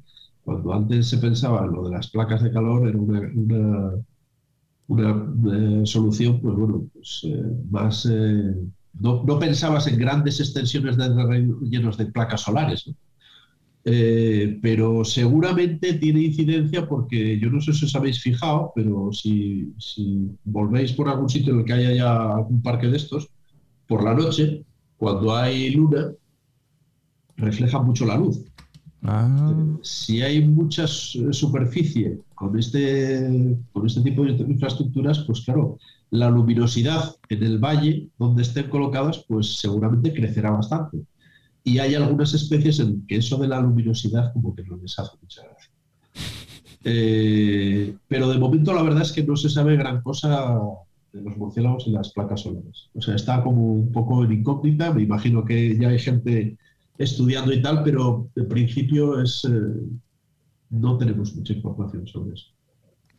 Cuando 0.45 0.73
antes 0.73 1.09
se 1.09 1.19
pensaba 1.19 1.65
en 1.65 1.73
lo 1.73 1.85
de 1.89 1.91
las 1.97 2.09
placas 2.09 2.43
de 2.43 2.53
calor, 2.53 2.89
era 2.89 2.97
una, 2.99 3.21
una, 3.35 3.93
una, 4.87 5.83
eh, 5.83 5.83
solución, 5.87 6.41
pues 6.41 6.55
bueno, 6.55 6.85
pues, 6.93 7.21
eh, 7.25 7.43
más. 7.71 8.07
Eh, 8.99 9.19
no, 9.25 9.25
no 9.25 9.39
pensabas 9.39 9.87
en 9.87 9.99
grandes 9.99 10.41
extensiones 10.41 10.97
de 10.97 11.09
terreno 11.11 11.61
llenos 11.63 11.97
de 11.99 12.07
placas 12.07 12.43
solares, 12.43 12.87
¿no? 12.89 12.95
Eh, 13.85 14.59
pero 14.63 15.05
seguramente 15.05 15.95
tiene 15.95 16.21
incidencia 16.23 16.89
porque 16.89 17.39
yo 17.41 17.51
no 17.51 17.61
sé 17.61 17.73
si 17.73 17.87
os 17.87 17.95
habéis 17.97 18.21
fijado, 18.21 18.73
pero 18.75 19.11
si, 19.13 19.73
si 19.79 20.29
volvéis 20.45 20.93
por 20.93 21.09
algún 21.09 21.29
sitio 21.31 21.55
en 21.55 21.61
el 21.61 21.65
que 21.65 21.73
haya 21.75 21.93
ya 21.95 22.33
algún 22.35 22.63
parque 22.63 22.89
de 22.89 22.97
estos, 22.99 23.29
por 23.87 24.05
la 24.05 24.15
noche, 24.15 24.65
cuando 24.99 25.35
hay 25.35 25.71
luna, 25.71 26.13
refleja 27.37 27.81
mucho 27.81 28.05
la 28.05 28.17
luz. 28.17 28.41
Ah, 29.05 29.55
Si 29.83 30.23
hay 30.23 30.43
mucha 30.45 30.87
su- 30.87 31.33
superficie 31.33 32.19
con 32.35 32.59
este, 32.59 33.57
con 33.73 33.87
este 33.87 34.01
tipo 34.03 34.25
de 34.25 34.33
infraestructuras, 34.33 35.21
pues 35.21 35.43
claro, 35.43 35.79
la 36.11 36.31
luminosidad 36.31 37.17
en 37.29 37.43
el 37.43 37.59
valle 37.59 38.09
donde 38.19 38.43
estén 38.43 38.69
colocadas, 38.71 39.25
pues 39.29 39.57
seguramente 39.57 40.13
crecerá 40.13 40.51
bastante. 40.51 40.99
Y 41.65 41.79
hay 41.79 41.95
algunas 41.95 42.33
especies 42.35 42.81
en 42.81 43.07
que 43.07 43.17
eso 43.17 43.37
de 43.37 43.49
la 43.49 43.61
luminosidad 43.61 44.33
como 44.33 44.55
que 44.55 44.63
no 44.63 44.77
les 44.77 44.99
hace 44.99 45.17
mucha 45.21 45.43
gracia. 45.43 45.73
Eh, 46.85 47.95
pero 48.07 48.29
de 48.31 48.39
momento 48.39 48.73
la 48.73 48.83
verdad 48.83 49.03
es 49.03 49.13
que 49.13 49.25
no 49.25 49.37
se 49.37 49.51
sabe 49.51 49.77
gran 49.77 50.01
cosa 50.01 50.59
de 51.13 51.23
los 51.23 51.37
murciélagos 51.37 51.87
y 51.87 51.91
las 51.91 52.13
placas 52.13 52.43
solares. 52.43 52.89
O 52.95 53.03
sea, 53.03 53.15
está 53.17 53.43
como 53.43 53.75
un 53.75 53.93
poco 53.93 54.25
en 54.25 54.33
incógnita. 54.33 54.93
Me 54.93 55.03
imagino 55.03 55.45
que 55.45 55.77
ya 55.77 55.89
hay 55.89 55.99
gente 55.99 56.57
estudiando 56.97 57.53
y 57.53 57.61
tal, 57.61 57.83
pero 57.83 58.31
en 58.35 58.49
principio 58.49 59.21
es 59.21 59.45
eh, 59.45 59.51
no 60.71 60.99
tenemos 60.99 61.35
mucha 61.35 61.53
información 61.53 62.07
sobre 62.07 62.35
eso. 62.35 62.47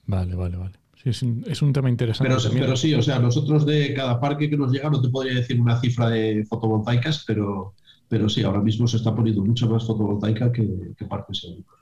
vale, 0.06 0.36
vale, 0.36 0.58
vale. 0.58 0.80
Sí, 1.02 1.10
es, 1.12 1.24
un, 1.24 1.44
es 1.48 1.62
un 1.62 1.72
tema 1.72 1.90
interesante. 1.90 2.34
Pero, 2.60 2.76
sí, 2.76 2.94
o 2.94 3.02
sea, 3.02 3.20
nosotros 3.20 3.66
de 3.66 3.94
cada 3.94 4.20
parque 4.20 4.50
que 4.50 4.58
nos 4.58 4.72
llega, 4.72 4.90
no 4.90 5.02
te 5.02 5.10
podría 5.10 5.34
decir 5.36 5.60
una 5.62 5.80
cifra 5.80 6.10
de 6.10 6.46
fotovoltaicas, 6.46 7.24
pero, 7.26 7.74
pero 8.10 8.28
sí, 8.28 8.44
ahora 8.44 8.60
mismo 8.62 8.86
se 8.88 8.98
está 8.98 9.16
poniendo 9.16 9.44
mucho 9.44 9.70
más 9.70 9.86
fotovoltaica 9.88 10.52
que, 10.52 10.68
que 10.98 11.06
parques 11.06 11.44
eólicos. 11.46 11.80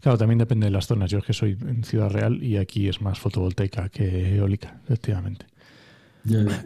Claro, 0.00 0.16
también 0.18 0.38
depende 0.38 0.66
de 0.66 0.70
las 0.70 0.86
zonas. 0.86 1.10
Yo 1.10 1.18
es 1.18 1.24
que 1.24 1.32
soy 1.34 1.56
en 1.60 1.84
Ciudad 1.84 2.10
Real 2.10 2.42
y 2.42 2.56
aquí 2.56 2.88
es 2.88 3.00
más 3.02 3.18
fotovoltaica 3.18 3.90
que 3.90 4.36
eólica, 4.36 4.80
efectivamente. 4.84 5.46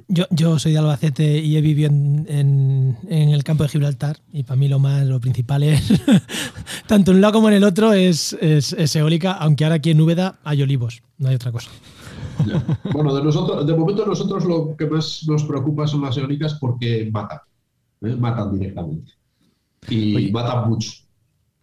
Yo, 0.09 0.25
yo 0.31 0.59
soy 0.59 0.73
de 0.73 0.79
Albacete 0.79 1.39
y 1.39 1.57
he 1.57 1.61
vivido 1.61 1.89
en, 1.89 2.27
en- 2.29 2.97
en 3.09 3.29
el 3.29 3.45
campo 3.45 3.63
de 3.63 3.69
Gibraltar 3.69 4.17
y 4.33 4.43
para 4.43 4.57
mí 4.59 4.67
lo 4.67 4.79
más, 4.81 5.07
lo 5.07 5.21
principal 5.21 5.63
es, 5.63 5.89
tanto 6.89 7.11
en 7.13 7.17
un 7.19 7.21
lado 7.21 7.35
como 7.35 7.49
en 7.49 7.55
el 7.55 7.65
otro, 7.65 7.93
es, 7.93 8.33
es- 8.41 8.73
es 8.73 8.97
eólica, 8.97 9.33
aunque 9.33 9.65
ahora 9.65 9.77
aquí 9.77 9.91
en 9.91 10.01
Úbeda 10.01 10.41
hay 10.43 10.63
olivos, 10.63 11.03
no 11.23 11.29
hay 11.29 11.37
otra 11.37 11.53
cosa. 11.53 11.71
Ya. 12.47 12.63
Bueno, 12.93 13.15
de, 13.15 13.23
nosotros, 13.23 13.67
de 13.67 13.77
momento 13.77 14.05
nosotros 14.05 14.45
lo 14.45 14.77
que 14.77 14.87
más 14.87 15.25
nos 15.29 15.45
preocupa 15.45 15.87
son 15.87 16.03
las 16.03 16.17
eólicas 16.17 16.55
porque 16.61 17.09
matan, 17.13 17.39
¿eh? 18.03 18.17
matan 18.19 18.59
directamente. 18.59 19.13
Y 19.89 20.17
Oye. 20.17 20.33
matan 20.33 20.69
mucho. 20.69 20.91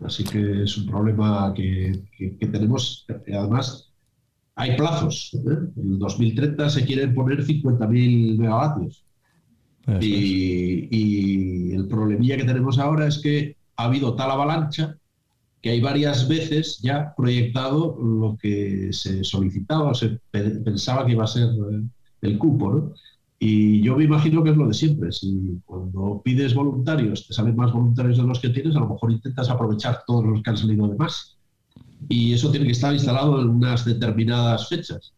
Así 0.03 0.23
que 0.23 0.63
es 0.63 0.77
un 0.77 0.87
problema 0.87 1.53
que, 1.53 2.03
que- 2.17 2.37
que 2.37 2.47
tenemos. 2.47 3.05
Además, 3.27 3.91
hay 4.55 4.77
plazos. 4.77 5.31
¿eh? 5.33 5.57
En 5.75 5.93
el 5.93 5.99
2030 5.99 6.69
se 6.69 6.85
quieren 6.85 7.13
poner 7.13 7.43
50.000 7.45 8.37
megavatios. 8.39 9.03
Y, 10.01 10.87
y 10.91 11.71
el 11.73 11.87
problemilla 11.87 12.37
que 12.37 12.43
tenemos 12.45 12.77
ahora 12.77 13.07
es 13.07 13.17
que 13.19 13.55
ha 13.75 13.85
habido 13.85 14.13
tal 14.15 14.29
avalancha 14.31 14.95
que 15.61 15.71
hay 15.71 15.81
varias 15.81 16.27
veces 16.27 16.79
ya 16.81 17.13
proyectado 17.17 17.97
lo 18.01 18.37
que 18.37 18.89
se 18.93 19.23
solicitaba 19.23 19.91
o 19.91 19.93
se 19.93 20.19
pe- 20.31 20.61
pensaba 20.61 21.05
que 21.05 21.13
iba 21.13 21.23
a 21.25 21.27
ser 21.27 21.49
eh, 21.49 21.83
el 22.21 22.37
cupo. 22.37 22.71
¿no? 22.71 22.93
Y 23.39 23.81
yo 23.81 23.95
me 23.97 24.03
imagino 24.05 24.43
que 24.43 24.51
es 24.51 24.57
lo 24.57 24.67
de 24.67 24.73
siempre. 24.73 25.11
Si 25.11 25.59
cuando 25.65 26.21
pides 26.23 26.53
voluntarios 26.53 27.27
te 27.27 27.33
salen 27.33 27.55
más 27.55 27.71
voluntarios 27.71 28.17
de 28.17 28.23
los 28.23 28.39
que 28.39 28.49
tienes, 28.49 28.75
a 28.75 28.79
lo 28.79 28.89
mejor 28.89 29.11
intentas 29.11 29.49
aprovechar 29.49 30.03
todos 30.05 30.25
los 30.25 30.41
que 30.41 30.49
han 30.49 30.57
salido 30.57 30.87
de 30.87 30.95
más. 30.95 31.37
Y 32.10 32.33
eso 32.33 32.51
tiene 32.51 32.65
que 32.65 32.73
estar 32.73 32.93
instalado 32.93 33.41
en 33.41 33.49
unas 33.49 33.85
determinadas 33.85 34.67
fechas. 34.69 35.13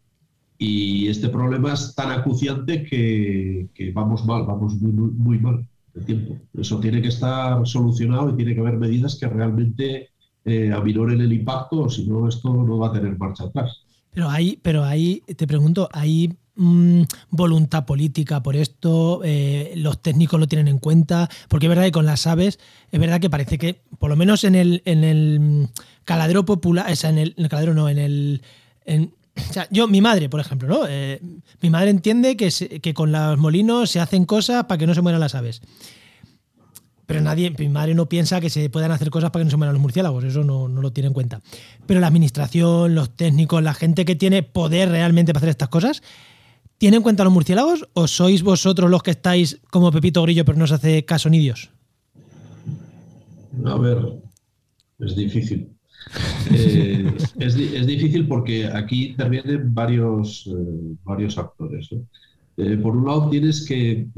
Y 0.58 1.08
este 1.08 1.28
problema 1.28 1.72
es 1.72 1.94
tan 1.94 2.12
acuciante 2.12 2.84
que, 2.84 3.68
que 3.74 3.90
vamos 3.92 4.24
mal, 4.24 4.44
vamos 4.46 4.74
muy, 4.80 4.92
muy, 4.92 5.10
muy 5.10 5.38
mal 5.38 5.66
de 5.94 6.00
tiempo. 6.02 6.38
Eso 6.54 6.78
tiene 6.78 7.02
que 7.02 7.08
estar 7.08 7.66
solucionado 7.66 8.30
y 8.30 8.36
tiene 8.36 8.54
que 8.54 8.60
haber 8.60 8.78
medidas 8.78 9.16
que 9.18 9.26
realmente 9.28 10.11
eh, 10.44 10.72
el 10.74 11.32
impacto, 11.32 11.82
o 11.82 11.90
si 11.90 12.06
no, 12.06 12.28
esto 12.28 12.52
no 12.52 12.78
va 12.78 12.88
a 12.88 12.92
tener 12.92 13.16
marcha 13.18 13.44
atrás. 13.44 13.82
Pero 14.12 14.28
hay, 14.28 14.58
pero 14.60 14.84
ahí, 14.84 15.22
te 15.36 15.46
pregunto, 15.46 15.88
¿hay 15.92 16.36
mm, 16.56 17.02
voluntad 17.30 17.86
política 17.86 18.42
por 18.42 18.56
esto? 18.56 19.22
Eh, 19.24 19.72
¿Los 19.76 20.02
técnicos 20.02 20.38
lo 20.38 20.48
tienen 20.48 20.68
en 20.68 20.78
cuenta? 20.78 21.30
Porque 21.48 21.66
es 21.66 21.70
verdad 21.70 21.84
que 21.84 21.92
con 21.92 22.06
las 22.06 22.26
aves, 22.26 22.58
es 22.90 23.00
verdad 23.00 23.20
que 23.20 23.30
parece 23.30 23.56
que, 23.56 23.82
por 23.98 24.10
lo 24.10 24.16
menos 24.16 24.44
en 24.44 24.54
el, 24.54 24.82
en 24.84 25.04
el 25.04 25.40
mm, 25.40 25.64
caladero 26.04 26.44
popular, 26.44 26.90
o 26.90 26.96
sea, 26.96 27.10
en 27.10 27.18
el, 27.18 27.34
en 27.36 27.44
el 27.44 27.50
caladero 27.50 27.74
no, 27.74 27.88
en 27.88 27.98
el... 27.98 28.42
o 28.86 29.52
sea, 29.52 29.66
yo, 29.70 29.88
mi 29.88 30.02
madre, 30.02 30.28
por 30.28 30.40
ejemplo, 30.40 30.68
¿no? 30.68 30.86
Eh, 30.86 31.22
mi 31.62 31.70
madre 31.70 31.90
entiende 31.90 32.36
que, 32.36 32.50
que 32.82 32.94
con 32.94 33.12
los 33.12 33.38
molinos 33.38 33.90
se 33.90 34.00
hacen 34.00 34.26
cosas 34.26 34.64
para 34.64 34.76
que 34.76 34.86
no 34.86 34.94
se 34.94 35.00
mueran 35.02 35.20
las 35.20 35.34
aves. 35.34 35.62
Pero 37.12 37.24
nadie, 37.24 37.50
mi 37.58 37.68
madre 37.68 37.94
no 37.94 38.08
piensa 38.08 38.40
que 38.40 38.48
se 38.48 38.70
puedan 38.70 38.90
hacer 38.90 39.10
cosas 39.10 39.30
para 39.30 39.42
que 39.42 39.44
no 39.44 39.50
se 39.50 39.58
mueran 39.58 39.74
los 39.74 39.82
murciélagos, 39.82 40.24
eso 40.24 40.44
no, 40.44 40.66
no 40.66 40.80
lo 40.80 40.92
tiene 40.92 41.08
en 41.08 41.12
cuenta. 41.12 41.42
Pero 41.84 42.00
la 42.00 42.06
administración, 42.06 42.94
los 42.94 43.14
técnicos, 43.14 43.62
la 43.62 43.74
gente 43.74 44.06
que 44.06 44.16
tiene 44.16 44.42
poder 44.42 44.88
realmente 44.88 45.34
para 45.34 45.40
hacer 45.40 45.50
estas 45.50 45.68
cosas, 45.68 46.02
¿tiene 46.78 46.96
en 46.96 47.02
cuenta 47.02 47.22
los 47.22 47.32
murciélagos 47.32 47.86
o 47.92 48.08
sois 48.08 48.42
vosotros 48.42 48.88
los 48.88 49.02
que 49.02 49.10
estáis 49.10 49.60
como 49.70 49.92
Pepito 49.92 50.22
Grillo 50.22 50.46
pero 50.46 50.56
no 50.56 50.64
os 50.64 50.72
hace 50.72 51.04
caso 51.04 51.28
ni 51.28 51.38
Dios? 51.38 51.68
A 53.66 53.76
ver, 53.76 53.98
es 55.00 55.14
difícil. 55.14 55.68
Eh, 56.50 57.10
es, 57.38 57.86
difícil 57.86 58.26
porque 58.26 58.66
aquí 58.66 59.10
intervienen 59.10 59.72
varios, 59.72 60.48
eh, 60.48 60.96
varios 61.04 61.38
actores. 61.38 61.88
Eh, 62.56 62.76
por 62.76 62.96
un 62.96 63.06
lado, 63.06 63.30
tienes 63.30 63.64
que 63.64 64.08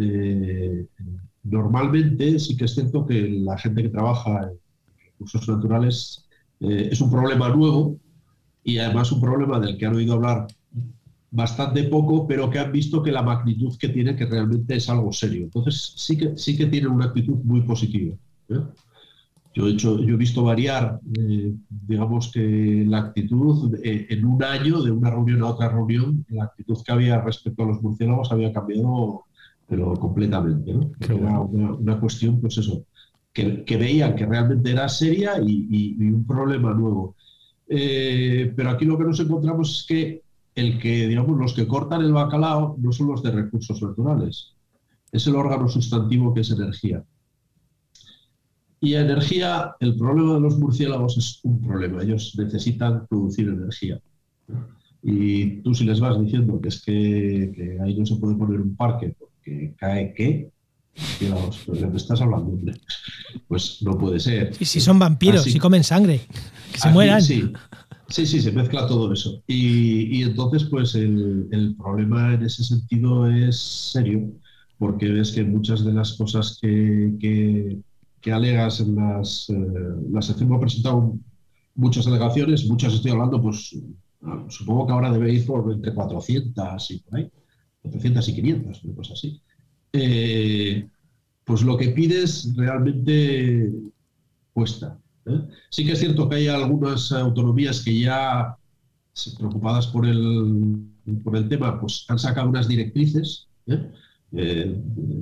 normalmente 1.44 2.38
sí 2.38 2.56
que 2.56 2.64
es 2.64 2.74
cierto 2.74 3.06
que 3.06 3.28
la 3.28 3.56
gente 3.58 3.82
que 3.82 3.88
trabaja 3.90 4.44
en 4.44 4.58
recursos 5.12 5.48
naturales 5.48 6.26
es 6.60 7.00
un 7.00 7.10
problema 7.10 7.50
nuevo 7.50 7.98
y 8.62 8.78
además 8.78 9.12
un 9.12 9.20
problema 9.20 9.60
del 9.60 9.76
que 9.76 9.86
han 9.86 9.94
oído 9.94 10.14
hablar 10.14 10.46
bastante 11.34 11.82
poco, 11.84 12.26
pero 12.28 12.48
que 12.48 12.60
han 12.60 12.70
visto 12.70 13.02
que 13.02 13.10
la 13.10 13.22
magnitud 13.22 13.76
que 13.76 13.88
tiene 13.88 14.14
que 14.14 14.24
realmente 14.24 14.76
es 14.76 14.88
algo 14.88 15.12
serio. 15.12 15.44
Entonces 15.44 15.94
sí 15.96 16.16
que 16.16 16.38
sí 16.38 16.56
que 16.56 16.66
tienen 16.66 16.92
una 16.92 17.06
actitud 17.06 17.38
muy 17.42 17.62
positiva. 17.62 18.16
Yo 19.54 19.66
he, 19.66 19.72
hecho, 19.72 20.00
yo 20.00 20.14
he 20.14 20.16
visto 20.16 20.44
variar, 20.44 21.00
eh, 21.18 21.54
digamos 21.68 22.30
que 22.32 22.84
la 22.86 22.98
actitud 22.98 23.74
eh, 23.82 24.06
en 24.10 24.24
un 24.24 24.42
año, 24.42 24.80
de 24.82 24.90
una 24.92 25.10
reunión 25.10 25.42
a 25.42 25.46
otra 25.46 25.68
reunión, 25.68 26.24
la 26.28 26.44
actitud 26.44 26.78
que 26.84 26.92
había 26.92 27.20
respecto 27.20 27.62
a 27.62 27.66
los 27.66 27.82
murciélagos 27.82 28.32
había 28.32 28.52
cambiado, 28.52 29.24
pero 29.68 29.94
completamente. 29.94 30.72
¿no? 30.72 30.92
Era 31.00 31.40
una, 31.40 32.00
cuestión, 32.00 32.40
pues 32.40 32.58
eso, 32.58 32.84
que, 33.32 33.64
que, 33.64 33.76
veían 33.76 34.14
que 34.14 34.26
realmente 34.26 34.70
era 34.70 34.88
seria 34.88 35.40
y, 35.40 35.96
un 36.00 36.26
problema 36.26 36.72
nuevo. 36.74 37.16
Eh, 37.66 38.52
pero 38.54 38.70
aquí 38.70 38.84
lo 38.84 38.98
que 38.98 39.04
nos 39.04 39.20
encontramos 39.20 39.80
es 39.80 39.86
que 39.86 40.22
el 40.54 40.78
que, 40.78 41.08
digamos, 41.08 41.38
los 41.38 41.54
que 41.54 41.66
cortan 41.66 42.02
el 42.02 42.12
bacalao 42.12 42.76
no 42.78 42.92
son 42.92 43.08
los 43.08 43.22
de 43.22 43.32
recursos 43.32 43.82
naturales, 43.82 44.54
es 45.10 45.26
el 45.26 45.36
órgano 45.36 45.68
sustantivo 45.68 46.32
que 46.32 46.40
es 46.40 46.50
energía. 46.50 47.04
Y 48.80 48.94
energía, 48.94 49.74
el 49.80 49.96
problema 49.96 50.34
de 50.34 50.40
los 50.40 50.58
murciélagos 50.58 51.16
es 51.16 51.40
un 51.42 51.60
problema. 51.62 52.02
Ellos 52.02 52.34
necesitan 52.36 53.06
producir 53.06 53.48
energía. 53.48 53.98
Y 55.02 55.62
tú 55.62 55.74
si 55.74 55.84
les 55.84 56.00
vas 56.00 56.20
diciendo 56.20 56.60
que 56.60 56.68
es 56.68 56.82
que, 56.82 57.78
ahí 57.82 57.98
no 57.98 58.04
se 58.04 58.16
puede 58.16 58.34
poner 58.34 58.60
un 58.60 58.76
parque 58.76 59.14
porque 59.18 59.33
cae 59.76 60.14
qué, 60.14 60.50
murciélagos, 60.96 61.66
¿de 61.66 61.90
qué 61.90 61.96
estás 61.96 62.20
hablando? 62.20 62.58
Pues 63.48 63.78
no 63.82 63.98
puede 63.98 64.20
ser. 64.20 64.52
Y 64.58 64.64
si 64.64 64.80
son 64.80 64.98
vampiros, 64.98 65.44
si 65.44 65.58
comen 65.58 65.84
sangre, 65.84 66.20
que 66.72 66.78
se 66.78 66.90
mueran. 66.90 67.22
Sí. 67.22 67.52
Sí, 68.08 68.26
sí, 68.26 68.40
se 68.42 68.52
mezcla 68.52 68.86
todo 68.86 69.12
eso. 69.12 69.42
Y, 69.46 70.22
entonces, 70.22 70.64
pues 70.64 70.94
el, 70.94 71.74
problema 71.78 72.34
en 72.34 72.42
ese 72.42 72.62
sentido 72.62 73.26
es 73.26 73.58
serio, 73.58 74.30
porque 74.78 75.08
ves 75.08 75.32
que 75.32 75.42
muchas 75.42 75.84
de 75.84 75.94
las 75.94 76.12
cosas 76.12 76.58
que, 76.60 77.80
que 78.24 78.32
alegas 78.32 78.80
en 78.80 78.96
las, 78.96 79.50
eh, 79.50 79.54
las 80.10 80.30
hemos 80.40 80.58
presentado 80.58 81.14
muchas 81.74 82.06
alegaciones, 82.06 82.66
muchas 82.66 82.94
estoy 82.94 83.10
hablando, 83.10 83.40
pues 83.42 83.76
supongo 84.48 84.86
que 84.86 84.92
ahora 84.94 85.12
debe 85.12 85.30
ir 85.30 85.44
por 85.44 85.70
entre 85.70 85.92
400 85.92 86.90
y 86.90 86.98
por 87.00 87.18
ahí, 87.18 87.30
400 87.84 88.28
y 88.28 88.34
500, 88.34 88.84
una 88.84 88.94
cosa 88.94 89.12
así. 89.12 89.40
Eh, 89.92 90.88
pues 91.44 91.62
lo 91.62 91.76
que 91.76 91.90
pides 91.90 92.52
realmente 92.56 93.70
cuesta. 94.52 94.98
¿eh? 95.26 95.40
Sí 95.70 95.84
que 95.84 95.92
es 95.92 95.98
cierto 95.98 96.28
que 96.28 96.36
hay 96.36 96.48
algunas 96.48 97.12
autonomías 97.12 97.82
que 97.82 98.00
ya, 98.00 98.56
preocupadas 99.38 99.86
por 99.88 100.06
el, 100.06 100.86
por 101.22 101.36
el 101.36 101.48
tema, 101.48 101.80
pues 101.80 102.06
han 102.08 102.18
sacado 102.18 102.48
unas 102.48 102.68
directrices. 102.68 103.48
¿eh? 103.66 103.90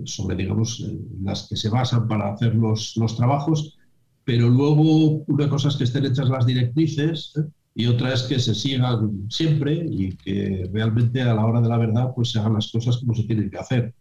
Sobre, 0.05 0.37
digamos, 0.37 0.83
las 1.23 1.47
que 1.47 1.57
se 1.57 1.69
basan 1.69 2.09
para 2.09 2.33
hacer 2.33 2.55
los, 2.55 2.97
los, 2.97 3.15
trabajos, 3.15 3.77
pero 4.25 4.49
luego 4.49 5.23
una 5.27 5.51
cosa 5.51 5.69
es 5.69 5.77
que 5.77 5.85
estén 5.85 6.07
hechas 6.07 6.31
las 6.31 6.47
directrices. 6.47 7.35
Y 7.75 7.87
otra 7.87 8.13
es 8.13 8.23
que 8.25 8.39
se 8.39 8.55
sigan 8.55 9.31
siempre 9.31 9.87
y 9.89 10.15
que 10.17 10.69
realmente 10.73 11.23
a 11.23 11.35
la 11.35 11.45
hora 11.45 11.61
de 11.61 11.69
la 11.69 11.79
verdad 11.79 12.13
pues 12.15 12.31
se 12.31 12.39
hagan 12.39 12.55
las 12.55 12.71
cosas 12.71 12.99
como 12.99 13.15
se 13.15 13.25
tienen 13.25 13.51
que 13.51 13.59
hacer. 13.59 13.95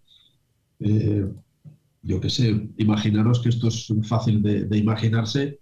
Eh, 0.80 1.26
yo 2.04 2.20
qué 2.20 2.30
sé, 2.30 2.68
imaginaros 2.78 3.40
que 3.40 3.50
esto 3.50 3.68
es 3.68 3.94
fácil 4.04 4.42
de, 4.42 4.66
de 4.66 4.78
imaginarse, 4.78 5.60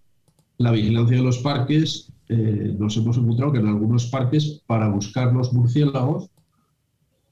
la 0.57 0.71
vigilancia 0.71 1.17
de 1.17 1.23
los 1.23 1.39
parques, 1.39 2.11
nos 2.29 2.95
hemos 2.95 3.17
encontrado 3.17 3.51
que 3.51 3.59
en 3.59 3.67
algunos 3.67 4.05
parques 4.05 4.61
para 4.67 4.87
buscar 4.87 5.33
los 5.33 5.51
murciélagos 5.51 6.29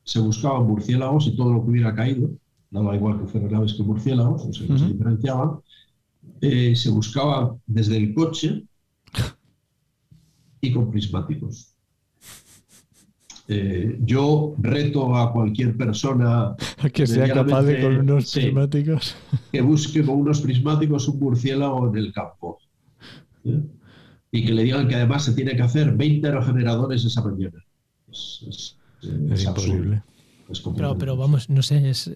se 0.08 0.20
buscaban 0.20 0.66
murciélagos 0.66 1.28
y 1.28 1.36
todo 1.36 1.52
lo 1.52 1.64
que 1.64 1.72
hubiera 1.72 1.94
caído, 1.94 2.30
daba 2.72 2.96
igual 2.96 3.20
que 3.20 3.28
fueran 3.28 3.56
aves 3.56 3.74
que 3.74 3.84
murciélagos, 3.84 4.46
o 4.46 4.54
sea, 4.54 4.78
se 4.78 4.88
diferenciaban, 4.88 5.60
eh, 6.40 6.74
se 6.78 6.90
buscaba 6.90 7.58
desde 7.66 7.98
el 7.98 8.14
coche 8.14 8.64
y 10.62 10.72
con 10.72 10.92
prismáticos. 10.92 11.74
Eh, 13.50 13.98
yo 14.02 14.56
reto 14.58 15.16
a 15.16 15.32
cualquier 15.32 15.78
persona 15.78 16.54
que 16.94 17.08
sea 17.08 17.34
capaz 17.34 17.64
de 17.64 17.82
con 17.82 17.96
unos 17.96 18.34
prismáticos 18.34 19.16
que 19.54 19.62
busque 19.62 20.04
con 20.04 20.16
unos 20.16 20.42
prismáticos 20.42 21.08
un 21.08 21.18
murciélago 21.18 21.88
en 21.88 21.98
el 21.98 22.12
campo 22.12 22.60
¿eh? 23.46 23.62
y 24.32 24.46
que 24.46 24.52
le 24.52 24.64
digan 24.64 24.90
que 24.90 24.96
además 24.96 25.24
se 25.24 25.34
tiene 25.34 25.56
que 25.56 25.62
hacer 25.62 25.96
20 25.96 26.28
aerogeneradores 26.28 27.06
esa 27.06 27.24
mañana. 27.24 27.64
Es, 28.10 28.76
imposible. 29.46 30.04
pero, 30.76 31.16
vamos, 31.16 31.50
no 31.50 31.62
sé, 31.62 31.90
es, 31.90 32.12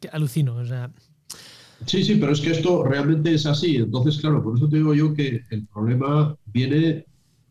que 0.00 0.08
alucino. 0.12 0.60
Sí, 1.84 2.02
sí, 2.02 2.16
pero 2.16 2.32
es 2.32 2.40
que 2.40 2.52
esto 2.52 2.82
realmente 2.84 3.34
es 3.34 3.46
así. 3.46 3.76
Entonces, 3.76 4.18
claro, 4.18 4.42
por 4.42 4.56
eso 4.56 4.68
te 4.68 4.76
digo 4.76 4.94
yo 4.94 5.12
que 5.14 5.42
el 5.50 5.66
problema 5.66 6.34
viene 6.46 7.04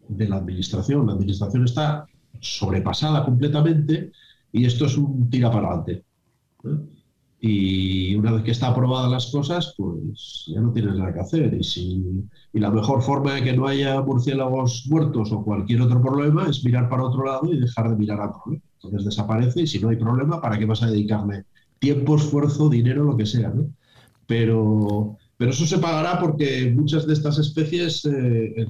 de 0.07 0.27
la 0.29 0.37
administración. 0.37 1.05
La 1.07 1.13
administración 1.13 1.65
está 1.65 2.05
sobrepasada 2.39 3.23
completamente 3.23 4.11
y 4.51 4.65
esto 4.65 4.85
es 4.85 4.97
un 4.97 5.29
tira 5.29 5.51
para 5.51 5.67
adelante. 5.67 6.03
Y 7.39 8.15
una 8.15 8.31
vez 8.31 8.43
que 8.43 8.51
está 8.51 8.69
aprobadas 8.69 9.11
las 9.11 9.31
cosas, 9.31 9.75
pues 9.77 10.45
ya 10.47 10.59
no 10.59 10.71
tienes 10.73 10.95
nada 10.95 11.13
que 11.13 11.19
hacer. 11.19 11.53
Y, 11.53 11.63
si, 11.63 12.03
y 12.51 12.59
la 12.59 12.71
mejor 12.71 13.03
forma 13.03 13.35
de 13.35 13.43
que 13.43 13.53
no 13.55 13.67
haya 13.67 14.01
murciélagos 14.01 14.87
muertos 14.89 15.31
o 15.31 15.43
cualquier 15.43 15.81
otro 15.81 16.01
problema 16.01 16.47
es 16.49 16.63
mirar 16.65 16.89
para 16.89 17.03
otro 17.03 17.25
lado 17.25 17.53
y 17.53 17.59
dejar 17.59 17.89
de 17.89 17.95
mirar 17.95 18.19
a 18.21 18.29
otro. 18.29 18.59
Entonces 18.81 19.05
desaparece 19.05 19.61
y 19.61 19.67
si 19.67 19.79
no 19.79 19.89
hay 19.89 19.97
problema, 19.97 20.41
¿para 20.41 20.57
qué 20.57 20.65
vas 20.65 20.81
a 20.81 20.87
dedicarle 20.87 21.45
tiempo, 21.79 22.15
esfuerzo, 22.15 22.69
dinero, 22.69 23.03
lo 23.03 23.17
que 23.17 23.25
sea? 23.27 23.53
Pero, 24.27 25.17
pero 25.37 25.51
eso 25.51 25.65
se 25.65 25.77
pagará 25.77 26.19
porque 26.19 26.71
muchas 26.75 27.05
de 27.05 27.13
estas 27.13 27.37
especies, 27.37 28.05
eh, 28.05 28.67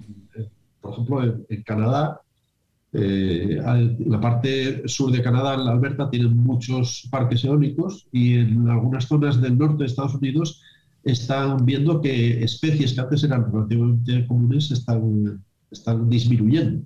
por 0.81 0.93
ejemplo, 0.93 1.23
en 1.49 1.63
Canadá, 1.63 2.21
eh, 2.97 3.59
la 4.05 4.21
parte 4.21 4.87
sur 4.87 5.11
de 5.11 5.21
Canadá, 5.21 5.55
en 5.55 5.65
la 5.65 5.71
Alberta, 5.71 6.09
tienen 6.09 6.37
muchos 6.37 7.07
parques 7.11 7.43
eólicos 7.43 8.07
y 8.11 8.35
en 8.35 8.69
algunas 8.69 9.05
zonas 9.05 9.41
del 9.41 9.57
norte 9.57 9.79
de 9.79 9.87
Estados 9.87 10.15
Unidos 10.15 10.61
están 11.03 11.65
viendo 11.65 11.99
que 11.99 12.41
especies 12.41 12.93
que 12.93 13.01
antes 13.01 13.23
eran 13.25 13.51
relativamente 13.51 14.25
comunes 14.27 14.71
están, 14.71 15.43
están 15.69 16.09
disminuyendo. 16.09 16.85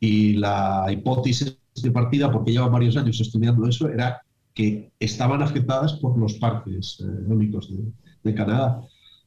Y 0.00 0.32
la 0.32 0.86
hipótesis 0.90 1.56
de 1.80 1.90
partida, 1.92 2.32
porque 2.32 2.50
llevan 2.52 2.72
varios 2.72 2.96
años 2.96 3.20
estudiando 3.20 3.68
eso, 3.68 3.88
era 3.88 4.20
que 4.60 4.92
estaban 5.00 5.40
afectadas 5.40 5.94
por 5.94 6.18
los 6.18 6.34
parques 6.34 6.98
eh, 7.00 7.30
eólicos 7.30 7.70
de, 7.70 7.82
de 8.24 8.34
Canadá. 8.34 8.82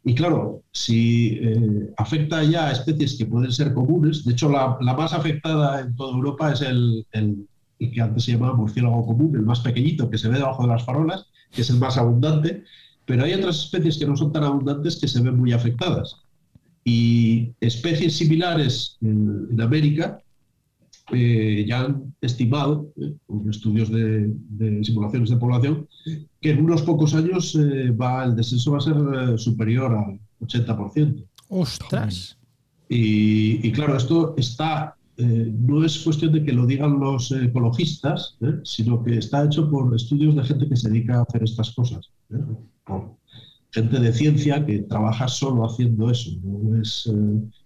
Y 0.05 0.13
claro, 0.13 0.61
si 0.71 1.39
eh, 1.41 1.89
afecta 1.97 2.43
ya 2.43 2.67
a 2.67 2.71
especies 2.71 3.17
que 3.17 3.25
pueden 3.25 3.51
ser 3.51 3.73
comunes, 3.73 4.23
de 4.25 4.33
hecho 4.33 4.47
la, 4.49 4.77
más 4.79 5.11
afectada 5.11 5.81
en 5.81 5.95
toda 5.95 6.15
Europa 6.15 6.51
es 6.51 6.61
el, 6.61 7.03
que 7.09 8.01
antes 8.01 8.25
se 8.25 8.33
llamaba 8.33 8.53
murciélago 8.53 9.07
común, 9.07 9.35
el 9.35 9.41
más 9.41 9.61
pequeñito 9.61 10.07
que 10.11 10.19
se 10.19 10.29
ve 10.29 10.37
debajo 10.37 10.61
de 10.61 10.69
las 10.69 10.85
farolas, 10.85 11.25
que 11.51 11.61
es 11.61 11.69
el 11.71 11.79
más 11.79 11.97
abundante, 11.97 12.63
pero 13.05 13.23
hay 13.23 13.33
otras 13.33 13.57
especies 13.63 13.97
que 13.97 14.05
no 14.05 14.15
son 14.15 14.31
tan 14.31 14.43
abundantes 14.43 14.99
que 14.99 15.07
se 15.07 15.19
ven 15.19 15.37
muy 15.37 15.51
afectadas. 15.51 16.17
Y 16.85 17.53
especies 17.59 18.17
similares 18.17 18.97
en 19.01 19.59
América 19.59 20.22
eh, 21.11 21.65
ya 21.67 21.81
han 21.81 22.15
estimado, 22.21 22.93
eh, 22.95 23.13
con 23.25 23.49
estudios 23.49 23.91
de, 23.91 24.33
simulaciones 24.83 25.29
de 25.29 25.35
población, 25.35 25.87
que 26.39 26.51
en 26.51 26.63
unos 26.63 26.81
pocos 26.83 27.13
años 27.13 27.55
eh, 27.55 27.91
va, 27.91 28.23
el 28.23 28.35
descenso 28.35 28.71
va 28.71 28.77
a 28.77 28.81
ser 28.81 29.37
superior 29.37 29.93
al 29.93 30.19
80%. 30.39 31.25
¡Ostras! 31.49 32.37
Y, 32.87 33.71
claro, 33.71 33.97
esto 33.97 34.35
está, 34.37 34.95
no 35.17 35.83
es 35.83 35.97
cuestión 35.99 36.31
de 36.31 36.43
que 36.43 36.53
lo 36.53 36.67
digan 36.67 36.99
los 36.99 37.31
ecologistas, 37.31 38.37
sino 38.63 39.03
que 39.03 39.17
está 39.17 39.45
hecho 39.45 39.69
por 39.69 39.95
estudios 39.95 40.35
de 40.35 40.43
gente 40.43 40.69
que 40.69 40.75
se 40.75 40.89
dedica 40.89 41.17
a 41.17 41.23
hacer 41.23 41.43
estas 41.43 41.71
cosas. 41.71 42.11
Por 42.85 43.15
gente 43.71 43.99
de 43.99 44.13
ciencia 44.13 44.63
que 44.63 44.79
trabaja 44.79 45.27
solo 45.27 45.65
haciendo 45.65 46.11
eso. 46.11 46.29
No 46.43 46.79
es, 46.79 47.11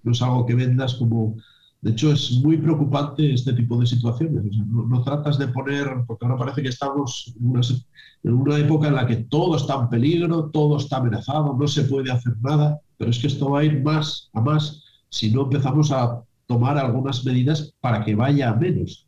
no 0.04 0.12
es 0.12 0.22
algo 0.22 0.46
que 0.46 0.56
vendas 0.56 0.96
como 0.96 1.36
de 1.82 1.92
hecho, 1.92 2.12
es 2.12 2.32
muy 2.44 2.58
preocupante 2.58 3.34
este 3.34 3.54
tipo 3.54 3.78
de 3.78 3.86
situaciones. 3.86 4.44
no, 4.68 5.04
tratas 5.04 5.38
de 5.38 5.48
poner, 5.48 5.88
porque 6.08 6.26
ahora 6.26 6.38
parece 6.38 6.64
que 6.64 6.70
estamos 6.70 7.34
en 7.40 8.34
una, 8.34 8.58
época 8.58 8.88
en 8.88 8.96
la 8.96 9.06
que 9.06 9.18
todo 9.18 9.56
está 9.56 9.76
en 9.76 9.90
peligro, 9.90 10.50
todo 10.50 10.78
está 10.78 10.98
amenazado, 10.98 11.56
no 11.58 11.68
se 11.68 11.84
puede 11.84 12.12
hacer 12.12 12.34
nada. 12.42 12.80
Pero 12.98 13.12
es 13.12 13.20
que 13.20 13.28
esto 13.28 13.52
va 13.52 13.60
a 13.60 13.64
ir 13.64 13.84
más 13.84 14.30
a 14.34 14.42
más 14.42 14.84
si 15.10 15.32
no 15.32 15.44
empezamos 15.44 15.92
a 15.92 16.24
tomar 16.48 16.78
algunas 16.78 17.24
medidas 17.24 17.74
para 17.80 18.04
que 18.04 18.16
vaya 18.16 18.50
a 18.50 18.56
menos. 18.56 19.07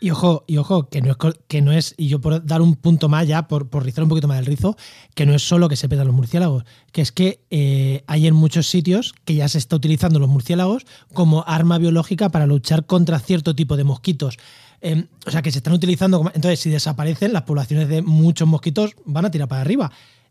Y 0.00 0.10
ojo, 0.10 0.44
y 0.46 0.58
ojo, 0.58 0.88
que 0.88 1.00
no 1.00 1.10
es, 1.10 1.16
que 1.48 1.62
no 1.62 1.72
es, 1.72 1.94
y 1.96 2.08
yo 2.08 2.20
por 2.20 2.44
dar 2.44 2.60
un 2.60 2.74
punto 2.74 3.08
más 3.08 3.26
ya, 3.26 3.48
por, 3.48 3.68
por 3.68 3.84
rizar 3.84 4.04
un 4.04 4.10
poquito 4.10 4.28
más 4.28 4.38
el 4.38 4.46
rizo, 4.46 4.76
que 5.14 5.24
no 5.24 5.34
es 5.34 5.42
solo 5.42 5.68
que 5.68 5.76
se 5.76 5.88
pedan 5.88 6.06
los 6.06 6.14
murciélagos, 6.14 6.64
que 6.92 7.00
es 7.00 7.10
que 7.10 7.40
eh, 7.50 8.04
hay 8.06 8.26
en 8.26 8.34
muchos 8.34 8.68
sitios 8.68 9.14
que 9.24 9.34
ya 9.34 9.48
se 9.48 9.58
está 9.58 9.76
utilizando 9.76 10.18
los 10.18 10.28
murciélagos 10.28 10.84
como 11.14 11.44
arma 11.46 11.78
biológica 11.78 12.28
para 12.28 12.46
luchar 12.46 12.84
contra 12.84 13.18
cierto 13.18 13.54
tipo 13.54 13.76
de 13.76 13.84
mosquitos. 13.84 14.36
Em, 14.82 15.06
o 15.26 15.30
sea, 15.30 15.40
que 15.40 15.50
se 15.50 15.58
están 15.58 15.72
utilizando. 15.72 16.30
Entonces, 16.34 16.60
si 16.60 16.70
desaparecen, 16.70 17.32
las 17.32 17.42
poblaciones 17.42 17.88
de 17.88 18.02
muchos 18.02 18.46
mosquitos 18.46 18.92
van 19.06 19.24
a 19.24 19.30
tirar 19.30 19.48
para 19.48 19.62
arriba. 19.62 19.90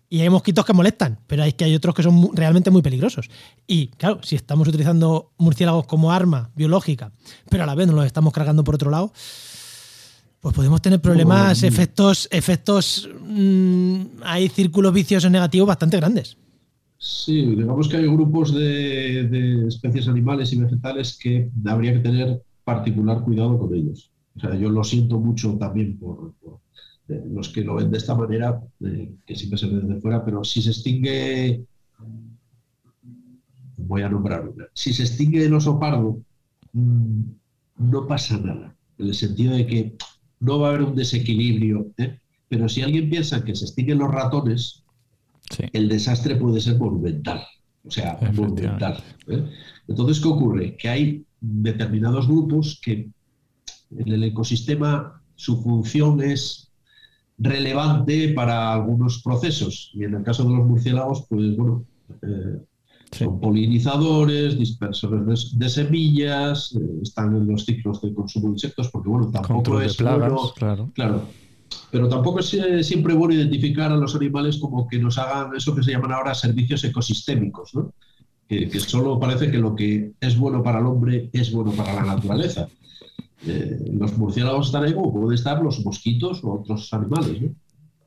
Y 0.10 0.22
hay 0.22 0.30
mosquitos 0.30 0.66
que 0.66 0.74
molestan, 0.74 1.20
pero 1.28 1.44
hay 1.44 1.54
que 1.54 1.66
hay 1.66 1.76
otros 1.76 1.96
que 1.96 2.04
son 2.04 2.30
realmente 2.34 2.70
muy 2.70 2.82
peligrosos. 2.82 3.30
Y 3.66 3.88
claro, 3.88 4.20
si 4.24 4.36
estamos 4.36 4.68
utilizando 4.68 5.32
murciélagos 5.38 5.88
como 5.88 6.12
arma 6.12 6.52
biológica, 6.56 7.12
pero 7.50 7.64
a 7.64 7.66
la 7.66 7.76
vez 7.76 7.88
nos 7.88 7.96
los 7.96 8.06
estamos 8.06 8.32
cargando 8.32 8.64
por 8.64 8.76
otro 8.76 8.92
lado, 8.92 9.12
pues 10.40 10.56
podemos 10.56 10.80
tener 10.80 11.02
problemas, 11.02 11.64
efectos, 11.64 12.28
efectos, 12.32 13.10
mm, 13.28 14.02
hay 14.24 14.48
círculos 14.48 14.94
viciosos 14.94 15.32
negativos 15.32 15.68
bastante 15.68 15.98
grandes. 15.98 16.38
Sí, 16.98 17.56
digamos 17.56 17.90
que 17.90 17.98
hay 17.98 18.06
grupos 18.06 18.54
de, 18.54 19.68
especies 19.68 20.08
animales 20.08 20.54
y 20.54 20.60
vegetales 20.60 21.18
que 21.20 21.50
habría 21.66 21.94
que 21.94 22.00
tener 22.00 22.44
particular 22.64 23.22
cuidado 23.24 23.58
con 23.58 23.74
ellos. 23.74 24.12
O 24.36 24.40
sea, 24.40 24.56
yo 24.56 24.70
lo 24.70 24.84
siento 24.84 25.20
mucho 25.20 25.58
también 25.58 25.98
por 25.98 26.34
los 27.08 27.50
que 27.50 27.64
lo 27.64 27.76
ven 27.76 27.92
de 27.92 27.98
esta 27.98 28.16
manera, 28.16 28.62
que 29.26 29.36
siempre 29.36 29.60
se 29.60 29.68
ve 29.68 29.80
desde 29.80 30.02
fuera, 30.02 30.26
pero 30.26 30.44
si 30.44 30.62
se 30.62 30.72
extingue, 30.72 31.64
voy 33.78 34.02
a 34.02 34.10
nombrar 34.10 34.52
si 34.74 34.94
se 34.94 35.04
extingue 35.04 35.46
el 35.46 35.54
oso 35.54 35.80
pardo, 35.80 36.20
mm, 36.74 37.22
no 37.78 38.08
pasa 38.08 38.38
nada, 38.38 38.76
en 38.98 39.08
el 39.08 39.14
sentido 39.14 39.56
de 39.56 39.68
que 39.68 39.96
no 40.40 40.60
va 40.60 40.68
a 40.68 40.70
haber 40.72 40.84
un 40.84 40.96
desequilibrio, 40.96 41.92
¿eh? 41.98 42.20
pero 42.48 42.70
si 42.70 42.82
alguien 42.82 43.10
piensa 43.10 43.44
que 43.44 43.56
se 43.56 43.66
extinguen 43.66 44.00
los 44.00 44.12
ratones, 44.12 44.84
el 45.74 45.90
desastre 45.90 46.36
puede 46.36 46.60
ser 46.60 46.78
monumental, 46.78 47.44
o 47.84 47.92
sea, 47.92 48.18
monumental. 48.34 49.04
¿eh? 49.28 49.46
Entonces, 49.88 50.20
¿qué 50.20 50.28
ocurre? 50.28 50.76
Que 50.78 50.90
hay 50.90 51.26
determinados 51.40 52.28
grupos 52.28 52.80
que 52.84 53.10
en 53.92 54.08
el 54.08 54.24
ecosistema 54.24 55.22
su 55.36 55.62
función 55.62 56.22
es 56.22 56.65
relevante 57.38 58.30
para 58.30 58.74
algunos 58.74 59.22
procesos. 59.22 59.92
Y 59.94 60.04
en 60.04 60.16
el 60.16 60.24
caso 60.24 60.44
de 60.44 60.56
los 60.56 60.66
murciélagos, 60.66 61.26
pues 61.30 61.56
bueno, 61.56 61.86
eh, 62.22 62.60
son 63.12 63.40
polinizadores, 63.40 64.58
dispersores 64.58 65.58
de, 65.58 65.70
semillas, 65.70 66.76
eh, 66.76 67.00
están 67.02 67.36
en 67.36 67.48
los 67.48 67.66
ciclos 67.66 68.02
de 68.02 68.14
consumo 68.14 68.48
de 68.48 68.54
insectos, 68.54 68.90
porque 68.90 69.10
bueno, 69.10 69.30
tampoco 69.32 69.80
es 69.82 69.98
bueno, 70.02 70.52
claro. 70.56 70.92
claro. 70.94 71.22
Pero 71.92 72.10
tampoco 72.10 72.40
es 72.40 72.54
eh, 72.54 72.84
siempre 72.84 73.14
bueno 73.14 73.34
identificar 73.34 73.92
a 73.92 73.98
los 73.98 74.16
animales 74.16 74.58
como 74.58 74.88
que 74.88 75.00
nos 75.00 75.18
hagan 75.18 75.56
eso 75.56 75.76
que 75.76 75.84
se 75.84 75.92
llaman 75.92 76.12
ahora 76.12 76.34
servicios 76.34 76.84
ecosistémicos, 76.84 77.74
¿no? 77.74 77.94
que, 78.48 78.70
que 78.70 78.80
solo 78.80 79.20
parece 79.20 79.50
que 79.50 79.58
lo 79.58 79.76
que 79.76 80.12
es 80.20 80.38
bueno 80.38 80.62
para 80.62 80.80
el 80.80 80.86
hombre 80.86 81.30
es 81.34 81.52
bueno 81.52 81.72
para 81.72 81.94
la 81.94 82.04
naturaleza. 82.04 82.68
Eh, 83.48 83.92
los 83.94 84.18
murciélagos 84.18 84.68
están 84.68 84.84
ahí 84.84 84.94
como 84.94 85.14
pueden 85.14 85.34
estar 85.34 85.62
los 85.62 85.84
mosquitos 85.86 86.44
o 86.44 86.54
otros 86.54 86.92
animales. 86.94 87.52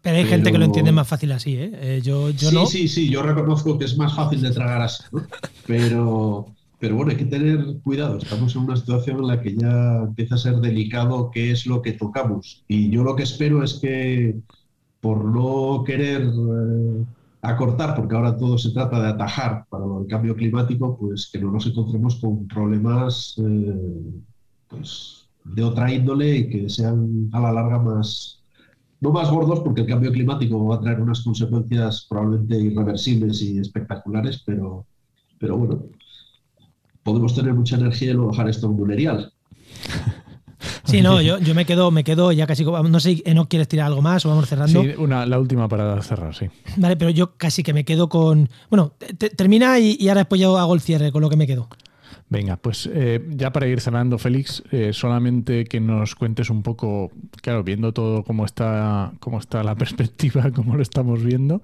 Pero 0.03 0.17
hay 0.17 0.25
gente 0.25 0.53
que 0.53 0.59
lo 0.59 0.65
entiende 0.65 0.93
más 0.93 1.09
fácil 1.09 1.33
así, 1.33 1.55
¿eh? 1.55 1.71
eh 1.75 2.01
yo, 2.03 2.31
yo 2.31 2.51
sí, 2.51 2.55
no. 2.55 2.67
sí, 2.67 2.89
sí, 2.89 3.09
yo 3.11 3.23
reconozco 3.23 3.79
que 3.79 3.85
es 3.85 3.97
más 3.97 4.15
fácil 4.15 4.41
de 4.41 4.51
tragar 4.53 4.81
así, 4.81 5.03
pero, 5.67 6.47
pero 6.79 6.97
bueno, 6.97 7.11
hay 7.11 7.17
que 7.17 7.25
tener 7.25 7.79
cuidado. 7.83 8.19
Estamos 8.19 8.55
en 8.55 8.63
una 8.63 8.77
situación 8.77 9.19
en 9.19 9.27
la 9.27 9.41
que 9.41 9.57
ya 9.57 9.99
empieza 9.99 10.37
a 10.37 10.39
ser 10.39 10.57
delicado 10.57 11.31
qué 11.31 11.51
es 11.51 11.67
lo 11.67 11.83
que 11.83 11.93
tocamos. 11.93 12.65
Y 12.69 12.91
yo 12.91 13.03
lo 13.03 13.17
que 13.17 13.25
espero 13.25 13.63
es 13.63 13.75
que, 13.75 14.37
por 15.01 15.25
no 15.25 15.83
querer 15.85 16.23
eh, 16.23 17.05
acortar, 17.43 17.95
porque 17.95 18.15
ahora 18.15 18.37
todo 18.37 18.57
se 18.57 18.71
trata 18.71 19.01
de 19.01 19.09
atajar 19.09 19.67
para 19.69 19.85
el 19.85 20.07
cambio 20.07 20.37
climático, 20.37 20.97
pues 20.97 21.29
que 21.33 21.41
no 21.41 21.51
nos 21.51 21.67
encontremos 21.67 22.17
con 22.17 22.47
problemas 22.47 23.37
pues, 24.69 25.28
de 25.45 25.63
otra 25.65 25.93
índole 25.93 26.37
y 26.37 26.49
que 26.51 26.69
sean 26.69 27.29
a 27.33 27.41
la 27.41 27.53
larga 27.53 27.79
más, 27.79 28.43
no 29.01 29.13
más 29.13 29.31
gordos, 29.31 29.61
porque 29.61 29.83
el 29.83 29.87
cambio 29.87 30.13
climático 30.13 30.67
va 30.67 30.77
a 30.77 30.81
traer 30.81 31.01
unas 31.01 31.21
consecuencias 31.21 32.07
probablemente 32.09 32.57
irreversibles 32.57 33.41
y 33.43 33.59
espectaculares, 33.59 34.43
pero, 34.45 34.87
pero 35.39 35.57
bueno, 35.57 35.85
podemos 37.03 37.35
tener 37.35 37.55
mucha 37.55 37.77
energía 37.77 38.11
y 38.11 38.15
luego 38.15 38.33
dejar 38.33 38.49
esto 38.49 38.67
en 38.67 38.73
un 38.73 39.31
Sí, 40.85 41.03
no, 41.03 41.21
yo, 41.21 41.39
yo, 41.39 41.55
me 41.55 41.67
quedo, 41.67 41.91
me 41.91 42.03
quedo 42.03 42.33
ya 42.33 42.47
casi. 42.47 42.65
No 42.65 43.01
sé, 43.01 43.23
¿no 43.35 43.49
quieres 43.49 43.69
tirar 43.69 43.87
algo 43.87 44.01
más 44.01 44.25
o 44.25 44.31
vamos 44.31 44.49
cerrando? 44.49 44.83
Sí, 44.83 44.95
una, 44.97 45.27
la 45.27 45.39
última 45.39 45.69
para 45.69 46.01
cerrar, 46.03 46.35
sí. 46.35 46.47
Vale, 46.77 46.97
pero 46.97 47.11
yo 47.11 47.37
casi 47.37 47.63
que 47.63 47.75
me 47.75 47.85
quedo 47.85 48.09
con. 48.09 48.49
Bueno, 48.71 48.95
termina 49.37 49.79
y, 49.79 49.97
y, 50.01 50.09
ahora 50.09 50.23
después 50.23 50.41
yo 50.41 50.59
hago 50.59 50.75
el 50.75 50.81
cierre 50.81 51.13
con 51.13 51.21
lo 51.21 51.29
que 51.29 51.37
me 51.37 51.47
quedo. 51.47 51.69
Venga, 52.31 52.59
pues 52.59 52.89
eh, 52.93 53.27
ya 53.31 53.53
para 53.53 53.67
ir 53.67 53.81
cerrando, 53.81 54.19
Félix, 54.19 54.63
eh, 54.71 54.93
solamente 54.93 55.65
que 55.65 55.81
nos 55.81 56.15
cuentes 56.15 56.51
un 56.51 56.63
poco, 56.63 57.11
claro, 57.41 57.65
viendo 57.65 57.93
todo 57.93 58.23
cómo 58.23 58.45
está, 58.45 59.13
cómo 59.19 59.39
está 59.39 59.63
la 59.63 59.75
perspectiva, 59.77 60.51
cómo 60.51 60.77
lo 60.77 60.83
estamos 60.83 61.25
viendo, 61.25 61.63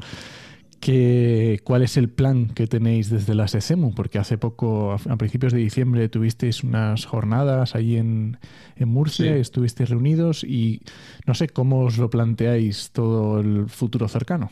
que, 0.80 1.60
cuál 1.64 1.82
es 1.82 1.98
el 1.98 2.08
plan 2.08 2.46
que 2.46 2.66
tenéis 2.66 3.10
desde 3.10 3.34
la 3.34 3.46
SESEMU, 3.46 3.94
porque 3.94 4.18
hace 4.18 4.38
poco, 4.38 4.92
a, 4.92 5.16
principios 5.16 5.52
de 5.52 5.58
diciembre, 5.58 6.08
tuvisteis 6.08 6.64
unas 6.64 7.04
jornadas 7.04 7.74
ahí 7.74 7.96
en, 7.96 8.38
Murcia, 8.78 9.36
estuvisteis 9.36 9.90
reunidos 9.90 10.44
y 10.44 10.80
no 11.26 11.34
sé 11.34 11.48
cómo 11.48 11.84
os 11.84 11.98
lo 11.98 12.10
planteáis 12.10 12.90
todo 12.90 13.40
el 13.40 13.68
futuro 13.68 14.08
cercano. 14.08 14.50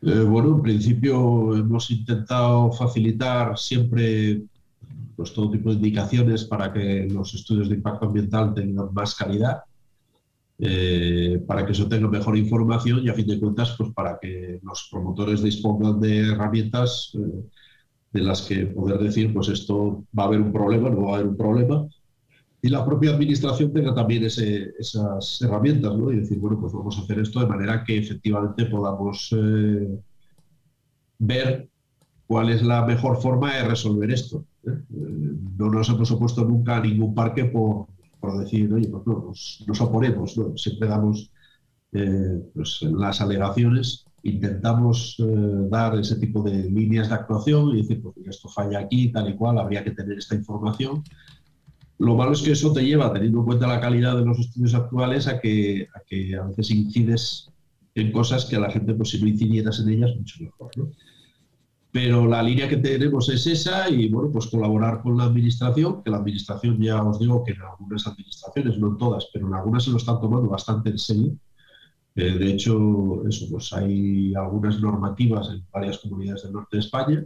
Eh, 0.00 0.20
bueno, 0.20 0.56
en 0.56 0.62
principio 0.62 1.56
hemos 1.56 1.90
intentado 1.90 2.70
facilitar 2.72 3.58
siempre 3.58 4.42
pues, 5.16 5.32
todo 5.32 5.50
tipo 5.50 5.70
de 5.70 5.76
indicaciones 5.76 6.44
para 6.44 6.72
que 6.72 7.08
los 7.10 7.34
estudios 7.34 7.68
de 7.68 7.74
impacto 7.76 8.06
ambiental 8.06 8.54
tengan 8.54 8.94
más 8.94 9.14
calidad, 9.16 9.62
eh, 10.60 11.42
para 11.46 11.66
que 11.66 11.72
eso 11.72 11.88
tenga 11.88 12.08
mejor 12.08 12.36
información 12.36 13.00
y 13.02 13.08
a 13.08 13.14
fin 13.14 13.26
de 13.26 13.40
cuentas, 13.40 13.74
pues 13.76 13.90
para 13.92 14.18
que 14.20 14.60
los 14.62 14.88
promotores 14.90 15.42
dispongan 15.42 16.00
de 16.00 16.28
herramientas 16.28 17.12
eh, 17.14 17.44
de 18.12 18.20
las 18.20 18.42
que 18.42 18.66
poder 18.66 18.98
decir, 18.98 19.34
pues 19.34 19.48
esto 19.48 20.04
va 20.16 20.24
a 20.24 20.26
haber 20.26 20.40
un 20.40 20.52
problema, 20.52 20.90
no 20.90 21.06
va 21.06 21.10
a 21.10 21.14
haber 21.16 21.28
un 21.28 21.36
problema, 21.36 21.86
y 22.60 22.68
la 22.68 22.84
propia 22.84 23.12
administración 23.12 23.72
tenga 23.72 23.94
también 23.94 24.24
esas 24.24 25.40
herramientas, 25.42 25.96
¿no? 25.96 26.10
Y 26.10 26.16
decir, 26.16 26.38
bueno, 26.38 26.58
pues 26.60 26.72
vamos 26.72 26.98
a 26.98 27.02
hacer 27.02 27.20
esto 27.20 27.40
de 27.40 27.46
manera 27.46 27.84
que 27.84 27.98
efectivamente 27.98 28.64
podamos 28.66 29.32
eh, 29.36 30.00
ver 31.18 31.68
cuál 32.26 32.50
es 32.50 32.62
la 32.62 32.84
mejor 32.84 33.22
forma 33.22 33.54
de 33.54 33.68
resolver 33.68 34.10
esto. 34.10 34.44
¿eh? 34.66 34.70
Eh, 34.70 35.36
no 35.56 35.70
nos 35.70 35.88
hemos 35.88 36.10
opuesto 36.10 36.44
nunca 36.44 36.78
a 36.78 36.80
ningún 36.80 37.14
parque 37.14 37.44
por, 37.44 37.86
decir, 38.40 38.72
oye, 38.72 38.88
pues 38.88 39.06
no, 39.06 39.32
nos, 39.66 39.80
oponemos. 39.80 40.34
Siempre 40.56 40.88
damos 40.88 41.30
pues, 41.90 42.82
las 42.82 43.20
alegaciones, 43.20 44.04
intentamos 44.24 45.16
dar 45.70 45.96
ese 45.96 46.16
tipo 46.16 46.42
de 46.42 46.68
líneas 46.68 47.08
de 47.08 47.14
actuación 47.14 47.70
y 47.70 47.82
decir, 47.82 48.02
pues 48.02 48.16
esto 48.26 48.48
falla 48.48 48.80
aquí, 48.80 49.12
tal 49.12 49.30
y 49.30 49.36
cual, 49.36 49.58
habría 49.58 49.84
que 49.84 49.92
tener 49.92 50.18
esta 50.18 50.34
información 50.34 51.04
lo 51.98 52.14
malo 52.14 52.32
es 52.32 52.42
que 52.42 52.52
eso 52.52 52.72
te 52.72 52.84
lleva, 52.84 53.12
teniendo 53.12 53.40
en 53.40 53.44
cuenta 53.44 53.66
la 53.66 53.80
calidad 53.80 54.16
de 54.16 54.24
los 54.24 54.38
estudios 54.38 54.74
actuales, 54.74 55.26
a 55.26 55.40
que 55.40 55.88
a, 55.94 56.00
que 56.06 56.36
a 56.36 56.44
veces 56.44 56.70
incides 56.70 57.50
en 57.94 58.12
cosas 58.12 58.44
que 58.44 58.56
a 58.56 58.60
la 58.60 58.70
gente, 58.70 58.94
pues 58.94 59.10
si 59.10 59.20
no 59.20 59.28
incidieras 59.28 59.80
en 59.80 59.88
ellas, 59.88 60.14
mucho 60.16 60.42
mejor. 60.42 60.70
¿no? 60.76 60.90
Pero 61.90 62.26
la 62.26 62.42
línea 62.42 62.68
que 62.68 62.76
tenemos 62.76 63.28
es 63.28 63.46
esa 63.46 63.88
y, 63.88 64.08
bueno, 64.08 64.30
pues 64.30 64.46
colaborar 64.46 65.02
con 65.02 65.16
la 65.16 65.24
administración, 65.24 66.02
que 66.02 66.10
la 66.10 66.18
administración 66.18 66.78
ya 66.80 67.02
os 67.02 67.18
digo 67.18 67.42
que 67.42 67.52
en 67.52 67.62
algunas 67.62 68.06
administraciones, 68.06 68.78
no 68.78 68.88
en 68.88 68.98
todas, 68.98 69.26
pero 69.32 69.48
en 69.48 69.54
algunas 69.54 69.84
se 69.84 69.90
lo 69.90 69.96
están 69.96 70.20
tomando 70.20 70.48
bastante 70.48 70.90
en 70.90 70.98
serio. 70.98 71.32
Eh, 72.14 72.32
de 72.38 72.52
hecho, 72.52 73.26
eso, 73.26 73.46
pues 73.50 73.72
hay 73.72 74.34
algunas 74.34 74.80
normativas 74.80 75.48
en 75.50 75.64
varias 75.72 75.98
comunidades 75.98 76.42
del 76.42 76.52
norte 76.52 76.76
de 76.76 76.80
España. 76.80 77.24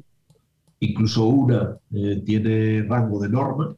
Incluso 0.81 1.25
una 1.27 1.77
eh, 1.93 2.23
tiene 2.25 2.83
rango 2.85 3.21
de 3.21 3.29
norma, 3.29 3.75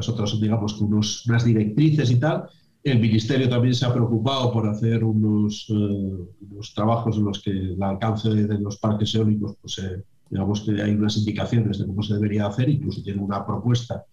son, 0.00 0.40
digamos, 0.40 0.80
unos, 0.80 1.26
unas 1.26 1.44
directrices 1.44 2.10
y 2.10 2.16
tal. 2.18 2.48
El 2.82 2.98
Ministerio 2.98 3.48
también 3.48 3.74
se 3.74 3.86
ha 3.86 3.92
preocupado 3.92 4.52
por 4.52 4.68
hacer 4.68 5.04
unos, 5.04 5.66
eh, 5.70 6.64
trabajos 6.74 7.16
en 7.16 7.24
los 7.24 7.40
que 7.42 7.50
el 7.50 7.82
alcance 7.82 8.28
de, 8.30 8.58
los 8.58 8.78
parques 8.78 9.14
eólicos, 9.14 9.56
pues 9.60 9.78
eh, 9.78 10.02
digamos 10.30 10.62
que 10.62 10.82
hay 10.82 10.92
unas 10.92 11.16
indicaciones 11.16 11.78
de 11.78 11.86
cómo 11.86 12.02
se 12.02 12.14
debería 12.14 12.46
hacer, 12.46 12.68
incluso 12.68 13.02
tiene 13.02 13.22
una 13.22 13.46
propuesta 13.46 14.04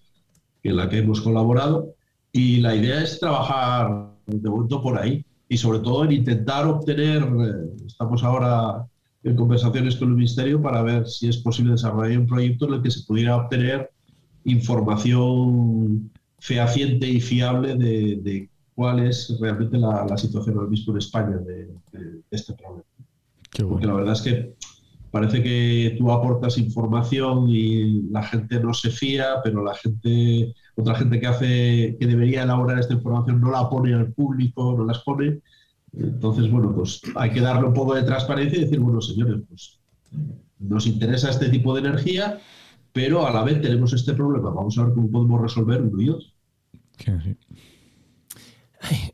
en 0.61 0.75
la 0.75 0.87
que 0.87 0.99
hemos 0.99 1.21
colaborado. 1.21 1.95
Y 2.31 2.59
la 2.59 2.75
idea 2.75 3.01
es 3.01 3.19
trabajar 3.19 4.11
de 4.27 4.49
momento 4.49 4.81
por 4.83 4.99
ahí 4.99 5.25
y 5.47 5.57
sobre 5.57 5.79
todo 5.79 6.05
en 6.05 6.11
intentar 6.11 6.67
obtener, 6.67 7.23
eh, 7.23 7.85
estamos 7.87 8.23
ahora 8.23 8.85
en 9.23 9.35
conversaciones 9.35 9.95
con 9.95 10.09
el 10.09 10.15
Ministerio 10.15 10.61
para 10.61 10.83
ver 10.83 11.07
si 11.07 11.27
es 11.27 11.37
posible 11.37 11.71
desarrollar 11.71 12.19
un 12.19 12.27
proyecto 12.27 12.67
en 12.67 12.75
el 12.75 12.81
que 12.83 12.91
se 12.91 13.03
pudiera 13.03 13.35
obtener 13.35 13.89
información 14.45 16.11
fehaciente 16.39 17.07
y 17.07 17.21
fiable 17.21 17.75
de, 17.75 18.49
cuál 18.75 18.99
es 18.99 19.37
realmente 19.39 19.77
la, 19.77 20.17
situación 20.17 20.55
ahora 20.55 20.69
mismo 20.69 20.93
en 20.93 20.99
España 20.99 21.37
de, 21.37 21.69
este 22.31 22.53
problema. 22.53 22.83
Porque 23.67 23.87
la 23.87 23.93
verdad 23.93 24.13
es 24.13 24.21
que 24.21 24.53
parece 25.11 25.43
que 25.43 25.95
tú 25.97 26.11
aportas 26.11 26.57
información 26.57 27.49
y 27.49 28.03
la 28.03 28.23
gente 28.23 28.59
no 28.59 28.73
se 28.73 28.91
fía, 28.91 29.35
pero 29.43 29.63
la 29.63 29.73
gente, 29.75 30.53
otra 30.75 30.95
gente 30.95 31.19
que 31.19 31.27
hace, 31.27 31.97
que 31.99 32.07
debería 32.07 32.43
elaborar 32.43 32.79
esta 32.79 32.93
información 32.93 33.41
no 33.41 33.51
la 33.51 33.69
pone 33.69 33.93
al 33.93 34.13
público, 34.13 34.75
no 34.77 34.85
las 34.85 34.99
pone. 34.99 35.39
Entonces, 35.97 36.49
bueno, 36.51 36.73
pues 36.73 37.01
hay 37.15 37.31
que 37.31 37.41
darle 37.41 37.67
un 37.67 37.73
poco 37.73 37.95
de 37.95 38.03
transparencia 38.03 38.59
y 38.59 38.65
decir, 38.65 38.79
bueno, 38.79 39.01
señores, 39.01 39.41
pues 39.49 39.79
nos 40.59 40.85
interesa 40.85 41.29
este 41.29 41.49
tipo 41.49 41.73
de 41.73 41.81
energía, 41.81 42.39
pero 42.93 43.27
a 43.27 43.31
la 43.31 43.43
vez 43.43 43.61
tenemos 43.61 43.93
este 43.93 44.13
problema. 44.13 44.49
Vamos 44.49 44.77
a 44.77 44.85
ver 44.85 44.93
cómo 44.93 45.09
podemos 45.09 45.41
resolver 45.41 45.81
uno 45.81 46.01
y 46.01 46.09
otro. 46.09 46.27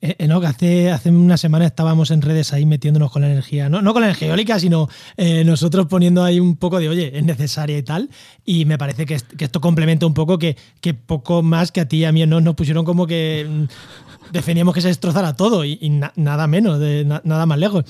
Enoch, 0.02 0.44
hace, 0.46 0.92
hace 0.92 1.10
una 1.10 1.38
semana 1.38 1.66
estábamos 1.66 2.12
en 2.12 2.22
redes 2.22 2.54
ahí 2.54 2.66
metiéndonos 2.66 3.12
con 3.12 3.24
la 3.24 3.30
energía, 3.30 3.68
no, 3.68 3.82
no 3.82 3.94
con 3.94 4.02
la 4.02 4.08
energía 4.10 4.30
eólica, 4.30 4.60
sino 4.60 4.88
eh, 5.18 5.44
nosotros 5.44 5.88
poniendo 5.88 6.24
ahí 6.24 6.40
un 6.40 6.56
poco 6.56 6.80
de, 6.80 6.90
oye, 6.90 7.18
es 7.18 7.24
necesaria 7.24 7.78
y 7.78 7.84
tal. 7.84 8.10
Y 8.46 8.66
me 8.66 8.78
parece 8.78 9.06
que, 9.06 9.16
esto 9.16 9.62
complementa 9.62 10.06
un 10.06 10.14
poco 10.14 10.38
que, 10.38 10.56
que, 10.82 10.94
poco 10.94 11.42
más 11.42 11.72
que 11.72 11.82
a 11.82 11.88
ti 11.88 11.98
y 11.98 12.06
a 12.06 12.12
mí 12.12 12.26
no, 12.26 12.42
nos 12.42 12.56
pusieron 12.56 12.86
como 12.86 13.08
que 13.08 13.48
mm, 13.50 14.32
defendíamos 14.32 14.74
que 14.74 14.82
se 14.82 14.90
destrozara 14.90 15.36
todo 15.36 15.66
y, 15.66 15.78
nada 16.16 16.48
menos, 16.48 16.80
de, 16.80 17.06
nada 17.06 17.46
más 17.46 17.58
lejos. 17.58 17.86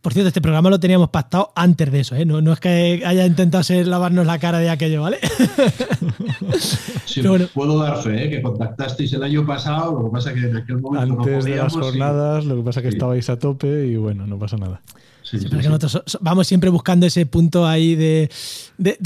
Por 0.00 0.14
cierto, 0.14 0.28
este 0.28 0.40
programa 0.40 0.70
lo 0.70 0.80
teníamos 0.80 1.10
pactado 1.10 1.52
antes 1.54 1.92
de 1.92 2.00
eso, 2.00 2.16
¿eh? 2.16 2.24
no, 2.24 2.40
no, 2.40 2.54
es 2.54 2.60
que 2.60 3.02
haya 3.04 3.26
intentado 3.26 3.62
ser 3.62 3.86
lavarnos 3.86 4.26
la 4.26 4.38
cara 4.38 4.58
de 4.58 4.70
aquello, 4.70 5.02
¿vale? 5.02 5.18
Sí, 7.04 7.22
puedo 7.52 7.78
dar 7.78 7.96
fe, 8.02 8.26
¿eh? 8.26 8.30
que 8.30 8.40
contactasteis 8.40 9.12
el 9.14 9.24
año 9.24 9.44
pasado, 9.44 9.98
lo 9.98 10.04
que 10.06 10.12
pasa 10.12 10.32
que 10.32 10.40
en 10.40 10.56
aquel 10.56 10.80
momento 10.80 11.20
Antes 11.20 11.44
de 11.44 11.56
las 11.56 11.72
jornadas, 11.72 12.44
lo 12.44 12.56
que 12.56 12.62
pasa 12.62 12.82
que 12.82 12.88
estabais 12.88 13.28
a 13.28 13.38
tope 13.38 13.86
y 13.86 13.96
bueno, 13.96 14.28
no 14.28 14.38
pasa 14.38 14.56
nada. 14.56 14.80
Sí, 15.30 15.38
nosotros 15.48 16.18
vamos 16.20 16.48
siempre 16.48 16.70
buscando 16.70 17.06
ese 17.06 17.24
punto 17.24 17.64
ahí 17.64 17.94
de, 17.94 18.28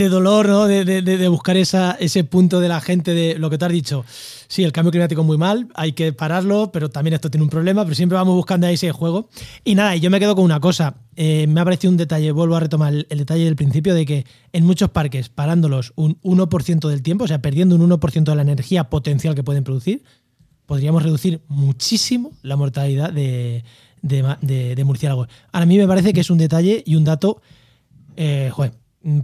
dolor, 0.08 0.48
¿no? 0.48 0.66
De, 0.66 1.28
buscar 1.28 1.58
esa, 1.58 1.92
ese 2.00 2.24
punto 2.24 2.60
de 2.60 2.68
la 2.68 2.80
gente 2.80 3.12
de 3.12 3.38
lo 3.38 3.50
que 3.50 3.58
te 3.58 3.66
has 3.66 3.72
dicho. 3.72 4.06
Sí, 4.48 4.64
el 4.64 4.72
cambio 4.72 4.90
climático 4.90 5.20
es 5.20 5.26
muy 5.26 5.36
mal, 5.36 5.68
hay 5.74 5.92
que 5.92 6.14
pararlo, 6.14 6.70
pero 6.72 6.88
también 6.88 7.12
esto 7.12 7.30
tiene 7.30 7.44
un 7.44 7.50
problema, 7.50 7.84
pero 7.84 7.94
siempre 7.94 8.16
vamos 8.16 8.34
buscando 8.34 8.66
ahí 8.66 8.74
ese 8.74 8.90
juego. 8.90 9.28
Y 9.64 9.74
nada, 9.74 9.96
y 9.96 10.00
yo 10.00 10.10
me 10.10 10.18
quedo 10.18 10.34
con 10.34 10.44
una 10.44 10.60
cosa. 10.60 10.94
Eh, 11.14 11.46
me 11.46 11.60
ha 11.60 11.64
parecido 11.64 11.90
un 11.90 11.98
detalle, 11.98 12.32
vuelvo 12.32 12.56
a 12.56 12.60
retomar 12.60 12.94
el, 12.94 13.06
detalle 13.18 13.44
del 13.44 13.56
principio, 13.56 13.94
de 13.94 14.06
que 14.06 14.26
en 14.52 14.64
muchos 14.64 14.88
parques, 14.90 15.28
parándolos 15.28 15.92
un 15.96 16.18
1% 16.22 16.88
del 16.88 17.02
tiempo, 17.02 17.24
o 17.24 17.28
sea, 17.28 17.42
perdiendo 17.42 17.76
un 17.76 17.90
1% 17.90 18.24
de 18.24 18.34
la 18.34 18.42
energía 18.42 18.84
potencial 18.84 19.34
que 19.34 19.42
pueden 19.42 19.62
producir, 19.62 20.02
podríamos 20.64 21.02
reducir 21.02 21.42
muchísimo 21.48 22.32
la 22.42 22.56
mortalidad 22.56 23.12
de, 23.12 23.64
de, 24.04 24.84
murciélagos. 24.84 25.28
A 25.52 25.64
mí 25.66 25.78
me 25.78 25.86
parece 25.86 26.12
que 26.12 26.20
es 26.20 26.30
un 26.30 26.38
detalle 26.38 26.82
y 26.86 26.96
un 26.96 27.04
dato, 27.04 27.40
eh, 28.16 28.50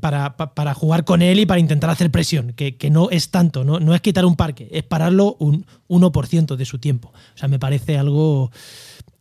para, 0.00 0.74
jugar 0.74 1.04
con 1.04 1.22
él 1.22 1.38
y 1.38 1.46
para 1.46 1.60
intentar 1.60 1.90
hacer 1.90 2.10
presión, 2.10 2.52
que, 2.52 2.90
no 2.90 3.10
es 3.10 3.30
tanto, 3.30 3.64
¿no? 3.64 3.80
no 3.80 3.94
es 3.94 4.00
quitar 4.00 4.24
un 4.24 4.36
parque, 4.36 4.68
es 4.70 4.82
pararlo 4.82 5.36
un 5.38 5.64
1% 5.88 6.56
de 6.56 6.64
su 6.64 6.78
tiempo. 6.78 7.12
O 7.34 7.38
sea, 7.38 7.48
me 7.48 7.58
parece 7.58 7.98
algo... 7.98 8.50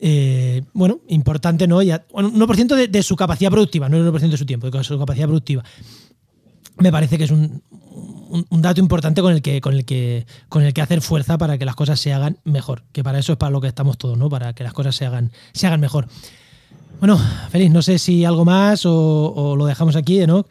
Eh, 0.01 0.64
bueno, 0.74 0.99
importante, 1.10 1.68
¿no? 1.68 1.82
Ya, 1.82 2.07
1% 2.07 2.76
de, 2.76 2.88
de, 2.88 3.03
su 3.03 3.18
capacidad 3.18 3.51
productiva, 3.51 3.89
no 3.89 3.97
el 3.97 4.05
1% 4.05 4.30
de 4.30 4.38
su 4.38 4.45
tiempo, 4.45 4.70
de 4.70 4.84
su 4.84 4.97
capacidad 4.97 5.28
productiva. 5.28 5.62
Me 6.78 6.89
parece 6.89 7.18
que 7.18 7.26
es 7.26 7.32
un, 7.32 7.62
un, 8.50 8.62
dato 8.62 8.80
importante 8.80 9.22
con 9.22 9.34
el, 9.34 9.41
que, 9.41 9.62
con, 9.62 9.74
el 9.74 9.86
que, 9.86 10.26
con 10.47 10.64
el 10.64 10.74
que 10.74 10.82
hacer 10.82 11.02
fuerza 11.02 11.38
para 11.38 11.58
que 11.58 11.66
las 11.66 11.76
cosas 11.76 12.00
se 12.00 12.14
hagan 12.14 12.38
mejor. 12.43 12.84
Que 12.91 13.04
para 13.04 13.20
eso 13.20 13.34
es 13.34 13.38
para 13.38 13.52
lo 13.52 13.62
que 13.62 13.68
estamos 13.68 13.97
todos, 13.97 14.18
¿no? 14.18 14.30
Para 14.30 14.54
que 14.54 14.64
las 14.64 14.74
cosas 14.74 14.95
se 14.95 15.06
hagan, 15.06 15.32
se 15.54 15.68
hagan 15.68 15.80
mejor. 15.80 16.08
Bueno, 17.00 17.18
Félix, 17.50 17.72
no 17.72 17.82
sé 17.82 17.97
si 17.97 18.26
algo 18.26 18.45
más 18.45 18.86
o, 18.86 19.56
lo 19.58 19.66
dejamos 19.66 19.95
aquí, 19.95 20.26
¿no? 20.28 20.45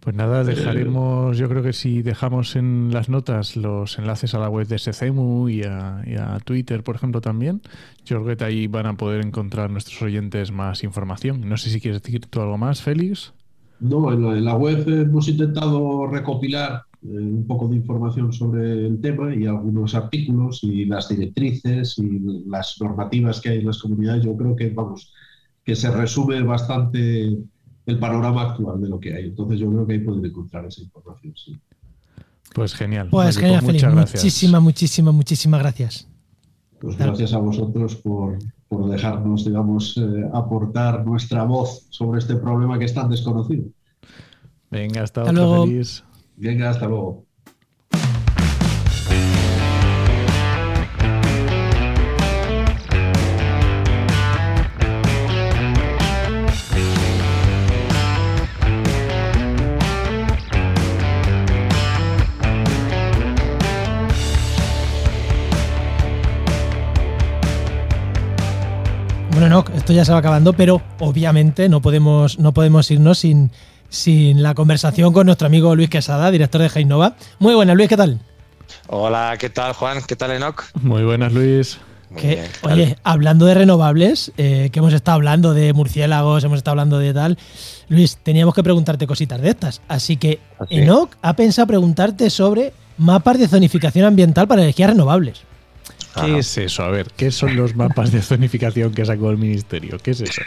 Pues 0.00 0.16
nada, 0.16 0.44
dejaremos, 0.44 1.36
yo 1.36 1.46
creo 1.50 1.62
que 1.62 1.74
si 1.74 2.00
dejamos 2.00 2.56
en 2.56 2.88
las 2.90 3.10
notas 3.10 3.54
los 3.54 3.98
enlaces 3.98 4.34
a 4.34 4.38
la 4.38 4.48
web 4.48 4.66
de 4.66 4.78
SCEMU 4.78 5.50
y 5.50 5.62
a, 5.62 6.02
y 6.06 6.14
a 6.14 6.38
Twitter, 6.42 6.82
por 6.82 6.96
ejemplo, 6.96 7.20
también, 7.20 7.60
yo 8.06 8.22
creo 8.22 8.34
que 8.34 8.44
ahí 8.44 8.66
van 8.66 8.86
a 8.86 8.94
poder 8.94 9.22
encontrar 9.22 9.70
nuestros 9.70 10.00
oyentes 10.00 10.52
más 10.52 10.84
información. 10.84 11.46
No 11.46 11.58
sé 11.58 11.68
si 11.68 11.82
quieres 11.82 12.02
decir 12.02 12.24
tú 12.26 12.40
algo 12.40 12.56
más, 12.56 12.80
Félix. 12.80 13.34
No, 13.80 14.12
en 14.12 14.44
la, 14.44 14.56
web 14.56 14.86
hemos 14.86 15.28
intentado 15.28 16.06
recopilar 16.06 16.82
eh, 17.02 17.06
un 17.08 17.46
poco 17.46 17.66
de 17.68 17.76
información 17.76 18.32
sobre 18.32 18.86
el 18.86 19.00
tema 19.00 19.34
y 19.34 19.46
algunos 19.46 19.94
artículos 19.94 20.62
y 20.62 20.84
las 20.84 21.08
directrices 21.08 21.98
y 21.98 22.20
las 22.46 22.76
normativas 22.80 23.40
que 23.40 23.48
hay 23.48 23.58
en 23.60 23.66
las 23.66 23.78
comunidades. 23.78 24.24
Yo 24.24 24.36
creo 24.36 24.54
que, 24.54 24.68
vamos, 24.70 25.12
que 25.64 25.74
se 25.74 25.90
resume 25.90 26.42
bastante 26.42 27.38
el 27.86 27.98
panorama 27.98 28.50
actual 28.50 28.80
de 28.80 28.88
lo 28.88 29.00
que 29.00 29.14
hay. 29.14 29.24
Entonces 29.26 29.58
yo 29.58 29.70
creo 29.70 29.86
que 29.86 29.94
ahí 29.94 30.00
pueden 30.00 30.24
encontrar 30.24 30.66
esa 30.66 30.82
información, 30.82 31.34
sí. 31.36 31.58
Pues 32.54 32.74
genial. 32.74 33.08
Pues 33.10 33.38
genial, 33.38 33.62
Felipe. 33.62 33.88
Muchísimas, 33.88 34.62
muchísimas, 34.62 35.14
muchísimas 35.14 35.60
gracias. 35.60 36.08
Pues 36.80 36.96
gracias 36.96 37.32
a 37.32 37.38
vosotros 37.38 37.96
por, 37.96 38.38
por 38.70 38.88
dejarnos, 38.88 39.44
digamos, 39.44 39.96
eh, 39.96 40.30
aportar 40.32 41.04
nuestra 41.04 41.42
voz 41.42 41.88
sobre 41.90 42.20
este 42.20 42.36
problema 42.36 42.78
que 42.78 42.84
es 42.84 42.94
tan 42.94 43.10
desconocido. 43.10 43.64
Venga, 44.70 45.02
hasta, 45.02 45.22
hasta 45.22 45.32
luego. 45.32 45.66
Feliz. 45.66 46.04
Venga, 46.36 46.70
hasta 46.70 46.86
luego. 46.86 47.26
Esto 69.80 69.94
ya 69.94 70.04
se 70.04 70.12
va 70.12 70.18
acabando, 70.18 70.52
pero 70.52 70.82
obviamente 70.98 71.70
no 71.70 71.80
podemos, 71.80 72.38
no 72.38 72.52
podemos 72.52 72.90
irnos 72.90 73.18
sin, 73.18 73.50
sin 73.88 74.42
la 74.42 74.54
conversación 74.54 75.14
con 75.14 75.24
nuestro 75.24 75.46
amigo 75.46 75.74
Luis 75.74 75.88
Quesada, 75.88 76.30
director 76.30 76.60
de 76.60 76.70
Heinova. 76.72 77.16
Muy 77.38 77.54
buenas, 77.54 77.76
Luis, 77.76 77.88
¿qué 77.88 77.96
tal? 77.96 78.20
Hola, 78.88 79.36
¿qué 79.38 79.48
tal, 79.48 79.72
Juan? 79.72 80.02
¿Qué 80.06 80.16
tal, 80.16 80.32
Enoch? 80.32 80.64
Muy 80.82 81.02
buenas, 81.02 81.32
Luis. 81.32 81.78
oye, 82.62 82.98
hablando 83.04 83.46
de 83.46 83.54
renovables, 83.54 84.32
eh, 84.36 84.68
que 84.70 84.80
hemos 84.80 84.92
estado 84.92 85.14
hablando 85.14 85.54
de 85.54 85.72
murciélagos, 85.72 86.44
hemos 86.44 86.58
estado 86.58 86.72
hablando 86.72 86.98
de 86.98 87.14
tal, 87.14 87.38
Luis, 87.88 88.18
teníamos 88.22 88.54
que 88.54 88.62
preguntarte 88.62 89.06
cositas 89.06 89.40
de 89.40 89.48
estas. 89.48 89.80
Así 89.88 90.18
que 90.18 90.40
Enoch 90.68 91.16
ha 91.22 91.32
pensado 91.36 91.66
preguntarte 91.66 92.28
sobre 92.28 92.74
mapas 92.98 93.38
de 93.38 93.48
zonificación 93.48 94.04
ambiental 94.04 94.46
para 94.46 94.60
energías 94.60 94.90
renovables. 94.90 95.40
¿Qué 96.14 96.38
es 96.38 96.58
eso? 96.58 96.82
A 96.82 96.90
ver, 96.90 97.08
¿qué 97.16 97.30
son 97.30 97.56
los 97.56 97.74
mapas 97.76 98.12
de 98.12 98.20
zonificación 98.22 98.92
que 98.92 99.04
sacó 99.04 99.30
el 99.30 99.38
ministerio? 99.38 99.98
¿Qué 99.98 100.12
es 100.12 100.20
eso? 100.20 100.42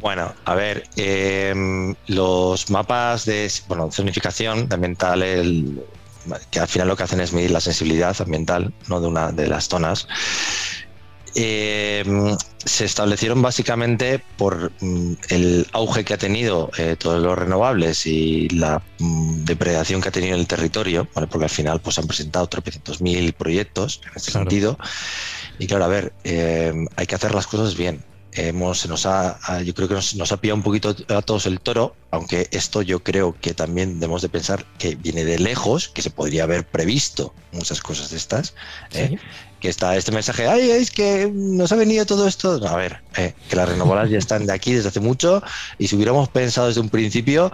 Bueno, 0.00 0.32
a 0.44 0.54
ver, 0.54 0.84
em, 0.96 1.94
los 2.08 2.70
mapas 2.70 3.24
de 3.24 3.50
bueno, 3.68 3.90
zonificación 3.90 4.66
ambiental, 4.72 5.22
el, 5.22 5.82
que 6.50 6.60
al 6.60 6.68
final 6.68 6.88
lo 6.88 6.96
que 6.96 7.04
hacen 7.04 7.20
es 7.20 7.32
medir 7.32 7.50
la 7.50 7.60
sensibilidad 7.60 8.14
ambiental 8.20 8.72
¿no? 8.88 9.00
de 9.00 9.06
una 9.06 9.32
de 9.32 9.46
las 9.48 9.68
zonas. 9.68 10.08
Em, 11.34 12.36
se 12.64 12.84
establecieron 12.84 13.40
básicamente 13.40 14.22
por 14.36 14.70
mm, 14.80 15.12
el 15.30 15.66
auge 15.72 16.04
que 16.04 16.14
ha 16.14 16.18
tenido 16.18 16.70
eh, 16.76 16.96
todos 16.98 17.22
los 17.22 17.36
renovables 17.36 18.06
y 18.06 18.48
la 18.50 18.82
mm, 18.98 19.44
depredación 19.44 20.00
que 20.00 20.08
ha 20.08 20.12
tenido 20.12 20.36
el 20.36 20.46
territorio, 20.46 21.06
porque 21.06 21.44
al 21.44 21.50
final 21.50 21.80
pues, 21.80 21.98
han 21.98 22.06
presentado 22.06 22.48
300.000 22.48 23.00
mil 23.00 23.32
proyectos 23.32 24.02
en 24.04 24.12
ese 24.16 24.30
sentido. 24.30 24.78
Y 25.58 25.66
claro, 25.66 25.84
a 25.84 25.88
ver, 25.88 26.12
em, 26.24 26.86
hay 26.96 27.06
que 27.06 27.14
hacer 27.14 27.34
las 27.34 27.46
cosas 27.46 27.76
bien. 27.76 28.04
Hemos, 28.34 28.80
se 28.80 28.88
nos 28.88 29.04
ha, 29.04 29.60
yo 29.62 29.74
creo 29.74 29.88
que 29.88 29.94
nos, 29.94 30.14
nos, 30.14 30.32
ha 30.32 30.38
pillado 30.38 30.56
un 30.56 30.62
poquito 30.62 30.96
a 31.08 31.20
todos 31.20 31.44
el 31.44 31.60
toro, 31.60 31.94
aunque 32.10 32.48
esto 32.50 32.80
yo 32.80 33.02
creo 33.02 33.36
que 33.38 33.52
también 33.52 34.00
debemos 34.00 34.22
de 34.22 34.30
pensar 34.30 34.64
que 34.78 34.94
viene 34.94 35.26
de 35.26 35.38
lejos, 35.38 35.88
que 35.88 36.00
se 36.00 36.08
podría 36.08 36.44
haber 36.44 36.66
previsto 36.66 37.34
muchas 37.52 37.82
cosas 37.82 38.10
de 38.10 38.16
estas. 38.16 38.54
¿eh? 38.94 39.18
Que 39.62 39.70
está 39.70 39.96
este 39.96 40.12
mensaje, 40.12 40.46
ay, 40.46 40.70
es 40.70 40.90
que 40.90 41.30
nos 41.32 41.72
ha 41.72 41.76
venido 41.76 42.04
todo 42.04 42.28
esto. 42.28 42.60
a 42.66 42.76
ver, 42.76 43.00
eh, 43.16 43.32
que 43.48 43.56
las 43.56 43.68
renovables 43.68 44.10
ya 44.10 44.18
están 44.18 44.44
de 44.44 44.52
aquí 44.52 44.74
desde 44.74 44.88
hace 44.88 45.00
mucho 45.00 45.42
y 45.78 45.88
si 45.88 45.96
hubiéramos 45.96 46.28
pensado 46.28 46.66
desde 46.66 46.80
un 46.80 46.90
principio 46.90 47.50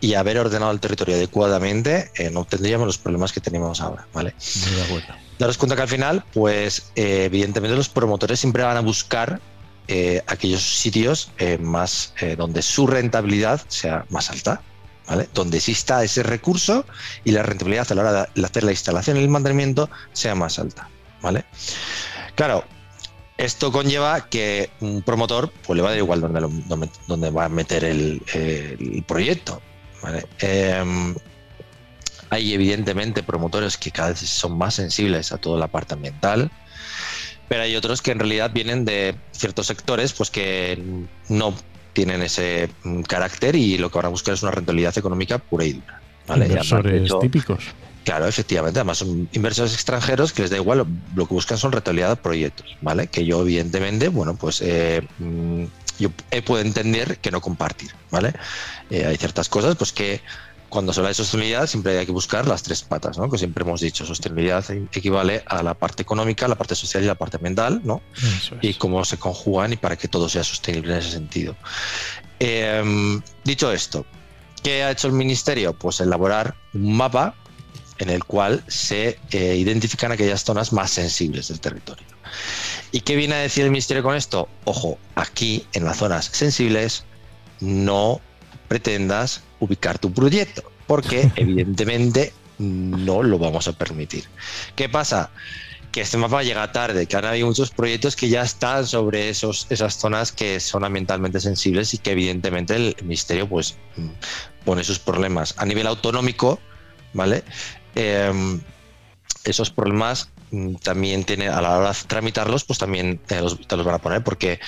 y 0.00 0.14
haber 0.14 0.38
ordenado 0.38 0.72
el 0.72 0.80
territorio 0.80 1.14
adecuadamente, 1.14 2.10
eh, 2.16 2.28
no 2.30 2.44
tendríamos 2.44 2.86
los 2.86 2.98
problemas 2.98 3.32
que 3.32 3.40
tenemos 3.40 3.80
ahora, 3.80 4.06
¿vale? 4.12 4.34
Daros 5.38 5.56
cuenta 5.56 5.76
que 5.76 5.82
al 5.82 5.88
final, 5.88 6.24
pues 6.34 6.90
evidentemente 6.96 7.76
los 7.76 7.88
promotores 7.88 8.38
siempre 8.40 8.62
van 8.62 8.76
a 8.76 8.80
buscar 8.80 9.40
eh, 9.88 10.22
aquellos 10.28 10.62
sitios 10.62 11.32
eh, 11.38 11.58
más 11.58 12.14
eh, 12.20 12.36
donde 12.36 12.62
su 12.62 12.86
rentabilidad 12.86 13.60
sea 13.68 14.06
más 14.10 14.30
alta. 14.30 14.62
¿Vale? 15.08 15.28
Donde 15.34 15.56
exista 15.56 16.04
ese 16.04 16.22
recurso 16.22 16.86
y 17.24 17.32
la 17.32 17.42
rentabilidad 17.42 17.90
a 17.90 17.94
la 17.96 18.02
hora 18.02 18.28
de 18.32 18.44
hacer 18.46 18.62
la 18.62 18.70
instalación 18.70 19.16
y 19.16 19.20
el 19.20 19.28
mantenimiento 19.28 19.90
sea 20.12 20.36
más 20.36 20.60
alta. 20.60 20.88
¿Vale? 21.22 21.44
Claro, 22.34 22.64
esto 23.38 23.72
conlleva 23.72 24.28
que 24.28 24.70
un 24.80 25.02
promotor 25.02 25.50
pues, 25.66 25.76
le 25.76 25.82
va 25.82 25.88
a 25.88 25.92
dar 25.92 25.98
igual 25.98 26.20
dónde, 26.20 26.88
dónde 27.06 27.30
va 27.30 27.46
a 27.46 27.48
meter 27.48 27.84
el, 27.84 28.22
proyecto. 29.06 29.62
Em, 30.40 31.14
hay 32.30 32.52
evidentemente 32.52 33.22
promotores 33.22 33.76
que 33.76 33.90
cada 33.90 34.10
vez 34.10 34.20
son 34.20 34.58
más 34.58 34.74
sensibles 34.74 35.32
a 35.32 35.38
toda 35.38 35.58
la 35.58 35.68
parte 35.68 35.94
ambiental, 35.94 36.50
pero 37.48 37.62
hay 37.62 37.76
otros 37.76 38.02
que 38.02 38.10
en 38.10 38.18
realidad 38.18 38.50
vienen 38.52 38.84
de 38.84 39.14
ciertos 39.32 39.66
sectores 39.66 40.12
pues 40.12 40.30
que 40.30 40.82
no 41.28 41.54
tienen 41.92 42.22
ese 42.22 42.70
mm, 42.84 43.02
carácter 43.02 43.54
y 43.56 43.78
lo 43.78 43.90
que 43.90 43.98
van 43.98 44.06
a 44.06 44.10
buscar 44.10 44.34
es 44.34 44.42
una 44.42 44.52
rentabilidad 44.52 44.96
económica 44.96 45.38
pura 45.38 45.64
y 45.64 45.74
dura. 45.74 46.00
Inversores 46.28 47.12
típicos. 47.20 47.64
Claro, 48.04 48.26
efectivamente. 48.26 48.80
Además, 48.80 48.98
son 48.98 49.28
inversores 49.32 49.74
extranjeros 49.74 50.32
que 50.32 50.42
les 50.42 50.50
da 50.50 50.56
igual, 50.56 50.86
lo, 51.14 51.26
que 51.26 51.34
buscan 51.34 51.58
son 51.58 51.72
rentabilidad 51.72 52.10
de 52.10 52.16
proyectos, 52.16 52.76
¿vale? 52.80 53.06
Que 53.06 53.24
yo, 53.24 53.42
evidentemente, 53.42 54.08
bueno, 54.08 54.34
pues 54.34 54.60
eh, 54.60 55.06
mm, 55.18 55.64
yo 55.98 56.10
puedo 56.44 56.60
entender 56.62 57.18
que 57.18 57.30
no 57.30 57.40
compartir, 57.40 57.92
¿vale? 58.10 58.32
Eh, 58.90 59.06
hay 59.06 59.16
ciertas 59.16 59.48
cosas, 59.48 59.76
pues 59.76 59.92
que 59.92 60.20
cuando 60.72 60.94
se 60.94 61.00
habla 61.00 61.10
de 61.10 61.14
sostenibilidad 61.14 61.66
siempre 61.66 61.98
hay 61.98 62.06
que 62.06 62.12
buscar 62.12 62.48
las 62.48 62.62
tres 62.62 62.82
patas, 62.82 63.18
¿no? 63.18 63.30
Que 63.30 63.36
siempre 63.36 63.62
hemos 63.62 63.82
dicho, 63.82 64.06
sostenibilidad 64.06 64.64
equivale 64.70 65.44
a 65.46 65.62
la 65.62 65.74
parte 65.74 66.02
económica, 66.02 66.48
la 66.48 66.56
parte 66.56 66.74
social 66.74 67.04
y 67.04 67.06
la 67.06 67.14
parte 67.14 67.38
mental, 67.38 67.82
¿no? 67.84 68.00
Y 68.62 68.74
cómo 68.74 69.04
se 69.04 69.18
conjugan 69.18 69.74
y 69.74 69.76
para 69.76 69.96
que 69.96 70.08
todo 70.08 70.30
sea 70.30 70.42
sostenible 70.42 70.94
en 70.94 70.98
ese 71.00 71.10
sentido. 71.10 71.54
Em, 72.38 73.20
dicho 73.44 73.70
esto, 73.70 74.06
¿qué 74.62 74.82
ha 74.82 74.90
hecho 74.90 75.08
el 75.08 75.12
ministerio? 75.12 75.74
Pues 75.74 76.00
elaborar 76.00 76.54
un 76.72 76.96
mapa 76.96 77.34
en 77.98 78.10
el 78.10 78.24
cual 78.24 78.62
se 78.66 79.18
eh, 79.30 79.56
identifican 79.56 80.12
aquellas 80.12 80.44
zonas 80.44 80.72
más 80.72 80.90
sensibles 80.90 81.48
del 81.48 81.60
territorio. 81.60 82.06
¿Y 82.90 83.00
qué 83.00 83.16
viene 83.16 83.34
a 83.34 83.38
decir 83.38 83.64
el 83.64 83.70
Ministerio 83.70 84.02
con 84.02 84.16
esto? 84.16 84.48
Ojo, 84.64 84.98
aquí 85.14 85.66
en 85.72 85.84
las 85.84 85.98
zonas 85.98 86.26
sensibles 86.26 87.04
no 87.60 88.20
pretendas 88.68 89.42
ubicar 89.60 89.98
tu 89.98 90.12
proyecto, 90.12 90.62
porque 90.86 91.30
evidentemente 91.36 92.32
no 92.58 93.22
lo 93.22 93.38
vamos 93.38 93.68
a 93.68 93.72
permitir. 93.72 94.24
¿Qué 94.76 94.88
pasa? 94.88 95.30
Que 95.90 96.00
este 96.00 96.16
mapa 96.16 96.42
llega 96.42 96.72
tarde, 96.72 97.06
que 97.06 97.16
ahora 97.16 97.30
hay 97.30 97.44
muchos 97.44 97.70
proyectos 97.70 98.16
que 98.16 98.28
ya 98.28 98.42
están 98.42 98.86
sobre 98.86 99.28
esos, 99.28 99.66
esas 99.68 99.94
zonas 99.98 100.32
que 100.32 100.58
son 100.58 100.84
ambientalmente 100.84 101.38
sensibles 101.38 101.92
y 101.92 101.98
que 101.98 102.12
evidentemente 102.12 102.76
el 102.76 102.96
Ministerio 103.02 103.48
pues 103.48 103.76
pone 104.64 104.84
sus 104.84 104.98
problemas. 104.98 105.54
A 105.58 105.66
nivel 105.66 105.86
autonómico, 105.86 106.60
¿vale? 107.12 107.44
Em, 107.94 108.60
esos 109.44 109.70
problemas 109.70 110.28
mm, 110.50 110.76
también 110.76 111.24
tiene 111.24 111.48
a 111.48 111.60
la 111.60 111.78
hora 111.78 111.92
de 111.92 111.98
tramitarlos, 112.06 112.64
pues 112.64 112.78
también 112.78 113.18
te 113.18 113.40
los, 113.40 113.58
van 113.68 113.94
a 113.94 113.98
poner, 113.98 114.22
porque 114.22 114.60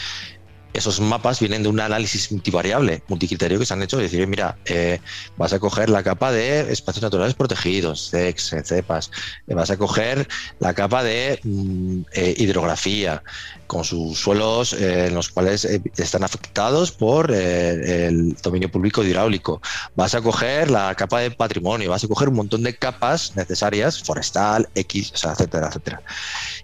esos 0.72 1.00
mapas 1.00 1.38
vienen 1.38 1.62
de 1.62 1.68
un 1.68 1.78
análisis 1.78 2.32
multivariable, 2.32 3.04
multicriterio 3.06 3.60
que 3.60 3.64
se 3.66 3.72
han 3.72 3.82
hecho, 3.82 4.00
es 4.00 4.10
decir, 4.10 4.26
mira, 4.26 4.58
eh, 4.64 4.98
vas 5.36 5.52
a 5.52 5.60
coger 5.60 5.88
la 5.88 6.02
capa 6.02 6.32
de 6.32 6.72
espacios 6.72 7.02
naturales 7.02 7.34
protegidos, 7.34 8.10
CEX, 8.10 8.56
CEPAS, 8.64 9.12
eh, 9.46 9.54
vas 9.54 9.70
a 9.70 9.76
coger 9.76 10.26
la 10.58 10.74
capa 10.74 11.04
de 11.04 11.38
mm, 11.44 12.00
eh, 12.12 12.34
hidrografía, 12.38 13.22
con 13.66 13.84
sus 13.84 14.18
suelos 14.18 14.72
eh, 14.72 15.06
en 15.06 15.14
los 15.14 15.28
cuales 15.28 15.64
eh, 15.64 15.80
están 15.96 16.24
afectados 16.24 16.92
por 16.92 17.30
eh, 17.32 18.06
el 18.06 18.34
dominio 18.36 18.70
público 18.70 19.02
hidráulico. 19.02 19.60
Vas 19.94 20.14
a 20.14 20.20
coger 20.20 20.70
la 20.70 20.94
capa 20.94 21.20
de 21.20 21.30
patrimonio, 21.30 21.90
vas 21.90 22.04
a 22.04 22.08
coger 22.08 22.28
un 22.28 22.36
montón 22.36 22.62
de 22.62 22.76
capas 22.76 23.34
necesarias, 23.36 24.02
forestal, 24.02 24.68
X, 24.74 25.12
etcétera, 25.24 25.68
etcétera. 25.68 26.02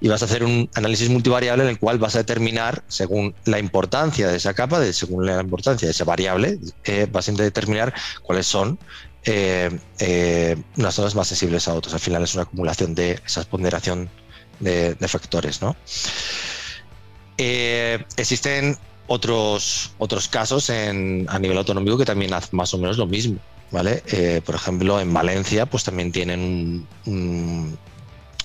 Y 0.00 0.08
vas 0.08 0.22
a 0.22 0.26
hacer 0.26 0.44
un 0.44 0.68
análisis 0.74 1.08
multivariable 1.08 1.64
en 1.64 1.70
el 1.70 1.78
cual 1.78 1.98
vas 1.98 2.14
a 2.14 2.18
determinar, 2.18 2.82
según 2.88 3.34
la 3.44 3.58
importancia 3.58 4.28
de 4.28 4.36
esa 4.36 4.54
capa, 4.54 4.80
de, 4.80 4.92
según 4.92 5.26
la 5.26 5.40
importancia 5.40 5.86
de 5.86 5.92
esa 5.92 6.04
variable, 6.04 6.58
vas 7.12 7.28
a 7.28 7.32
determinar 7.32 7.94
cuáles 8.22 8.46
son 8.46 8.78
unas 10.76 10.94
zonas 10.94 11.14
más 11.14 11.28
sensibles 11.28 11.68
a 11.68 11.74
otras. 11.74 11.94
Al 11.94 12.00
final 12.00 12.22
es 12.22 12.34
una 12.34 12.44
acumulación 12.44 12.94
de 12.94 13.20
esa 13.24 13.42
ponderación 13.44 14.10
de, 14.60 14.94
de 14.94 15.08
factores, 15.08 15.62
¿no? 15.62 15.76
Eh, 17.42 18.04
existen 18.18 18.76
otros, 19.06 19.92
otros 19.96 20.28
casos 20.28 20.68
en, 20.68 21.24
a 21.30 21.38
nivel 21.38 21.56
autonómico 21.56 21.96
que 21.96 22.04
también 22.04 22.34
hacen 22.34 22.50
más 22.52 22.74
o 22.74 22.78
menos 22.78 22.98
lo 22.98 23.06
mismo. 23.06 23.38
¿vale? 23.70 24.02
Eh, 24.08 24.42
por 24.44 24.56
ejemplo, 24.56 25.00
en 25.00 25.10
Valencia 25.14 25.64
pues 25.64 25.84
también 25.84 26.12
tienen 26.12 26.86
un, 27.06 27.78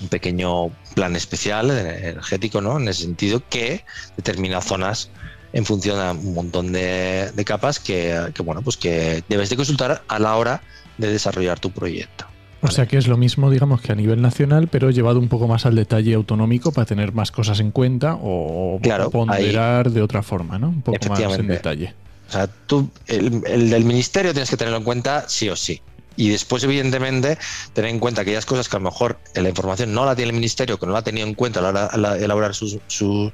pequeño 0.09 0.69
plan 0.93 1.15
especial 1.17 1.71
energético, 1.71 2.61
¿no? 2.61 2.79
En 2.79 2.87
ese 2.87 3.03
sentido 3.03 3.41
que 3.49 3.83
determina 4.15 4.61
zonas 4.61 5.09
en 5.51 5.65
función 5.65 5.97
de 5.97 6.27
un 6.27 6.33
montón 6.33 6.71
de, 6.71 7.43
capas 7.45 7.79
que, 7.79 8.31
que, 8.33 8.43
bueno, 8.43 8.61
pues 8.61 8.77
que 8.77 9.25
debes 9.27 9.49
de 9.49 9.57
consultar 9.57 10.03
a 10.07 10.19
la 10.19 10.37
hora 10.37 10.61
de 10.97 11.11
desarrollar 11.11 11.59
tu 11.59 11.71
proyecto. 11.71 12.25
O 12.65 12.71
sea 12.71 12.87
que 12.87 12.97
es 12.97 13.07
lo 13.07 13.17
mismo, 13.17 13.49
digamos, 13.49 13.81
que 13.81 13.91
a 13.91 13.95
nivel 13.95 14.21
nacional, 14.21 14.67
pero 14.67 14.89
llevado 14.89 15.19
un 15.19 15.27
poco 15.27 15.47
más 15.47 15.65
al 15.65 15.75
detalle 15.75 16.13
autonómico 16.13 16.71
para 16.71 16.85
tener 16.85 17.13
más 17.13 17.31
cosas 17.31 17.59
en 17.59 17.71
cuenta 17.71 18.17
o 18.21 18.79
ponderar 19.11 19.91
de 19.91 20.01
otra 20.01 20.23
forma, 20.23 20.59
¿no? 20.59 20.69
Un 20.69 20.81
poco 20.81 20.97
más 21.09 21.19
en 21.39 21.47
detalle. 21.47 21.93
O 22.27 22.31
sea, 22.31 22.47
tú, 22.47 22.89
el, 23.07 23.69
del 23.69 23.85
ministerio 23.85 24.33
tienes 24.33 24.49
que 24.49 24.57
tenerlo 24.57 24.77
en 24.77 24.83
cuenta 24.83 25.25
sí 25.27 25.49
o 25.49 25.55
sí. 25.55 25.81
Y 26.17 26.29
después, 26.29 26.63
evidentemente, 26.63 27.37
tener 27.73 27.91
en 27.91 27.99
cuenta 27.99 28.21
aquellas 28.21 28.45
cosas 28.45 28.69
que 28.69 28.77
a 28.77 28.79
lo 28.79 28.85
mejor 28.85 29.19
la 29.33 29.49
información 29.49 29.93
no 29.93 30.05
la 30.05 30.15
tiene 30.15 30.29
el 30.29 30.35
ministerio, 30.35 30.79
que 30.79 30.85
no 30.85 30.93
la 30.93 30.99
ha 30.99 31.03
tenido 31.03 31.27
en 31.27 31.33
cuenta 31.33 31.59
a 31.59 31.63
la 31.63 31.69
hora 31.69 32.15
de 32.15 32.23
elaborar 32.23 32.55
su, 32.55 32.79
su, 32.87 33.31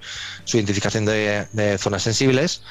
identificación 0.52 1.06
de, 1.06 1.78
zonas 1.78 2.02
sensibles 2.02 2.64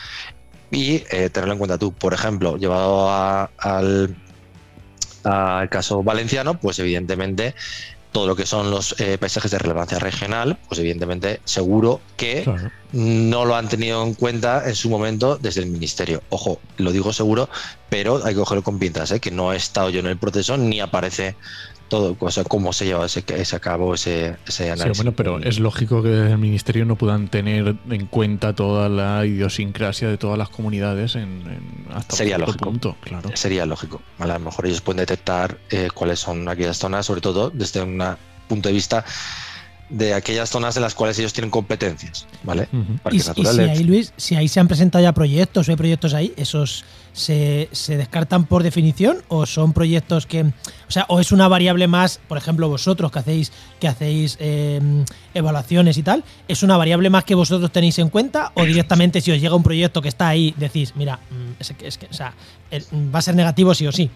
y 0.72 1.04
eh, 1.11 1.30
tenerlo 1.32 1.52
en 1.52 1.58
cuenta 1.58 1.78
tú. 1.78 1.92
Por 1.92 2.12
ejemplo, 2.12 2.56
llevado 2.56 3.08
al, 3.08 4.16
al 5.25 5.68
caso 5.68 6.03
valenciano, 6.03 6.59
pues 6.59 6.79
evidentemente 6.79 7.55
todo 8.12 8.27
lo 8.27 8.37
que 8.37 8.47
son 8.47 8.71
los 8.71 8.99
eh, 9.01 9.18
paisajes 9.18 9.51
de 9.51 9.59
relevancia 9.59 9.99
regional, 9.99 10.59
pues 10.68 10.81
evidentemente 10.81 11.41
seguro 11.45 12.01
que 12.16 12.45
no 12.93 13.45
lo 13.45 13.55
han 13.55 13.68
tenido 13.68 14.03
en 14.03 14.14
cuenta 14.14 14.68
en 14.68 14.75
su 14.75 14.91
momento 14.91 15.37
desde 15.37 15.61
el 15.62 15.68
ministerio. 15.68 16.23
Ojo, 16.29 16.61
lo 16.77 16.91
digo 16.91 17.12
seguro, 17.12 17.49
pero 17.89 18.25
hay 18.25 18.35
que 18.35 18.41
cogerlo 18.41 18.62
con 18.62 18.79
pinzas, 18.79 19.12
¿eh? 19.12 19.21
que 19.21 19.31
no 19.31 19.53
he 19.53 19.57
estado 19.57 19.91
yo 19.91 20.01
en 20.01 20.07
el 20.07 20.16
proceso 20.16 20.57
ni 20.57 20.81
aparece 20.81 21.37
todo, 21.91 22.16
o 22.18 22.30
sea, 22.30 22.45
cómo 22.45 22.72
se 22.72 22.86
lleva 22.86 23.05
ese, 23.05 23.22
ese 23.28 23.57
a 23.57 23.61
cabo 23.61 23.93
ese, 23.93 24.36
ese 24.47 24.70
análisis. 24.70 24.97
Sí, 24.97 25.03
bueno, 25.03 25.14
pero 25.14 25.38
es 25.41 25.59
lógico 25.59 26.03
que 26.03 26.09
desde 26.09 26.32
el 26.32 26.38
Ministerio 26.38 26.86
no 26.86 26.97
puedan 26.97 27.28
tener 27.28 27.76
en 27.91 28.07
cuenta 28.07 28.55
toda 28.55 28.88
la 28.88 29.26
idiosincrasia 29.26 30.09
de 30.09 30.16
todas 30.16 30.38
las 30.38 30.49
comunidades 30.49 31.16
en, 31.16 31.86
hasta 31.93 32.16
Sería 32.16 32.38
lógico. 32.38 32.64
punto. 32.64 32.97
Claro. 33.03 33.30
Sería 33.34 33.66
lógico. 33.66 34.01
A 34.18 34.26
lo 34.26 34.38
mejor 34.38 34.64
ellos 34.64 34.80
pueden 34.80 34.99
detectar 34.99 35.59
eh, 35.68 35.88
cuáles 35.93 36.20
son 36.20 36.49
aquellas 36.49 36.78
zonas, 36.78 37.05
sobre 37.05 37.20
todo 37.20 37.51
desde 37.51 37.82
un 37.82 38.03
punto 38.49 38.68
de 38.70 38.72
vista 38.72 39.05
de 39.91 40.14
aquellas 40.14 40.49
zonas 40.49 40.76
en 40.76 40.82
las 40.82 40.95
cuales 40.95 41.18
ellos 41.18 41.32
tienen 41.32 41.51
competencias, 41.51 42.26
¿vale? 42.45 42.68
y, 43.11 43.20
si 43.20 43.59
ahí, 43.59 43.82
Luis, 43.82 44.12
si 44.16 44.36
ahí 44.36 44.47
se 44.47 44.61
han 44.61 44.68
presentado 44.68 45.03
ya 45.03 45.12
proyectos 45.12 45.68
o 45.68 45.72
hay 45.72 45.76
proyectos 45.76 46.14
ahí, 46.14 46.32
esos 46.36 46.84
se, 47.12 47.68
descartan 47.88 48.47
por 48.47 48.62
definición 48.62 49.18
o 49.28 49.47
son 49.47 49.72
proyectos 49.72 50.26
que, 50.26 50.43
o 50.43 50.91
sea, 50.91 51.07
o 51.09 51.18
es 51.18 51.32
una 51.32 51.49
variable 51.49 51.88
más, 51.88 52.20
por 52.28 52.38
ejemplo, 52.38 52.68
vosotros 52.68 53.11
que 53.11 53.18
hacéis 53.18 53.53
que 53.80 53.88
hacéis 53.88 54.36
em, 54.38 55.05
evaluaciones 55.34 55.99
y 55.99 56.03
tal, 56.05 56.22
es 56.47 56.62
una 56.62 56.76
variable 56.76 57.11
más 57.11 57.24
que 57.24 57.34
vosotros 57.34 57.72
tenéis 57.72 57.99
en 57.99 58.11
cuenta 58.11 58.53
o 58.55 58.64
directamente 58.64 59.20
si 59.20 59.32
os 59.32 59.41
llega 59.41 59.57
un 59.57 59.64
proyecto 59.64 60.01
que 60.01 60.09
está 60.09 60.28
ahí 60.28 60.55
decís, 60.57 60.95
mira, 60.95 61.18
mm, 61.30 61.61
es 61.61 61.72
que, 61.76 61.88
es 61.88 61.99
que 61.99 62.07
o 62.07 62.14
sea, 62.14 62.32
va 62.72 63.18
a 63.18 63.22
ser 63.22 63.34
negativo 63.34 63.74
sí 63.74 63.86
o 63.86 63.93
sí. 63.93 64.09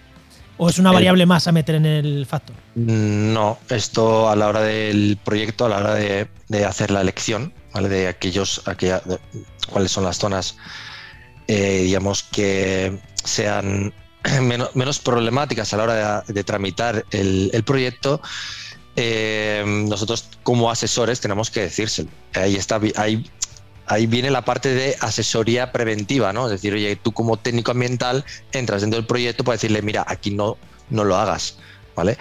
¿O 0.56 0.68
es 0.68 0.78
una 0.78 0.92
variable 0.92 1.26
más 1.26 1.48
a 1.48 1.52
meter 1.52 1.74
en 1.74 1.86
el 1.86 2.26
factor? 2.26 2.54
No, 2.76 3.58
esto 3.68 4.28
a 4.28 4.36
la 4.36 4.48
hora 4.48 4.60
del 4.60 5.18
proyecto, 5.22 5.66
a 5.66 5.68
la 5.68 5.78
hora 5.78 5.94
de, 5.94 6.28
hacer 6.64 6.90
la 6.90 7.00
elección, 7.00 7.52
¿vale? 7.72 7.88
De 7.88 8.06
aquellos, 8.06 8.62
aquella, 8.66 9.02
cuáles 9.70 9.90
son 9.90 10.04
las 10.04 10.18
zonas, 10.18 10.56
eh, 11.48 11.82
digamos, 11.82 12.22
que 12.22 12.98
sean 13.24 13.92
menos, 14.74 14.98
problemáticas 15.00 15.74
a 15.74 15.76
la 15.76 15.82
hora 15.82 16.24
de, 16.26 16.44
tramitar 16.44 17.04
el, 17.10 17.64
proyecto, 17.66 18.20
eh, 18.94 19.64
nosotros 19.66 20.28
como 20.44 20.70
asesores 20.70 21.20
tenemos 21.20 21.50
que 21.50 21.62
decírselo. 21.62 22.10
Ahí 22.32 22.54
está, 22.54 22.80
ahí 22.96 23.28
ahí 23.86 24.06
viene 24.06 24.30
la 24.30 24.44
parte 24.44 24.74
de 24.74 24.96
asesoría 25.00 25.72
preventiva, 25.72 26.32
¿no? 26.32 26.46
Es 26.46 26.52
decir, 26.52 26.74
oye, 26.74 26.96
tú 26.96 27.12
como 27.12 27.36
técnico 27.36 27.70
ambiental 27.70 28.24
entras 28.52 28.82
dentro 28.82 28.98
del 28.98 29.06
proyecto 29.06 29.44
para 29.44 29.56
decirle, 29.56 29.82
mira, 29.82 30.04
aquí 30.06 30.30
no, 30.30 30.56
no 30.90 31.04
lo 31.04 31.16
hagas. 31.16 31.56
¿vale? 31.94 32.18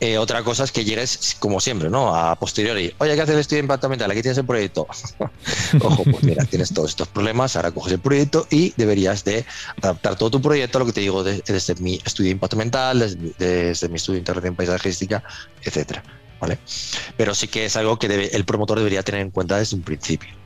Eh, 0.00 0.18
otra 0.18 0.42
cosa 0.42 0.64
es 0.64 0.72
que 0.72 0.84
llegues, 0.84 1.36
como 1.38 1.60
siempre, 1.60 1.90
¿no? 1.90 2.14
A 2.14 2.36
posteriori, 2.36 2.94
oye, 2.98 3.14
¿qué 3.14 3.20
hace 3.20 3.32
el 3.32 3.38
estudio 3.38 3.58
de 3.58 3.64
impacto 3.64 3.86
ambiental? 3.86 4.10
Aquí 4.10 4.22
tienes 4.22 4.38
el 4.38 4.46
proyecto. 4.46 4.86
Ojo, 5.80 6.04
pues 6.04 6.22
mira, 6.22 6.44
tienes 6.44 6.72
todos 6.72 6.90
estos 6.90 7.08
problemas, 7.08 7.56
ahora 7.56 7.70
coges 7.72 7.94
el 7.94 8.00
proyecto 8.00 8.46
y 8.50 8.72
deberías 8.76 9.24
de 9.24 9.44
adaptar 9.82 10.16
todo 10.16 10.30
tu 10.30 10.40
proyecto 10.40 10.78
a 10.78 10.80
lo 10.80 10.86
que 10.86 10.92
te 10.92 11.00
digo 11.00 11.24
desde 11.24 11.74
mi 11.76 12.00
estudio 12.04 12.28
de 12.28 12.32
impacto 12.32 12.56
ambiental, 12.56 12.98
desde, 13.38 13.88
mi 13.88 13.96
estudio 13.96 14.16
de 14.16 14.20
intervención 14.20 14.54
paisajística, 14.54 15.22
etcétera, 15.62 16.02
¿vale? 16.40 16.58
Pero 17.16 17.34
sí 17.34 17.48
que 17.48 17.66
es 17.66 17.76
algo 17.76 17.98
que 17.98 18.08
debe, 18.08 18.34
el 18.34 18.44
promotor 18.44 18.78
debería 18.78 19.02
tener 19.02 19.20
en 19.20 19.30
cuenta 19.30 19.58
desde 19.58 19.76
un 19.76 19.82
principio. 19.82 20.45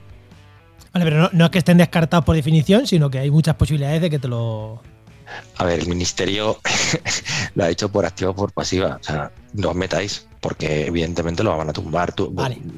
Vale, 0.93 1.05
pero 1.05 1.19
no, 1.19 1.31
no 1.33 1.45
es 1.47 1.51
que 1.51 1.59
estén 1.59 1.79
descartados 1.79 2.25
por 2.25 2.35
definición, 2.35 2.87
sino 2.87 3.11
que 3.11 3.19
hay 3.19 3.31
muchas 3.31 3.55
posibilidades 3.57 4.03
de 4.03 4.11
que 4.11 4.19
te 4.19 4.29
lo, 4.29 4.83
a 5.57 5.65
ver, 5.65 5.81
el 5.81 5.89
ministerio 5.89 6.59
lo 7.55 7.65
ha 7.65 7.71
hecho 7.71 7.91
por 7.91 8.07
activa 8.07 8.31
o 8.31 8.35
por 8.35 8.53
pasiva. 8.53 8.99
O 9.01 9.05
sea, 9.05 9.31
no 9.53 9.71
os 9.71 9.77
metáis, 9.77 10.27
porque 10.41 10.87
evidentemente 10.87 11.43
lo 11.43 11.57
van 11.57 11.69
a 11.69 11.73
tumbar. 11.73 12.13
Tú, 12.13 12.35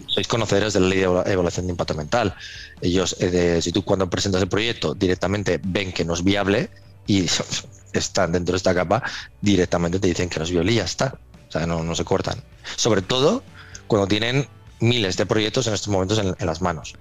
Sois 0.07 0.27
conocedores 0.27 0.73
de 0.73 0.81
la 0.81 0.89
ley 0.89 0.99
de 0.99 1.05
evaluación 1.05 1.67
de 1.67 1.73
impacto 1.73 1.95
mental. 1.95 2.35
Ellos, 2.81 3.17
eh, 3.21 3.61
si 3.63 3.73
tú 3.73 3.85
cuando 3.85 4.11
presentas 4.11 4.43
el 4.43 4.49
proyecto 4.49 4.95
directamente 4.95 5.61
ven 5.63 5.93
que 5.93 6.05
no 6.05 6.15
es 6.15 6.25
viable 6.25 6.71
y 7.07 7.27
están 7.93 8.33
dentro 8.33 8.53
de 8.53 8.57
esta 8.57 8.75
capa, 8.75 9.03
directamente 9.41 9.99
te 9.99 10.09
dicen 10.09 10.29
que 10.29 10.39
no 10.39 10.45
es 10.45 10.51
viable 10.51 10.73
y 10.73 10.77
ya 10.77 10.85
está. 10.85 11.19
O 11.49 11.53
sea, 11.53 11.67
no, 11.67 11.95
se 11.95 12.05
cortan. 12.05 12.43
Sobre 12.77 13.03
todo 13.03 13.43
cuando 13.87 14.09
tienen 14.09 14.49
miles 14.81 15.17
de 15.17 15.27
proyectos 15.27 15.67
en 15.67 15.75
estos 15.75 15.89
momentos 15.89 16.19
en, 16.19 16.47
las 16.47 16.63
manos. 16.63 16.95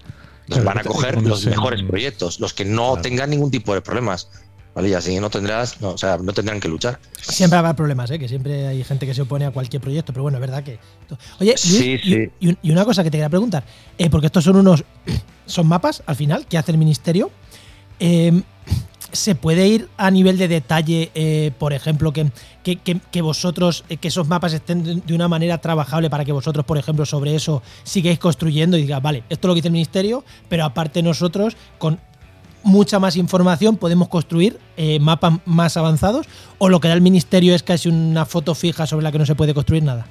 Entonces 0.43 0.65
van 0.65 0.77
a 0.79 0.83
coger 0.83 1.21
los 1.21 1.45
mejores 1.45 1.83
proyectos, 1.83 2.39
los 2.39 2.53
que 2.53 2.65
no 2.65 2.97
tengan 3.01 3.29
ningún 3.29 3.51
tipo 3.51 3.73
de 3.73 3.81
problemas. 3.81 4.27
¿vale? 4.73 4.89
Y 4.89 4.93
así 4.93 5.19
no 5.19 5.29
tendrás, 5.29 5.81
no, 5.81 5.89
o 5.89 5.97
sea, 5.97 6.17
no 6.17 6.33
tendrán 6.33 6.59
que 6.59 6.67
luchar. 6.67 6.99
Siempre 7.21 7.59
habrá 7.59 7.75
problemas, 7.75 8.09
¿eh? 8.11 8.19
que 8.19 8.27
siempre 8.27 8.67
hay 8.67 8.83
gente 8.83 9.05
que 9.05 9.13
se 9.13 9.21
opone 9.21 9.45
a 9.45 9.51
cualquier 9.51 9.81
proyecto, 9.81 10.13
pero 10.13 10.23
bueno, 10.23 10.37
es 10.37 10.41
verdad 10.41 10.63
que. 10.63 10.79
Oye, 11.39 11.55
Y, 12.39 12.71
una 12.71 12.85
cosa 12.85 13.03
que 13.03 13.09
te 13.09 13.17
quería 13.17 13.29
preguntar, 13.29 13.63
eh, 13.97 14.09
porque 14.09 14.27
estos 14.27 14.43
son 14.43 14.57
unos. 14.57 14.83
son 15.45 15.67
mapas 15.67 16.03
al 16.05 16.15
final 16.15 16.45
que 16.45 16.57
hace 16.57 16.71
el 16.71 16.77
ministerio. 16.77 17.31
Em, 17.99 18.43
¿Se 19.11 19.35
puede 19.35 19.67
ir 19.67 19.89
a 19.97 20.09
nivel 20.09 20.37
de 20.37 20.47
detalle, 20.47 21.11
eh, 21.15 21.51
por 21.59 21.73
ejemplo, 21.73 22.13
que, 22.13 22.31
que, 22.63 23.21
vosotros, 23.21 23.83
que 23.99 24.07
esos 24.07 24.27
mapas 24.27 24.53
estén 24.53 25.03
de 25.05 25.13
una 25.13 25.27
manera 25.27 25.57
trabajable 25.57 26.09
para 26.09 26.23
que 26.23 26.31
vosotros, 26.31 26.65
por 26.65 26.77
ejemplo, 26.77 27.05
sobre 27.05 27.35
eso 27.35 27.61
sigáis 27.83 28.19
construyendo 28.19 28.77
y 28.77 28.83
diga 28.83 28.99
vale, 28.99 29.23
esto 29.29 29.47
es 29.47 29.49
lo 29.49 29.53
que 29.53 29.57
dice 29.57 29.67
el 29.67 29.73
ministerio, 29.73 30.23
pero 30.47 30.63
aparte 30.63 31.03
nosotros, 31.03 31.57
con 31.77 31.99
mucha 32.63 32.99
más 32.99 33.15
información, 33.15 33.77
podemos 33.77 34.07
construir 34.07 34.59
eh, 34.77 34.99
mapas 34.99 35.33
más 35.45 35.77
avanzados, 35.77 36.27
o 36.57 36.69
lo 36.69 36.79
que 36.79 36.87
da 36.87 36.93
el 36.93 37.01
ministerio 37.01 37.55
es 37.55 37.63
casi 37.63 37.89
una 37.89 38.25
foto 38.25 38.55
fija 38.55 38.87
sobre 38.87 39.03
la 39.03 39.11
que 39.11 39.19
no 39.19 39.25
se 39.25 39.35
puede 39.35 39.53
construir 39.53 39.83
nada. 39.83 40.07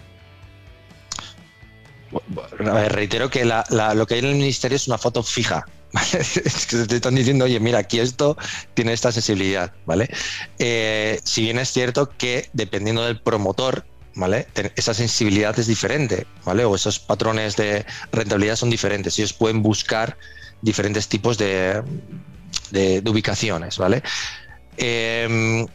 Reitero 2.58 3.30
que 3.30 3.44
lo 3.44 4.06
que 4.06 4.14
hay 4.14 4.20
en 4.20 4.26
el 4.26 4.34
ministerio 4.34 4.76
es 4.76 4.88
una 4.88 4.98
foto 4.98 5.22
fija. 5.22 5.64
Es 6.12 6.66
que 6.66 6.76
te 6.86 6.96
están 6.96 7.14
diciendo, 7.14 7.44
oye, 7.44 7.60
mira, 7.60 7.78
aquí 7.78 8.00
esto 8.00 8.36
tiene 8.74 8.92
esta 8.92 9.12
sensibilidad, 9.12 9.72
¿vale? 9.86 10.08
Eh, 10.58 11.20
si 11.24 11.42
bien 11.42 11.58
es 11.58 11.72
cierto 11.72 12.10
que 12.16 12.48
dependiendo 12.52 13.04
del 13.04 13.20
promotor, 13.20 13.84
¿vale? 14.14 14.46
Esa 14.76 14.94
sensibilidad 14.94 15.58
es 15.58 15.66
diferente, 15.66 16.26
¿vale? 16.44 16.64
O 16.64 16.74
esos 16.74 16.98
patrones 16.98 17.56
de 17.56 17.84
rentabilidad 18.12 18.56
son 18.56 18.70
diferentes. 18.70 19.18
Ellos 19.18 19.32
pueden 19.32 19.62
buscar 19.62 20.16
diferentes 20.62 21.08
tipos 21.08 21.38
de, 21.38 21.82
de, 22.70 23.02
ubicaciones, 23.08 23.78
¿vale? 23.78 24.02
Em, 24.76 25.66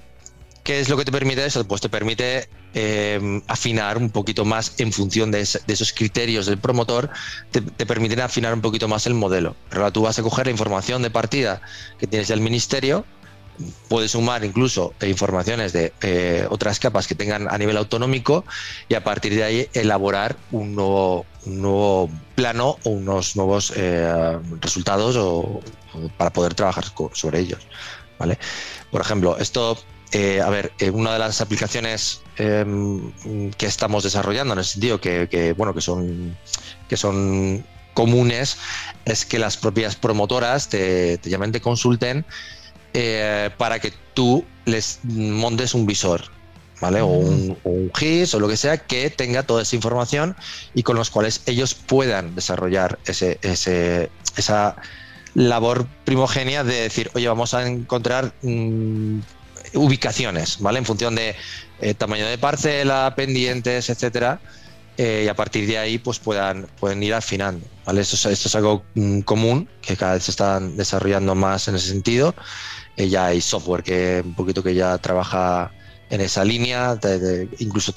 ¿Qué 0.64 0.80
es 0.80 0.90
lo 0.90 0.98
que 0.98 1.06
te 1.06 1.12
permite 1.12 1.46
eso? 1.46 1.68
Pues 1.68 1.82
te 1.82 1.90
permite 1.90 2.50
em, 2.76 3.42
afinar 3.48 3.98
un 3.98 4.10
poquito 4.10 4.46
más 4.46 4.74
en 4.80 4.92
función 4.92 5.32
de, 5.32 5.42
esos 5.42 5.94
criterios 5.94 6.46
del 6.46 6.58
promotor, 6.58 7.10
te, 7.52 7.62
permiten 7.86 8.20
afinar 8.20 8.54
un 8.54 8.62
poquito 8.62 8.88
más 8.88 9.08
el 9.08 9.14
modelo. 9.14 9.56
Pero 9.70 9.92
tú 9.92 10.04
vas 10.04 10.20
a 10.20 10.24
coger 10.24 10.46
la 10.46 10.52
información 10.52 11.02
de 11.02 11.10
partida 11.10 11.62
que 11.98 12.06
tienes 12.06 12.28
del 12.28 12.42
ministerio, 12.42 13.06
puedes 13.88 14.12
sumar 14.12 14.44
incluso 14.44 14.94
informaciones 15.02 15.72
de 15.72 15.94
eh, 16.02 16.46
otras 16.50 16.80
capas 16.80 17.08
que 17.08 17.16
tengan 17.16 17.48
a 17.50 17.58
nivel 17.58 17.78
autonómico 17.78 18.44
y 18.90 18.96
a 18.96 19.04
partir 19.04 19.34
de 19.34 19.44
ahí 19.44 19.70
elaborar 19.74 20.36
un 20.52 20.76
nuevo, 20.76 21.26
plano 22.36 22.78
o 22.84 22.90
unos 22.90 23.38
nuevos 23.38 23.72
eh, 23.76 24.38
resultados 24.60 25.64
para 26.18 26.34
poder 26.34 26.54
trabajar 26.54 26.84
sobre 27.14 27.40
ellos. 27.40 27.66
¿vale? 28.20 28.38
Por 28.92 29.02
ejemplo, 29.02 29.38
esto, 29.38 29.78
eh, 30.18 30.40
a 30.40 30.50
ver, 30.50 30.72
una 30.94 31.12
de 31.12 31.20
las 31.20 31.42
aplicaciones 31.42 32.22
em, 32.38 33.12
que 33.58 33.66
estamos 33.66 34.02
desarrollando 34.02 34.54
en 34.54 34.60
el 34.60 34.64
sentido 34.64 35.02
que, 35.02 35.54
bueno, 35.58 35.74
que 35.74 35.82
son, 35.82 36.38
que 36.88 36.96
son 36.96 37.66
comunes 37.94 38.58
es 39.04 39.26
que 39.26 39.40
las 39.40 39.58
propias 39.58 39.98
promotoras 39.98 40.70
te, 40.70 41.18
te 41.18 41.30
llamen, 41.30 41.52
te 41.52 41.60
consulten 41.60 42.24
eh, 42.94 43.50
para 43.58 43.80
que 43.80 43.92
tú 44.14 44.46
les 44.64 45.00
montes 45.04 45.74
un 45.74 45.86
visor, 45.86 46.22
¿vale? 46.80 47.02
O 47.02 47.08
un, 47.08 47.58
GIS 47.94 48.36
o 48.36 48.40
lo 48.40 48.48
que 48.48 48.56
sea 48.56 48.78
que 48.78 49.10
tenga 49.10 49.44
toda 49.44 49.64
esa 49.64 49.76
información 49.76 50.38
y 50.74 50.84
con 50.84 50.96
los 50.96 51.10
cuales 51.10 51.42
ellos 51.46 51.74
puedan 51.74 52.36
desarrollar 52.36 53.00
ese, 53.06 53.38
esa 53.42 54.78
labor 55.34 55.86
primogenia 56.06 56.64
de 56.64 56.84
decir, 56.84 57.12
oye, 57.16 57.28
vamos 57.28 57.54
a 57.54 57.68
encontrar 57.68 58.34
mm, 58.44 59.20
ubicaciones, 59.76 60.60
¿vale? 60.60 60.80
En 60.80 60.86
función 60.86 61.16
de 61.16 61.36
eh, 61.82 61.94
tamaño 61.94 62.26
de 62.26 62.38
parcela, 62.38 63.14
pendientes, 63.16 63.90
etcétera. 63.90 64.40
Eh, 64.98 65.24
y 65.26 65.28
a 65.28 65.36
partir 65.36 65.68
de 65.68 65.78
ahí 65.78 65.98
pues 65.98 66.20
puedan, 66.20 66.68
pueden 66.80 67.04
ir 67.04 67.14
afinando. 67.14 67.66
¿vale? 67.86 68.00
Esto, 68.00 68.16
es, 68.16 68.26
esto 68.28 68.48
es 68.48 68.56
algo 68.56 68.86
mm, 68.96 69.22
común 69.22 69.68
que 69.82 69.98
cada 69.98 70.14
vez 70.14 70.24
se 70.24 70.32
están 70.32 70.78
desarrollando 70.78 71.36
más 71.36 71.68
en 71.68 71.76
ese 71.76 71.90
sentido 71.90 72.34
ya 72.98 73.28
hay 73.28 73.42
software 73.42 73.84
que 73.84 74.22
un 74.26 74.36
poquito 74.36 74.64
que 74.64 74.74
ya 74.74 74.98
trabaja 74.98 75.72
en 76.10 76.22
esa 76.22 76.46
línea, 76.46 76.98
incluso 77.60 77.94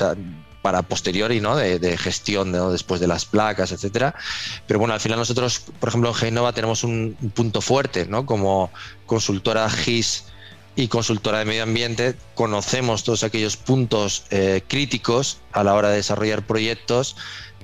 para 0.63 0.83
posteriori, 0.83 1.41
¿no? 1.41 1.57
De, 1.57 1.97
gestión 1.97 2.53
después 2.73 3.01
de 3.01 3.07
las 3.07 3.25
placas, 3.25 3.71
etcétera. 3.71 4.15
Pero 4.67 4.81
bueno, 4.81 4.95
al 4.95 5.01
final 5.01 5.19
nosotros, 5.19 5.63
por 5.79 5.91
ejemplo, 5.91 6.11
en 6.11 6.15
Genova 6.15 6.53
tenemos 6.53 6.85
un, 6.85 7.17
punto 7.35 7.61
fuerte, 7.61 8.07
¿no? 8.07 8.27
Como 8.27 8.71
consultora 9.07 9.69
GIS 9.71 10.25
y 10.79 10.87
consultora 10.87 11.41
de 11.41 11.45
medio 11.45 11.65
ambiente, 11.65 12.15
conocemos 12.37 13.03
todos 13.03 13.25
aquellos 13.25 13.57
puntos 13.57 14.23
eh, 14.31 14.63
críticos 14.69 15.39
a 15.51 15.65
la 15.65 15.75
hora 15.75 15.91
de 15.91 15.97
desarrollar 15.97 16.47
proyectos 16.47 17.17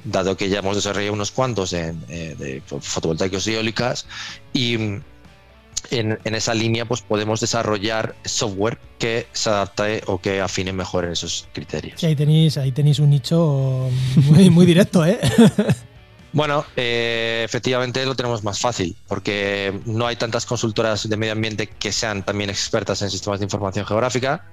dado 0.02 0.36
que 0.36 0.48
ya 0.48 0.58
hemos 0.58 0.74
desarrollado 0.74 1.12
unos 1.14 1.30
cuantos 1.30 1.72
en, 1.74 2.02
eh, 2.08 2.34
de 2.36 2.60
fotovoltaicos 2.66 3.46
y 3.46 3.54
eólicas 3.54 4.06
y 4.52 4.74
en, 4.74 6.18
esa 6.24 6.54
línea 6.54 6.86
pues 6.86 7.02
podemos 7.02 7.40
desarrollar 7.40 8.16
software 8.24 8.78
que 8.98 9.28
se 9.32 9.48
adapte 9.48 10.02
o 10.06 10.20
que 10.20 10.40
afine 10.40 10.72
mejor 10.72 11.04
en 11.04 11.12
esos 11.12 11.46
criterios. 11.52 12.02
ahí 12.02 12.16
tenéis, 12.16 12.56
ahí 12.56 12.72
tenéis 12.72 12.98
un 12.98 13.10
nicho 13.10 13.90
muy, 14.16 14.50
muy 14.50 14.66
directo, 14.66 15.06
¿eh? 15.06 15.20
Bueno, 16.34 16.64
eh, 16.76 17.42
efectivamente 17.44 18.04
lo 18.04 18.16
tenemos 18.16 18.42
más 18.42 18.58
fácil, 18.58 18.96
porque 19.06 19.80
no 19.86 20.04
hay 20.08 20.16
tantas 20.16 20.44
consultoras 20.46 21.08
de 21.08 21.16
medio 21.16 21.32
ambiente 21.32 21.68
que 21.68 21.92
sean 21.92 22.24
también 22.24 22.50
expertas 22.50 23.00
en 23.02 23.10
sistemas 23.10 23.38
de 23.38 23.44
información 23.44 23.86
geográfica, 23.86 24.44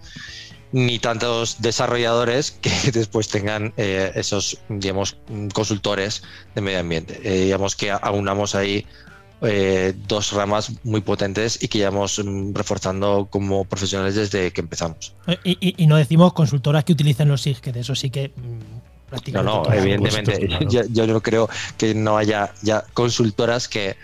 ni 0.72 1.00
tantos 1.00 1.60
desarrolladores 1.60 2.52
que 2.62 2.72
después 2.92 3.30
tengan 3.30 3.74
eh, 3.78 4.12
esos, 4.14 4.60
digamos, 4.70 5.18
consultores 5.54 6.22
de 6.54 6.62
medio 6.62 6.80
ambiente. 6.80 7.20
Eh, 7.24 7.46
digamos 7.46 7.76
que 7.76 7.90
aunamos 7.90 8.54
ahí 8.54 8.86
eh, 9.44 9.96
dos 10.08 10.34
ramas 10.34 10.72
muy 10.84 11.02
potentes 11.02 11.58
y 11.64 11.68
que 11.68 11.80
llevamos 11.80 12.22
mm, 12.24 12.54
reforzando 12.54 13.28
como 13.28 13.66
profesionales 13.66 14.14
desde 14.14 14.52
que 14.52 14.62
empezamos. 14.62 15.16
Eh, 15.26 15.56
y, 15.60 15.88
no 15.88 15.96
decimos 15.96 16.34
consultoras 16.34 16.84
que 16.84 16.94
utilicen 16.94 17.28
los 17.28 17.42
SIG, 17.42 17.60
que 17.60 17.72
de 17.72 17.80
eso 17.80 17.96
sí 17.96 18.12
que 18.12 18.30
mm, 18.30 18.81
prácticamente. 19.12 19.52
No, 19.52 19.64
no, 19.64 19.74
evidentemente. 19.74 20.48
Yo, 20.90 21.06
no 21.06 21.22
creo 21.22 21.50
que 21.78 21.94
no 21.94 22.18
haya 22.18 22.52
ya 22.62 22.84
consultoras 22.94 23.68
que 23.68 23.98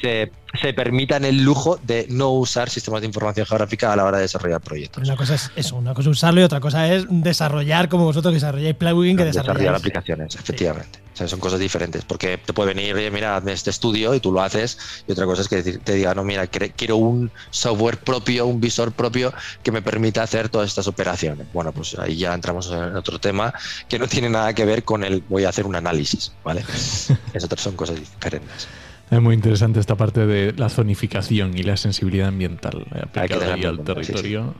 se, 0.00 0.32
se, 0.60 0.72
permitan 0.72 1.24
el 1.24 1.42
lujo 1.42 1.78
de 1.82 2.06
no 2.08 2.30
usar 2.30 2.70
sistemas 2.70 3.00
de 3.02 3.06
información 3.06 3.46
geográfica 3.46 3.92
a 3.92 3.96
la 3.96 4.04
hora 4.04 4.18
de 4.18 4.22
desarrollar 4.22 4.60
proyectos. 4.60 5.02
Una 5.02 5.16
cosa 5.16 5.34
es 5.34 5.50
eso, 5.56 5.76
una 5.76 5.92
cosa 5.94 6.10
es 6.10 6.16
usarlo 6.16 6.40
y 6.40 6.44
otra 6.44 6.60
cosa 6.60 6.92
es 6.92 7.06
desarrollar 7.08 7.88
como 7.88 8.04
vosotros 8.04 8.32
que 8.32 8.36
desarrolláis 8.36 8.76
plugin 8.76 9.16
que 9.16 9.24
desarrolláis. 9.24 9.58
Desarrollar 9.58 9.74
aplicaciones, 9.74 10.34
efectivamente. 10.36 11.04
O 11.14 11.16
sea, 11.16 11.28
son 11.28 11.38
cosas 11.38 11.60
diferentes, 11.60 12.04
porque 12.04 12.38
te 12.38 12.52
puede 12.52 12.74
venir, 12.74 12.92
oye, 12.94 13.08
mira, 13.08 13.36
hazme 13.36 13.52
este 13.52 13.70
estudio 13.70 14.14
y 14.16 14.20
tú 14.20 14.32
lo 14.32 14.42
haces, 14.42 15.04
y 15.06 15.12
otra 15.12 15.26
cosa 15.26 15.42
es 15.42 15.48
que 15.48 15.62
te 15.62 15.94
diga, 15.94 16.12
no, 16.12 16.24
mira, 16.24 16.48
quiero 16.48 16.96
un 16.96 17.30
software 17.50 17.98
propio, 17.98 18.46
un 18.46 18.60
visor 18.60 18.90
propio 18.90 19.32
que 19.62 19.70
me 19.70 19.80
permita 19.80 20.24
hacer 20.24 20.48
todas 20.48 20.68
estas 20.68 20.88
operaciones. 20.88 21.46
Bueno, 21.52 21.70
pues 21.70 21.96
ahí 22.00 22.16
ya 22.16 22.34
entramos 22.34 22.68
en 22.72 22.96
otro 22.96 23.20
tema 23.20 23.54
que 23.88 23.98
no 24.00 24.08
tiene 24.08 24.28
nada 24.28 24.54
que 24.54 24.64
ver 24.64 24.82
con 24.82 25.04
el 25.04 25.22
voy 25.28 25.44
a 25.44 25.50
hacer 25.50 25.66
un 25.66 25.76
análisis, 25.76 26.32
¿vale? 26.42 26.64
es 27.32 27.44
otras 27.44 27.60
son 27.60 27.76
cosas 27.76 28.00
diferentes. 28.00 28.66
Es 29.10 29.20
muy 29.20 29.34
interesante 29.34 29.80
esta 29.80 29.96
parte 29.96 30.26
de 30.26 30.52
la 30.52 30.68
zonificación 30.68 31.56
y 31.56 31.62
la 31.62 31.76
sensibilidad 31.76 32.28
ambiental 32.28 32.86
aplicada 33.02 33.54
al 33.54 33.84
territorio. 33.84 34.54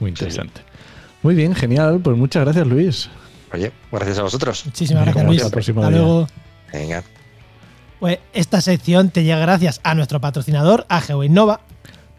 Muy 0.00 0.10
interesante. 0.10 0.60
Muy 1.22 1.34
bien, 1.34 1.54
genial. 1.54 2.00
Pues 2.02 2.16
muchas 2.16 2.44
gracias, 2.44 2.66
Luis. 2.66 3.08
Oye, 3.52 3.72
gracias 3.90 4.18
a 4.18 4.22
vosotros. 4.22 4.64
Muchísimas 4.66 5.04
gracias, 5.04 5.24
Luis. 5.24 5.42
hasta 5.42 5.90
luego. 5.90 6.28
Venga. 6.72 7.02
Pues 7.98 8.18
esta 8.32 8.60
sección 8.60 9.10
te 9.10 9.24
llega 9.24 9.38
gracias 9.38 9.80
a 9.82 9.94
nuestro 9.94 10.20
patrocinador, 10.20 10.86
a 10.88 11.00
GeoInnova. 11.00 11.60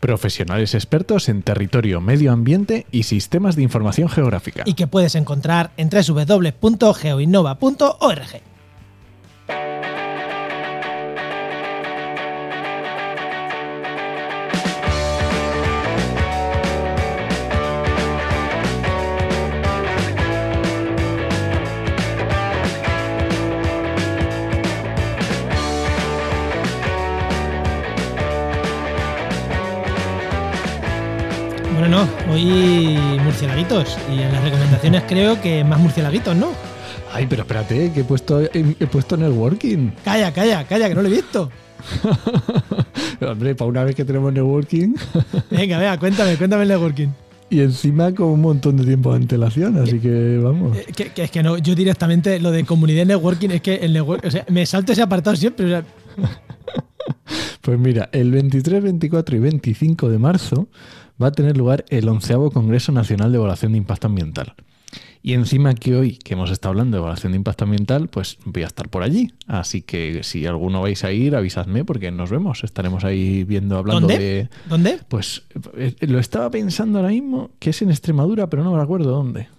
Profesionales 0.01 0.75
expertos 0.75 1.29
en 1.29 1.43
territorio, 1.43 2.01
medio 2.01 2.31
ambiente 2.31 2.85
y 2.91 3.03
sistemas 3.03 3.55
de 3.55 3.63
información 3.63 4.09
geográfica. 4.09 4.63
y 4.65 4.73
que 4.73 4.87
puedes 4.87 5.15
encontrar 5.15 5.71
en 5.77 5.89
www.geoinnova.org. 5.89 8.41
hoy 32.43 33.19
murcielaguitos. 33.23 33.97
Y 34.09 34.21
en 34.21 34.31
las 34.31 34.43
recomendaciones 34.43 35.03
creo 35.07 35.41
que 35.41 35.63
más 35.63 35.79
murcielaguitos, 35.79 36.35
¿no? 36.35 36.49
Ay, 37.11 37.25
pero 37.27 37.41
espérate, 37.41 37.91
que 37.91 38.01
he 38.01 38.03
puesto, 38.03 38.41
he, 38.41 38.49
he 38.79 38.87
puesto 38.87 39.17
networking. 39.17 39.91
Calla, 40.05 40.31
calla, 40.31 40.63
calla, 40.65 40.87
que 40.89 40.95
no 40.95 41.01
lo 41.01 41.07
he 41.07 41.11
visto. 41.11 41.49
Hombre, 43.21 43.55
para 43.55 43.69
una 43.69 43.83
vez 43.83 43.95
que 43.95 44.03
tenemos 44.03 44.33
networking 44.33 44.95
Venga, 45.49 45.77
venga, 45.77 45.97
cuéntame, 45.97 46.35
cuéntame 46.35 46.63
el 46.63 46.69
networking. 46.69 47.07
y 47.49 47.61
encima 47.61 48.13
con 48.13 48.27
un 48.27 48.41
montón 48.41 48.75
de 48.77 48.83
tiempo 48.83 49.11
de 49.11 49.17
antelación, 49.17 49.77
así 49.77 49.97
que 49.99 50.37
vamos. 50.43 50.77
Eh, 50.77 50.85
Que, 50.95 51.11
que 51.11 51.23
es 51.23 51.31
que 51.31 51.41
no, 51.41 51.57
yo 51.57 51.75
directamente 51.75 52.39
lo 52.39 52.51
de 52.51 52.63
comunidad 52.65 53.05
networking 53.05 53.49
es 53.49 53.61
que 53.61 53.75
el 53.75 53.93
network, 53.93 54.25
o 54.25 54.31
sea, 54.31 54.45
me 54.49 54.65
salto 54.65 54.91
ese 54.91 55.01
apartado 55.01 55.35
siempre. 55.35 55.65
o 55.65 55.69
sea, 55.69 55.83
Pues 57.61 57.77
mira, 57.77 58.09
el 58.13 58.31
23, 58.31 58.81
24 58.83 59.35
y 59.35 59.39
25 59.39 60.09
de 60.09 60.17
marzo 60.17 60.67
va 61.21 61.27
a 61.27 61.31
tener 61.31 61.57
lugar 61.57 61.85
el 61.89 62.07
onceavo 62.07 62.51
Congreso 62.51 62.91
Nacional 62.91 63.31
de 63.31 63.37
Evaluación 63.37 63.73
de 63.73 63.77
Impacto 63.77 64.07
Ambiental. 64.07 64.55
Y 65.21 65.33
encima 65.33 65.73
que 65.73 65.95
hoy, 65.95 66.17
que 66.17 66.33
hemos 66.33 66.49
estado 66.49 66.71
hablando 66.71 66.95
de 66.95 67.01
evaluación 67.01 67.33
de 67.33 67.37
impacto 67.37 67.65
ambiental, 67.65 68.07
pues 68.07 68.37
voy 68.45 68.63
a 68.63 68.67
estar 68.67 68.87
por 68.87 69.03
allí. 69.03 69.33
Así 69.47 69.81
que 69.81 70.23
si 70.23 70.45
alguno 70.45 70.81
vais 70.81 71.03
a 71.03 71.11
ir, 71.11 71.35
avisadme 71.35 71.83
porque 71.83 72.09
nos 72.09 72.29
vemos. 72.29 72.63
Estaremos 72.63 73.03
ahí 73.03 73.43
viendo, 73.43 73.77
hablando 73.77 74.07
¿Dónde? 74.07 74.17
de... 74.17 74.49
¿Dónde? 74.69 74.99
Pues 75.09 75.43
eh, 75.75 75.93
lo 76.01 76.19
estaba 76.19 76.49
pensando 76.49 76.99
ahora 76.99 77.11
mismo, 77.11 77.51
que 77.59 77.71
es 77.71 77.81
en 77.81 77.89
Extremadura, 77.89 78.49
pero 78.49 78.63
no 78.63 78.73
me 78.73 78.81
acuerdo 78.81 79.11
dónde. 79.11 79.49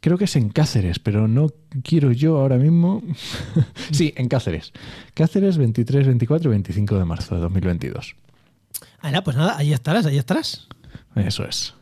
Creo 0.00 0.16
que 0.16 0.24
es 0.24 0.36
en 0.36 0.48
Cáceres, 0.48 1.00
pero 1.00 1.26
no 1.26 1.48
quiero 1.82 2.12
yo 2.12 2.38
ahora 2.38 2.56
mismo. 2.56 3.02
sí, 3.90 4.14
en 4.16 4.28
Cáceres. 4.28 4.72
Cáceres 5.14 5.58
23, 5.58 6.06
24 6.06 6.50
y 6.50 6.52
25 6.52 6.98
de 6.98 7.04
marzo 7.04 7.34
de 7.34 7.40
2022. 7.40 8.14
Ah, 9.00 9.22
pues 9.22 9.36
nada, 9.36 9.56
ahí 9.56 9.72
estarás, 9.72 10.06
ahí 10.06 10.18
estarás. 10.18 10.68
Eso 11.14 11.44
es. 11.44 11.74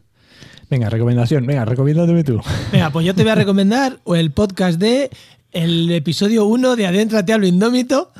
Venga, 0.69 0.91
recomendación. 0.91 1.47
Venga, 1.47 1.65
recomiéndame 1.65 2.25
tú. 2.25 2.41
Venga, 2.73 2.91
pues 2.91 3.07
yo 3.07 3.15
te 3.15 3.23
voy 3.23 3.33
a 3.33 3.37
recomendar 3.37 4.01
el 4.07 4.31
podcast 4.33 4.79
de 4.79 5.11
el 5.53 5.91
episodio 5.93 6.45
1 6.45 6.77
de 6.77 6.87
Adéntrate 6.87 7.33
a 7.33 7.39
lo 7.39 7.47
Indómito, 7.47 8.13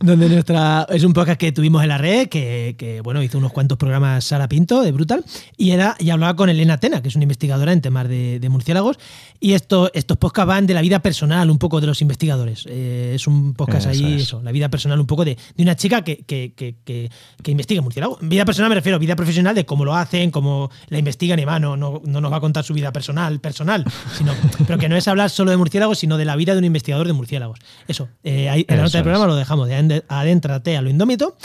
donde 0.00 0.28
nuestra 0.28 0.86
es 0.90 1.04
un 1.04 1.12
podcast 1.12 1.38
que 1.38 1.52
tuvimos 1.52 1.82
en 1.82 1.88
la 1.88 1.98
red, 1.98 2.28
que, 2.28 2.74
que, 2.78 3.00
bueno, 3.00 3.22
hizo 3.22 3.38
unos 3.38 3.52
cuantos 3.52 3.78
programas 3.78 4.24
Sara 4.24 4.48
Pinto 4.48 4.82
de 4.82 4.92
Brutal, 4.92 5.24
y 5.56 5.70
era 5.70 5.96
y 5.98 6.10
hablaba 6.10 6.36
con 6.36 6.48
Elena 6.48 6.78
Tena, 6.78 7.02
que 7.02 7.08
es 7.08 7.16
una 7.16 7.24
investigadora 7.24 7.72
en 7.72 7.80
temas 7.80 8.08
de, 8.08 8.40
de 8.40 8.48
murciélagos, 8.48 8.98
y 9.38 9.52
esto, 9.52 9.90
estos 9.94 10.16
podcasts 10.16 10.48
van 10.48 10.66
de 10.66 10.74
la 10.74 10.82
vida 10.82 11.00
personal 11.00 11.50
un 11.50 11.58
poco 11.58 11.80
de 11.80 11.86
los 11.86 12.02
investigadores. 12.02 12.66
Eh, 12.68 13.12
es 13.14 13.26
un 13.26 13.54
podcast 13.54 13.86
Eso 13.86 13.90
ahí, 13.90 14.14
es. 14.14 14.22
eso, 14.22 14.42
la 14.42 14.52
vida 14.52 14.68
personal 14.68 15.00
un 15.00 15.06
poco 15.06 15.24
de, 15.24 15.36
de 15.56 15.62
una 15.62 15.76
chica 15.76 16.02
que, 16.02 16.18
que, 16.18 16.52
que, 16.54 16.76
que, 16.84 17.50
investiga 17.50 17.80
murciélagos. 17.82 18.18
Vida 18.20 18.44
personal 18.44 18.68
me 18.68 18.74
refiero, 18.74 18.98
vida 18.98 19.16
profesional 19.16 19.54
de 19.54 19.64
cómo 19.64 19.84
lo 19.84 19.94
hacen, 19.94 20.30
cómo 20.30 20.70
la 20.88 20.98
investigan 20.98 21.38
y 21.38 21.42
demás. 21.42 21.60
No, 21.60 21.76
no, 21.76 22.02
no 22.04 22.20
nos 22.20 22.32
va 22.32 22.36
a 22.36 22.40
contar 22.40 22.64
su 22.64 22.74
vida 22.74 22.92
personal, 22.92 23.40
personal, 23.40 23.84
sino, 24.16 24.32
pero 24.66 24.78
que 24.78 24.88
no 24.88 24.96
es 24.96 25.08
hablar 25.08 25.30
solo 25.30 25.50
de 25.50 25.56
murciélagos, 25.56 25.98
sino 25.98 26.16
de 26.16 26.24
la 26.24 26.36
vida 26.36 26.52
de 26.52 26.58
un 26.58 26.64
investigador 26.64 27.06
de 27.06 27.12
murciélagos. 27.12 27.58
Eso, 27.88 28.08
eh, 28.22 28.48
ahí, 28.48 28.64
en 28.68 28.76
la 28.76 28.82
nota 28.84 28.98
del 28.98 29.04
programa 29.04 29.26
lo 29.26 29.36
dejamos, 29.36 29.59
de 29.66 30.04
Adéntrate 30.08 30.76
a 30.76 30.82
lo 30.82 30.90
indómito, 30.90 31.36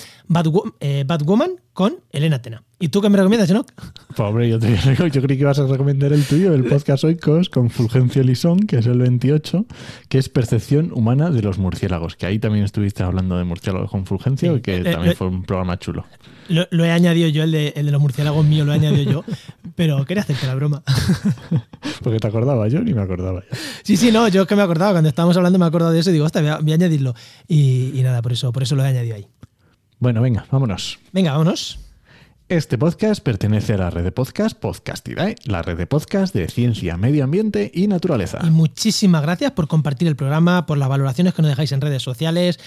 eh, 0.79 1.03
Bad 1.07 1.23
Woman 1.23 1.61
con 1.73 1.99
Elena 2.11 2.41
Tena. 2.41 2.64
¿Y 2.77 2.89
tú 2.89 3.01
qué 3.01 3.09
me 3.09 3.17
recomiendas, 3.17 3.49
Enoch? 3.49 3.67
Pues, 4.07 4.19
hombre, 4.19 4.49
yo, 4.49 4.59
te, 4.59 4.75
yo 5.11 5.21
creí 5.21 5.37
que 5.37 5.43
ibas 5.43 5.59
a 5.59 5.65
recomendar 5.65 6.11
el 6.11 6.25
tuyo, 6.25 6.53
el 6.53 6.65
podcast 6.65 7.05
Oikos, 7.05 7.49
con 7.49 7.69
Fulgencio 7.69 8.21
Lisón, 8.21 8.59
que 8.59 8.79
es 8.79 8.85
el 8.85 8.97
28, 8.99 9.65
que 10.09 10.17
es 10.17 10.27
Percepción 10.27 10.91
Humana 10.93 11.29
de 11.29 11.41
los 11.41 11.57
Murciélagos. 11.57 12.17
Que 12.17 12.25
ahí 12.25 12.37
también 12.37 12.65
estuviste 12.65 13.01
hablando 13.03 13.37
de 13.37 13.45
murciélagos 13.45 13.89
con 13.89 14.05
Fulgencio, 14.05 14.51
Sí. 14.53 14.57
y 14.59 14.61
que 14.61 14.75
Eh, 14.77 14.83
también 14.83 15.15
fue 15.15 15.27
un 15.27 15.43
programa 15.43 15.79
chulo. 15.79 16.05
Lo, 16.49 16.67
lo 16.69 16.83
he 16.85 16.91
añadido 16.91 17.29
yo, 17.29 17.43
el 17.43 17.51
de, 17.53 17.73
el 17.77 17.85
de 17.87 17.91
los 17.93 18.01
murciélagos 18.01 18.45
mío 18.45 18.65
lo 18.65 18.73
he 18.73 18.75
añadido 18.75 19.09
yo, 19.11 19.23
pero 19.75 20.03
quería 20.05 20.23
hacerte 20.23 20.45
la 20.45 20.55
broma. 20.55 20.83
Porque 22.03 22.19
te 22.19 22.27
acordaba 22.27 22.67
yo 22.67 22.81
ni 22.81 22.93
me 22.93 23.01
acordaba 23.01 23.41
ya. 23.49 23.57
Sí, 23.83 23.95
sí, 23.97 24.11
no, 24.11 24.27
yo 24.27 24.41
es 24.43 24.47
que 24.47 24.55
me 24.55 24.61
acordaba, 24.61 24.91
cuando 24.91 25.09
estábamos 25.09 25.37
hablando 25.37 25.57
me 25.57 25.65
he 25.65 25.67
acordado 25.69 25.91
de 25.93 25.99
eso 26.01 26.09
y 26.09 26.13
digo, 26.13 26.25
hostia, 26.25 26.41
voy 26.41 26.49
a, 26.51 26.57
voy 26.59 26.71
a 26.73 26.75
añadirlo. 26.75 27.15
Y, 27.47 27.97
y 27.97 28.03
nada, 28.03 28.21
por 28.21 28.33
eso, 28.33 28.51
por 28.51 28.63
eso 28.63 28.75
lo 28.75 28.83
he 28.83 28.87
añadido 28.87 29.15
ahí. 29.15 29.25
Bueno, 29.97 30.21
venga, 30.21 30.45
vámonos. 30.51 30.99
Venga, 31.13 31.31
vámonos. 31.31 31.79
Este 32.47 32.77
podcast 32.77 33.23
pertenece 33.23 33.73
a 33.73 33.77
la 33.77 33.89
red 33.89 34.03
de 34.03 34.11
podcast 34.11 34.55
Podcastidae, 34.59 35.33
la 35.45 35.63
red 35.63 35.77
de 35.77 35.87
podcast 35.87 36.31
de 36.35 36.47
ciencia, 36.47 36.95
medio 36.95 37.23
ambiente 37.23 37.71
y 37.73 37.87
naturaleza. 37.87 38.39
Y 38.45 38.51
muchísimas 38.51 39.23
gracias 39.23 39.51
por 39.53 39.67
compartir 39.67 40.07
el 40.07 40.15
programa, 40.15 40.67
por 40.67 40.77
las 40.77 40.87
valoraciones 40.87 41.33
que 41.33 41.41
nos 41.41 41.49
dejáis 41.49 41.71
en 41.71 41.81
redes 41.81 42.03
sociales, 42.03 42.59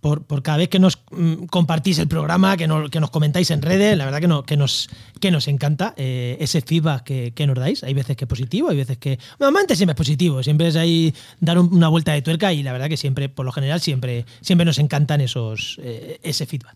por, 0.00 0.24
cada 0.42 0.56
vez 0.56 0.70
que 0.70 0.78
nos 0.78 1.02
mm, 1.10 1.46
compartís 1.50 1.98
el 1.98 2.08
programa, 2.08 2.56
que, 2.56 2.66
no- 2.66 2.88
que 2.88 2.98
nos 2.98 3.10
comentáis 3.10 3.50
en 3.50 3.60
redes. 3.60 3.98
La 3.98 4.06
verdad 4.06 4.20
que, 4.20 4.28
no, 4.28 4.42
que, 4.44 4.56
nos, 4.56 4.88
que 5.20 5.30
nos 5.30 5.48
encanta 5.48 5.92
eh, 5.98 6.38
ese 6.40 6.62
feedback 6.62 7.02
que, 7.34 7.46
nos 7.46 7.56
dais. 7.58 7.84
Hay 7.84 7.92
veces 7.92 8.16
que 8.16 8.24
es 8.24 8.28
positivo, 8.28 8.70
hay 8.70 8.76
veces 8.78 8.96
que... 8.96 9.18
Normalmente 9.38 9.76
siempre 9.76 9.92
es 9.92 9.96
positivo, 9.98 10.42
siempre 10.42 10.68
es 10.68 10.76
ahí 10.76 11.12
dar 11.40 11.58
un- 11.58 11.74
una 11.74 11.88
vuelta 11.88 12.12
de 12.14 12.22
tuerca 12.22 12.54
y 12.54 12.62
la 12.62 12.72
verdad 12.72 12.88
que 12.88 12.96
siempre, 12.96 13.28
por 13.28 13.44
lo 13.44 13.52
general, 13.52 13.82
siempre, 13.82 14.24
siempre 14.40 14.64
nos 14.64 14.78
encantan 14.78 15.20
esos, 15.20 15.78
eh, 15.82 16.20
ese 16.22 16.46
feedback. 16.46 16.74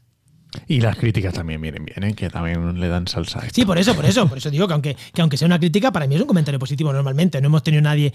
Y 0.66 0.80
las 0.80 0.96
críticas 0.96 1.32
también 1.34 1.60
vienen 1.60 1.84
bien, 1.84 2.02
¿eh? 2.02 2.14
que 2.14 2.28
también 2.30 2.78
le 2.80 2.88
dan 2.88 3.06
salsa. 3.06 3.38
a 3.40 3.42
esto. 3.46 3.54
Sí, 3.54 3.64
por 3.64 3.78
eso, 3.78 3.94
por 3.94 4.04
eso, 4.04 4.28
por 4.28 4.38
eso 4.38 4.50
digo 4.50 4.66
que 4.66 4.72
aunque, 4.74 4.96
que 5.14 5.20
aunque 5.22 5.36
sea 5.36 5.46
una 5.46 5.58
crítica, 5.58 5.92
para 5.92 6.06
mí 6.06 6.14
es 6.16 6.20
un 6.20 6.26
comentario 6.26 6.58
positivo 6.58 6.92
normalmente. 6.92 7.40
No 7.40 7.46
hemos 7.46 7.62
tenido 7.62 7.82
nadie. 7.82 8.12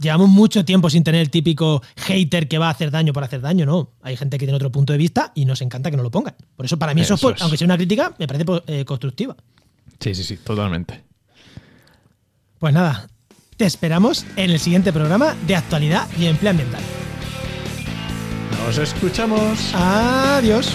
Llevamos 0.00 0.28
mucho 0.28 0.64
tiempo 0.64 0.88
sin 0.88 1.04
tener 1.04 1.20
el 1.20 1.28
típico 1.30 1.82
hater 1.96 2.48
que 2.48 2.56
va 2.58 2.68
a 2.68 2.70
hacer 2.70 2.90
daño 2.90 3.12
por 3.12 3.24
hacer 3.24 3.40
daño, 3.40 3.66
no. 3.66 3.90
Hay 4.02 4.16
gente 4.16 4.38
que 4.38 4.46
tiene 4.46 4.56
otro 4.56 4.70
punto 4.72 4.92
de 4.92 4.98
vista 4.98 5.32
y 5.34 5.44
nos 5.44 5.60
encanta 5.60 5.90
que 5.90 5.96
nos 5.96 6.04
lo 6.04 6.10
pongan. 6.10 6.34
Por 6.56 6.64
eso, 6.66 6.78
para 6.78 6.94
mí, 6.94 7.00
eso, 7.02 7.14
es 7.14 7.20
Eso 7.20 7.28
po- 7.28 7.34
es. 7.34 7.42
aunque 7.42 7.58
sea 7.58 7.64
una 7.66 7.76
crítica, 7.76 8.14
me 8.18 8.26
parece 8.26 8.44
eh, 8.68 8.84
constructiva. 8.84 9.36
Sí, 10.00 10.14
sí, 10.14 10.22
sí, 10.24 10.36
totalmente. 10.38 11.02
Pues 12.58 12.72
nada, 12.72 13.08
te 13.56 13.66
esperamos 13.66 14.24
en 14.36 14.50
el 14.50 14.60
siguiente 14.60 14.92
programa 14.92 15.34
de 15.46 15.56
actualidad 15.56 16.08
y 16.18 16.26
empleo 16.26 16.50
ambiental. 16.52 16.80
Nos 18.66 18.78
escuchamos. 18.78 19.74
Adiós. 19.74 20.74